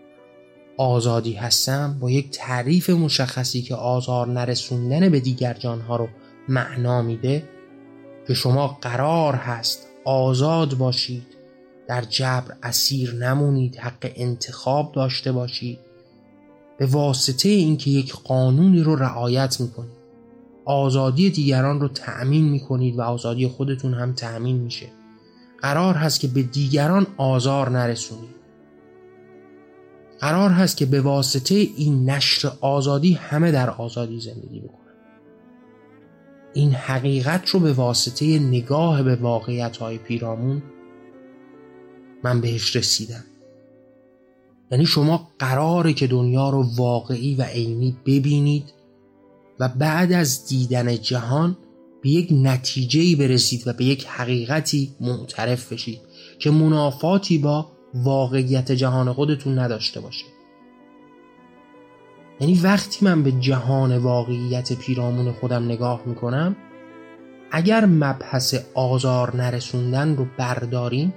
آزادی 0.76 1.32
هستم 1.32 1.98
با 2.00 2.10
یک 2.10 2.30
تعریف 2.30 2.90
مشخصی 2.90 3.62
که 3.62 3.74
آزار 3.74 4.28
نرسوندن 4.28 5.08
به 5.08 5.20
دیگر 5.20 5.54
جانها 5.54 5.96
رو 5.96 6.08
معنا 6.48 7.02
میده 7.02 7.48
که 8.26 8.34
شما 8.34 8.78
قرار 8.82 9.34
هست 9.34 9.88
آزاد 10.04 10.74
باشید 10.74 11.26
در 11.88 12.02
جبر 12.02 12.54
اسیر 12.62 13.14
نمونید 13.14 13.76
حق 13.76 14.12
انتخاب 14.16 14.92
داشته 14.92 15.32
باشید. 15.32 15.78
به 16.78 16.86
واسطه 16.86 17.48
اینکه 17.48 17.90
یک 17.90 18.14
قانونی 18.14 18.80
رو 18.80 18.96
رعایت 18.96 19.60
می‌کنید. 19.60 20.04
آزادی 20.64 21.30
دیگران 21.30 21.80
رو 21.80 21.88
تأمین 21.88 22.44
می‌کنید 22.44 22.98
و 22.98 23.02
آزادی 23.02 23.46
خودتون 23.46 23.94
هم 23.94 24.12
تأمین 24.12 24.56
میشه. 24.56 24.86
قرار 25.62 25.94
هست 25.94 26.20
که 26.20 26.28
به 26.28 26.42
دیگران 26.42 27.06
آزار 27.16 27.70
نرسونید. 27.70 28.43
قرار 30.24 30.50
هست 30.50 30.76
که 30.76 30.86
به 30.86 31.00
واسطه 31.00 31.54
این 31.54 32.10
نشر 32.10 32.52
آزادی 32.60 33.12
همه 33.12 33.52
در 33.52 33.70
آزادی 33.70 34.20
زندگی 34.20 34.60
بکنن 34.60 34.94
این 36.54 36.72
حقیقت 36.72 37.48
رو 37.48 37.60
به 37.60 37.72
واسطه 37.72 38.38
نگاه 38.38 39.02
به 39.02 39.16
واقعیت 39.16 39.76
های 39.76 39.98
پیرامون 39.98 40.62
من 42.22 42.40
بهش 42.40 42.76
رسیدم. 42.76 43.24
یعنی 44.70 44.86
شما 44.86 45.30
قراره 45.38 45.92
که 45.92 46.06
دنیا 46.06 46.50
رو 46.50 46.64
واقعی 46.76 47.34
و 47.34 47.42
عینی 47.42 47.96
ببینید 48.06 48.72
و 49.60 49.68
بعد 49.68 50.12
از 50.12 50.46
دیدن 50.46 50.96
جهان 50.96 51.56
به 52.02 52.08
یک 52.08 52.28
نتیجه 52.32 53.16
برسید 53.16 53.62
و 53.66 53.72
به 53.72 53.84
یک 53.84 54.06
حقیقتی 54.06 54.94
معترف 55.00 55.72
بشید 55.72 56.00
که 56.38 56.50
منافاتی 56.50 57.38
با 57.38 57.73
واقعیت 57.94 58.72
جهان 58.72 59.12
خودتون 59.12 59.58
نداشته 59.58 60.00
باشه. 60.00 60.24
یعنی 62.40 62.60
وقتی 62.60 63.04
من 63.04 63.22
به 63.22 63.32
جهان 63.32 63.96
واقعیت 63.98 64.72
پیرامون 64.72 65.32
خودم 65.32 65.64
نگاه 65.64 66.02
می‌کنم 66.06 66.56
اگر 67.50 67.84
مبحث 67.84 68.54
آزار 68.74 69.36
نرسوندن 69.36 70.16
رو 70.16 70.26
برداریم 70.38 71.14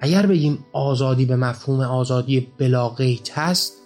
اگر 0.00 0.26
بگیم 0.26 0.64
آزادی 0.72 1.24
به 1.24 1.36
مفهوم 1.36 1.80
آزادی 1.80 2.52
بلاغیت 2.58 3.38
هست 3.38 3.76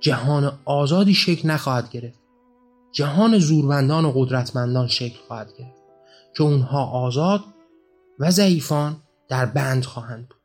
جهان 0.00 0.52
آزادی 0.64 1.14
شکل 1.14 1.50
نخواهد 1.50 1.90
گرفت. 1.90 2.18
جهان 2.92 3.38
زورمندان 3.38 4.04
و 4.04 4.12
قدرتمندان 4.12 4.86
شکل 4.86 5.18
خواهد 5.28 5.48
گرفت. 5.58 5.82
که 6.36 6.42
اونها 6.42 6.84
آزاد 6.84 7.40
و 8.18 8.30
ضعیفان 8.30 8.96
در 9.28 9.46
بند 9.46 9.84
خواهند 9.84 10.28
بود. 10.28 10.38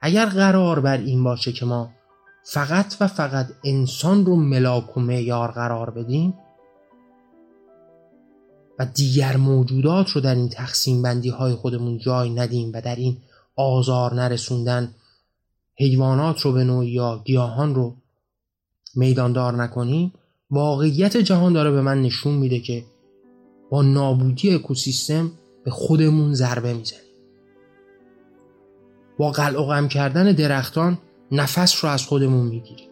اگر 0.00 0.26
قرار 0.26 0.80
بر 0.80 0.96
این 0.96 1.24
باشه 1.24 1.52
که 1.52 1.64
ما 1.64 1.90
فقط 2.44 2.96
و 3.00 3.06
فقط 3.06 3.46
انسان 3.64 4.26
رو 4.26 4.36
ملاک 4.36 4.96
و 4.96 5.00
معیار 5.00 5.50
قرار 5.50 5.90
بدیم 5.90 6.34
و 8.78 8.86
دیگر 8.86 9.36
موجودات 9.36 10.10
رو 10.10 10.20
در 10.20 10.34
این 10.34 10.48
تقسیم 10.48 11.02
بندی 11.02 11.28
های 11.28 11.54
خودمون 11.54 11.98
جای 11.98 12.30
ندیم 12.30 12.70
و 12.74 12.80
در 12.80 12.96
این 12.96 13.16
آزار 13.56 14.14
نرسوندن 14.14 14.94
حیوانات 15.76 16.40
رو 16.40 16.52
به 16.52 16.64
نوعی 16.64 16.90
یا 16.90 17.22
گیاهان 17.24 17.74
رو 17.74 17.96
میداندار 18.94 19.62
نکنیم 19.62 20.12
واقعیت 20.50 21.16
جهان 21.16 21.52
داره 21.52 21.70
به 21.70 21.82
من 21.82 22.02
نشون 22.02 22.34
میده 22.34 22.60
که 22.60 22.84
با 23.70 23.82
نابودی 23.82 24.54
اکوسیستم 24.54 25.30
به 25.64 25.70
خودمون 25.70 26.34
ضربه 26.34 26.74
می‌زنیم. 26.74 27.07
با 29.18 29.30
قلع 29.30 29.86
کردن 29.86 30.32
درختان 30.32 30.98
نفس 31.32 31.84
رو 31.84 31.90
از 31.90 32.06
خودمون 32.06 32.46
می‌گیریم. 32.46 32.88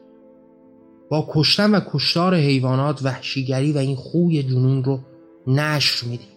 با 1.09 1.29
کشتن 1.31 1.74
و 1.74 1.81
کشتار 1.93 2.35
حیوانات 2.35 3.03
وحشیگری 3.03 3.72
و 3.72 3.79
این 3.79 3.97
خوی 3.97 4.43
جنون 4.43 4.85
رو 4.85 5.01
نشر 5.47 6.07
میدیم. 6.07 6.29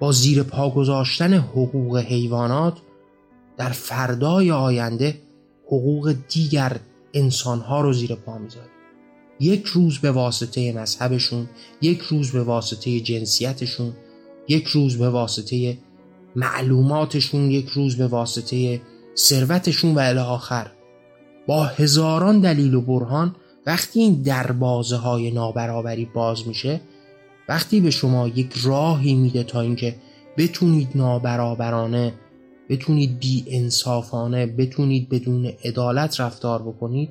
با 0.00 0.12
زیر 0.12 0.42
پا 0.42 0.70
گذاشتن 0.70 1.34
حقوق 1.34 1.96
حیوانات 1.96 2.78
در 3.56 3.68
فردای 3.68 4.50
آینده 4.50 5.18
حقوق 5.66 6.14
دیگر 6.28 6.76
انسانها 7.14 7.80
رو 7.80 7.92
زیر 7.92 8.14
پا 8.14 8.38
می‌ذاریم. 8.38 8.70
یک 9.40 9.64
روز 9.64 9.98
به 9.98 10.10
واسطه 10.10 10.72
مذهبشون 10.72 11.48
یک 11.80 12.00
روز 12.00 12.30
به 12.30 12.42
واسطه 12.42 13.00
جنسیتشون 13.00 13.92
یک 14.48 14.66
روز 14.66 14.98
به 14.98 15.08
واسطه 15.08 15.78
معلوماتشون 16.36 17.50
یک 17.50 17.68
روز 17.68 17.96
به 17.96 18.06
واسطه 18.06 18.80
ثروتشون 19.16 19.94
و 19.94 19.98
الی 19.98 20.70
با 21.46 21.64
هزاران 21.64 22.40
دلیل 22.40 22.74
و 22.74 22.80
برهان 22.80 23.36
وقتی 23.66 24.00
این 24.00 24.22
دروازه 24.22 24.96
های 24.96 25.30
نابرابری 25.30 26.04
باز 26.04 26.48
میشه 26.48 26.80
وقتی 27.48 27.80
به 27.80 27.90
شما 27.90 28.28
یک 28.28 28.52
راهی 28.62 29.14
میده 29.14 29.44
تا 29.44 29.60
اینکه 29.60 29.96
بتونید 30.36 30.88
نابرابرانه 30.94 32.12
بتونید 32.68 33.18
بی 33.18 33.44
انصافانه 33.46 34.46
بتونید 34.46 35.08
بدون 35.08 35.46
عدالت 35.64 36.20
رفتار 36.20 36.62
بکنید 36.62 37.10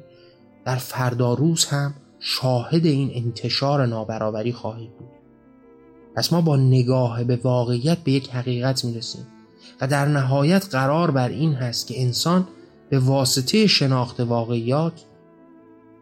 در 0.65 0.76
فردا 0.76 1.34
روز 1.34 1.65
هم 1.65 1.93
شاهد 2.19 2.86
این 2.86 3.11
انتشار 3.13 3.86
نابرابری 3.86 4.51
خواهید 4.51 4.97
بود. 4.97 5.20
پس 6.16 6.34
ما 6.34 6.41
با 6.41 6.57
نگاه 6.57 7.24
به 7.24 7.36
واقعیت 7.36 7.97
به 7.97 8.12
یک 8.12 8.30
حقیقت 8.30 8.86
می‌رسیم 8.86 9.28
و 9.82 9.88
در 9.88 10.05
نهایت 10.05 10.68
قرار 10.72 11.12
بر 11.12 11.30
این 11.30 11.53
هست 11.53 11.88
که 11.88 12.01
انسان 12.01 12.47
به 12.89 12.99
واسطه 12.99 13.68
شناخت 13.68 14.20
واقعیات 14.20 15.01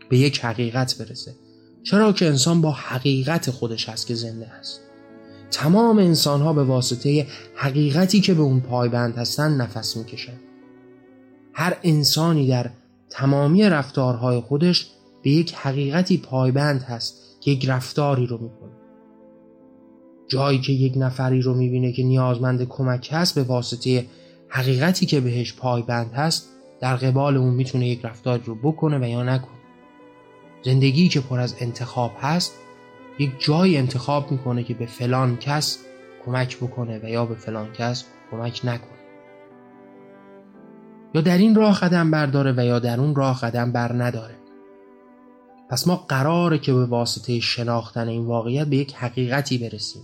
به 0.09 0.17
یک 0.17 0.45
حقیقت 0.45 0.97
برسه. 0.97 1.35
چرا 1.83 2.11
که 2.11 2.25
انسان 2.27 2.61
با 2.61 2.71
حقیقت 2.71 3.51
خودش 3.51 3.89
هست 3.89 4.07
که 4.07 4.15
زنده 4.15 4.47
است. 4.47 4.81
تمام 5.51 5.97
انسان 5.97 6.41
ها 6.41 6.53
به 6.53 6.63
واسطه 6.63 7.27
حقیقتی 7.55 8.21
که 8.21 8.33
به 8.33 8.41
اون 8.41 8.59
پایبند 8.59 9.17
هستن 9.17 9.61
نفس 9.61 9.97
می‌کشن 9.97 10.39
هر 11.53 11.77
انسانی 11.83 12.47
در 12.47 12.69
تمامی 13.09 13.63
رفتارهای 13.63 14.39
خودش 14.39 14.87
به 15.23 15.29
یک 15.29 15.53
حقیقتی 15.53 16.17
پایبند 16.17 16.81
هست 16.81 17.15
که 17.41 17.51
یک 17.51 17.69
رفتاری 17.69 18.27
رو 18.27 18.37
می‌کنه. 18.37 18.78
جایی 20.29 20.59
که 20.59 20.73
یک 20.73 20.93
نفری 20.97 21.41
رو 21.41 21.53
می‌بینه 21.53 21.91
که 21.91 22.03
نیازمند 22.03 22.67
کمک 22.67 23.09
هست 23.11 23.35
به 23.35 23.43
واسطه 23.43 24.05
حقیقتی 24.49 25.05
که 25.05 25.19
بهش 25.19 25.53
پایبند 25.53 26.13
هست 26.13 26.49
در 26.81 26.95
قبال 26.95 27.37
اون 27.37 27.53
می‌تونه 27.53 27.87
یک 27.87 28.05
رفتاری 28.05 28.43
رو 28.45 28.55
بکنه 28.55 28.99
و 28.99 29.09
یا 29.09 29.23
نکنه. 29.23 29.59
زندگی 30.65 31.09
که 31.09 31.19
پر 31.19 31.39
از 31.39 31.55
انتخاب 31.59 32.11
هست 32.21 32.53
یک 33.19 33.31
جایی 33.39 33.77
انتخاب 33.77 34.31
می‌کنه 34.31 34.63
که 34.63 34.73
به 34.73 34.85
فلان 34.85 35.37
کس 35.37 35.79
کمک 36.25 36.57
بکنه 36.57 36.99
و 37.03 37.09
یا 37.09 37.25
به 37.25 37.35
فلان 37.35 37.73
کس 37.73 38.05
کمک 38.31 38.61
نکنه. 38.63 38.99
یا 41.15 41.21
در 41.21 41.37
این 41.37 41.55
راه 41.55 41.79
قدم 41.79 42.11
برداره 42.11 42.53
و 42.57 42.65
یا 42.65 42.79
در 42.79 42.99
اون 42.99 43.15
راه 43.15 43.41
قدم 43.41 43.71
بر 43.71 44.03
نداره. 44.03 44.35
پس 45.69 45.87
ما 45.87 45.95
قراره 45.95 46.59
که 46.59 46.73
به 46.73 46.85
واسطه 46.85 47.39
شناختن 47.39 48.07
این 48.07 48.25
واقعیت 48.25 48.67
به 48.67 48.77
یک 48.77 48.93
حقیقتی 48.95 49.57
برسیم. 49.57 50.01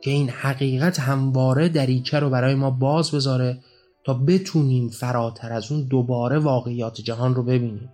که 0.00 0.10
این 0.10 0.30
حقیقت 0.30 1.00
همواره 1.00 1.68
دریچه 1.68 2.18
رو 2.18 2.30
برای 2.30 2.54
ما 2.54 2.70
باز 2.70 3.10
بذاره 3.10 3.58
تا 4.04 4.14
بتونیم 4.14 4.88
فراتر 4.88 5.52
از 5.52 5.72
اون 5.72 5.82
دوباره 5.82 6.38
واقعیات 6.38 7.00
جهان 7.00 7.34
رو 7.34 7.42
ببینیم. 7.42 7.92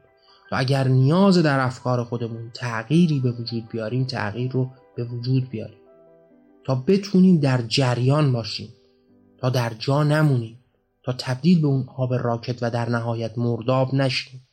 تا 0.51 0.57
اگر 0.57 0.89
نیاز 0.89 1.39
در 1.39 1.61
افکار 1.61 2.05
خودمون 2.05 2.51
تغییری 2.55 3.21
به 3.21 3.31
وجود 3.31 3.69
بیاریم 3.69 4.05
تغییر 4.05 4.53
رو 4.53 4.71
به 4.97 5.05
وجود 5.05 5.49
بیاریم. 5.49 5.79
تا 6.65 6.75
بتونیم 6.75 7.41
در 7.41 7.63
جریان 7.63 8.33
باشیم 8.33 8.69
تا 9.39 9.51
در 9.51 9.73
جا 9.79 10.03
نمونیم 10.03 10.59
تا 11.03 11.13
تبدیل 11.13 11.61
به 11.61 11.67
اون 11.67 11.89
آب 11.97 12.15
راکت 12.15 12.63
و 12.63 12.71
در 12.71 12.89
نهایت 12.89 13.39
مرداب 13.39 13.95
نشیم. 13.95 14.47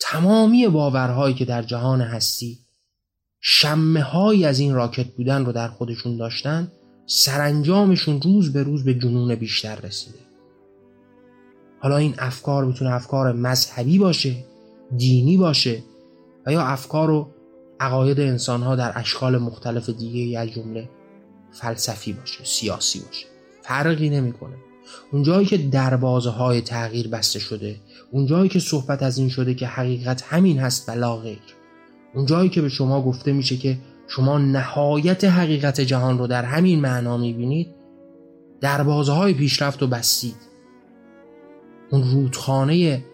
تمامی 0.00 0.68
باورهایی 0.68 1.34
که 1.34 1.44
در 1.44 1.62
جهان 1.62 2.00
هستی 2.00 2.58
شمه 3.40 4.02
های 4.02 4.44
از 4.44 4.58
این 4.58 4.74
راکت 4.74 5.06
بودن 5.06 5.44
رو 5.44 5.52
در 5.52 5.68
خودشون 5.68 6.16
داشتن 6.16 6.72
سرانجامشون 7.06 8.22
روز 8.22 8.52
به 8.52 8.62
روز 8.62 8.84
به 8.84 8.94
جنون 8.94 9.34
بیشتر 9.34 9.76
رسیده. 9.76 10.18
حالا 11.80 11.96
این 11.96 12.14
افکار 12.18 12.64
می‌تونه 12.64 12.90
افکار 12.90 13.32
مذهبی 13.32 13.98
باشه 13.98 14.36
دینی 14.96 15.36
باشه 15.36 15.82
و 16.46 16.52
یا 16.52 16.62
افکار 16.62 17.10
و 17.10 17.28
عقاید 17.80 18.20
انسان 18.20 18.62
ها 18.62 18.76
در 18.76 18.92
اشکال 18.94 19.38
مختلف 19.38 19.90
دیگه 19.90 20.38
از 20.38 20.48
جمله 20.48 20.88
فلسفی 21.52 22.12
باشه 22.12 22.44
سیاسی 22.44 23.00
باشه. 23.00 23.26
فرقی 23.62 24.10
نمی‌کنه. 24.10 24.56
اونجایی 25.12 25.46
که 25.46 25.58
دروازه 25.58 26.30
های 26.30 26.60
تغییر 26.60 27.08
بسته 27.08 27.38
شده 27.38 27.76
اونجایی 28.10 28.48
که 28.48 28.58
صحبت 28.58 29.02
از 29.02 29.18
این 29.18 29.28
شده 29.28 29.54
که 29.54 29.66
حقیقت 29.66 30.22
همین 30.22 30.58
هست 30.58 30.88
و 30.88 30.92
لا 30.92 31.16
غیر. 31.16 31.57
اونجایی 32.14 32.48
که 32.48 32.62
به 32.62 32.68
شما 32.68 33.02
گفته 33.02 33.32
میشه 33.32 33.56
که 33.56 33.78
شما 34.08 34.38
نهایت 34.38 35.24
حقیقت 35.24 35.80
جهان 35.80 36.18
رو 36.18 36.26
در 36.26 36.44
همین 36.44 36.80
معنا 36.80 37.16
می‌بینید 37.16 37.68
دروازه 38.60 39.12
های 39.12 39.34
پیشرفت 39.34 39.82
و 39.82 39.86
بستید. 39.86 40.36
اون 41.90 42.10
رودخانه 42.10 43.04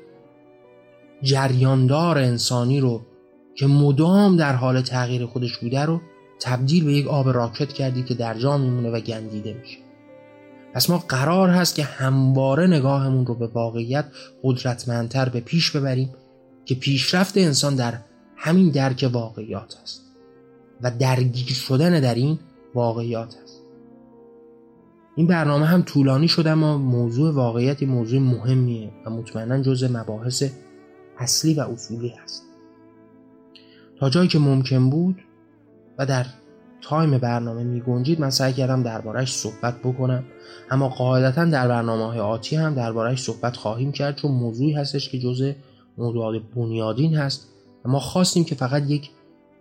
جریاندار 1.23 2.19
انسانی 2.19 2.81
رو 2.81 3.03
که 3.55 3.67
مدام 3.67 4.37
در 4.37 4.53
حال 4.53 4.81
تغییر 4.81 5.27
خودش 5.27 5.59
بوده 5.59 5.81
رو 5.81 6.01
تبدیل 6.41 6.85
به 6.85 6.93
یک 6.93 7.07
آب 7.07 7.29
راکت 7.29 7.73
کردی 7.73 8.03
که 8.03 8.15
در 8.15 8.35
جا 8.35 8.59
میمونه 8.59 8.91
و 8.91 9.01
گندیده 9.01 9.55
میشه. 9.55 9.79
پس 10.75 10.91
ما 10.91 10.99
قرار 11.09 11.51
هست 11.51 11.75
که 11.75 11.85
همواره 11.85 12.67
نگاهمون 12.67 13.27
رو 13.27 13.35
به 13.35 13.47
واقعیت 13.47 14.05
قدرتمندتر 14.43 15.29
به 15.29 15.41
پیش 15.41 15.71
ببریم 15.71 16.11
که 16.65 16.75
پیشرفت 16.75 17.39
انسان 17.39 17.75
در 17.75 17.99
همین 18.37 18.71
درک 18.71 19.11
واقعیات 19.13 19.77
است 19.83 20.05
و 20.83 20.91
درگیر 20.91 21.49
شدن 21.49 22.01
در 22.01 22.15
این 22.15 22.39
واقعیات 22.75 23.37
است. 23.43 23.61
این 25.17 25.27
برنامه 25.27 25.67
هم 25.67 25.83
طولانی 25.83 26.29
شده 26.29 26.51
اما 26.51 26.79
موضوع 26.79 27.35
واقعیت 27.35 27.83
موضوع 27.83 28.21
مهمیه 28.21 28.91
و 29.07 29.11
مطمئنا 29.11 29.63
جز 29.63 29.85
مباحث 29.85 30.45
اصلی 31.19 31.55
و 31.55 31.61
اصولی 31.61 32.09
هست. 32.09 32.43
تا 34.01 34.11
جایی 34.11 34.29
که 34.29 34.39
ممکن 34.39 34.91
بود 34.91 35.23
و 35.99 36.07
در 36.07 36.27
تایم 36.83 37.19
برنامه 37.19 37.65
می 37.65 37.81
گنجید 37.81 38.21
من 38.21 38.31
سعی 38.31 38.53
کردم 38.53 38.83
دربارهش 38.83 39.33
صحبت 39.33 39.79
بکنم. 39.79 40.25
اما 40.71 40.89
قاعدتا 40.89 41.45
در 41.45 41.69
برنامه 41.69 42.05
های 42.05 42.21
آتی 42.21 42.57
هم 42.57 42.75
دربارهش 42.75 43.23
صحبت 43.23 43.57
خواهیم 43.57 43.93
کرد 43.93 44.17
چون 44.17 44.31
موضوعی 44.33 44.73
هستش 44.73 45.09
که 45.09 45.19
جز 45.19 45.53
موضوعات 45.99 46.43
بنیادین 46.57 47.15
هست. 47.17 47.54
ما 47.85 48.01
خواستیم 48.01 48.45
که 48.45 48.55
فقط 48.55 48.91
یک 48.91 49.11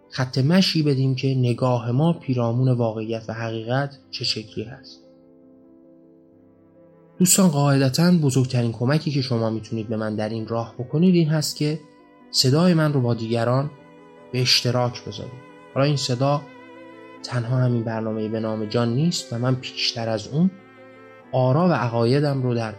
خط 0.10 0.38
مشی 0.38 0.84
بدیم 0.84 1.16
که 1.16 1.28
نگاه 1.28 1.92
ما 1.92 2.14
پیرامون 2.14 2.72
واقعیت 2.72 3.26
و 3.28 3.34
حقیقت 3.34 3.98
چه 4.12 4.26
شکلی 4.26 4.64
هست. 4.64 5.04
دوستان 7.20 7.48
قاعدتا 7.48 8.12
بزرگترین 8.12 8.72
کمکی 8.72 9.12
که 9.12 9.22
شما 9.22 9.50
می‌تونید 9.50 9.88
به 9.88 9.98
من 9.98 10.16
در 10.16 10.30
این 10.30 10.48
راه 10.48 10.74
بکنید 10.80 11.16
این 11.16 11.30
هست 11.30 11.56
که 11.56 11.80
صدای 12.32 12.74
من 12.74 12.94
رو 12.94 13.02
با 13.02 13.14
دیگران 13.14 13.72
به 14.32 14.42
اشتراک 14.42 15.06
بذارید. 15.06 15.54
حالا 15.74 15.86
این 15.86 15.96
صدا 15.96 16.42
تنها 17.24 17.58
همین 17.58 17.84
برنامه 17.84 18.28
به 18.28 18.40
نام 18.40 18.66
جان 18.66 18.94
نیست 18.96 19.34
و 19.34 19.38
من 19.38 19.56
پیشتر 19.56 20.10
از 20.10 20.28
اون 20.28 20.52
آرا 21.32 21.68
و 21.68 21.72
عقایدم 21.72 22.44
رو 22.44 22.56
در 22.56 22.74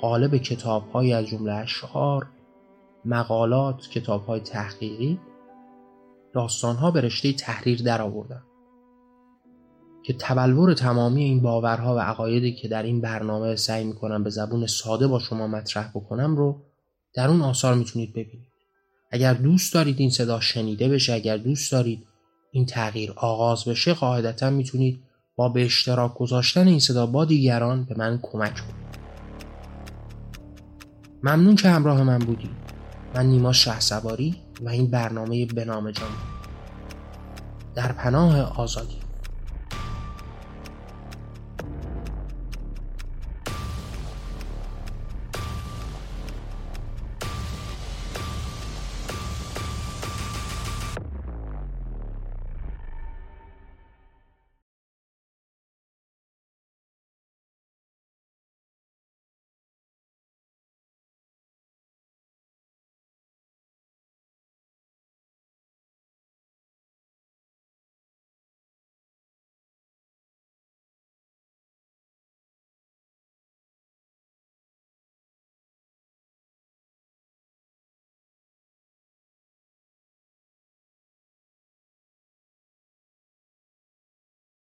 قالب 0.00 0.36
کتاب 0.36 0.90
های 0.90 1.12
از 1.12 1.26
جمله 1.26 1.52
اشعار 1.52 2.26
مقالات 3.04 3.88
کتاب 3.88 4.26
های 4.26 4.40
تحقیقی 4.40 5.20
داستان 6.34 6.76
ها 6.76 6.90
به 6.90 7.00
رشته 7.00 7.32
تحریر 7.32 7.82
در 7.82 8.02
آوردم 8.02 8.42
که 10.02 10.14
تبلور 10.18 10.74
تمامی 10.74 11.24
این 11.24 11.42
باورها 11.42 11.96
و 11.96 11.98
عقایدی 11.98 12.54
که 12.54 12.68
در 12.68 12.82
این 12.82 13.00
برنامه 13.00 13.56
سعی 13.56 13.84
می‌کنم 13.84 14.24
به 14.24 14.30
زبون 14.30 14.66
ساده 14.66 15.06
با 15.06 15.18
شما 15.18 15.46
مطرح 15.46 15.90
بکنم 15.94 16.36
رو 16.36 16.62
در 17.14 17.28
اون 17.28 17.42
آثار 17.42 17.74
می‌تونید 17.74 18.10
ببینید. 18.10 18.48
اگر 19.10 19.34
دوست 19.34 19.74
دارید 19.74 20.00
این 20.00 20.10
صدا 20.10 20.40
شنیده 20.40 20.88
بشه 20.88 21.12
اگر 21.12 21.36
دوست 21.36 21.72
دارید 21.72 22.06
این 22.52 22.66
تغییر 22.66 23.12
آغاز 23.16 23.64
بشه 23.64 23.94
قاعدتا 23.94 24.50
می‌تونید 24.50 25.00
با 25.36 25.48
به 25.48 25.64
اشتراک 25.64 26.14
گذاشتن 26.14 26.68
این 26.68 26.78
صدا 26.78 27.06
با 27.06 27.24
دیگران 27.24 27.84
به 27.84 27.94
من 27.98 28.18
کمک 28.22 28.54
کنید. 28.54 28.98
ممنون 31.22 31.56
که 31.56 31.68
همراه 31.68 32.02
من 32.02 32.18
بودید. 32.18 32.57
من 33.14 33.26
نیما 33.26 33.52
شه 33.52 33.78
و 34.60 34.68
این 34.68 34.90
برنامه 34.90 35.46
به 35.46 35.64
نام 35.64 35.90
جان. 35.90 36.10
در 37.74 37.92
پناه 37.92 38.40
آزادی. 38.40 39.07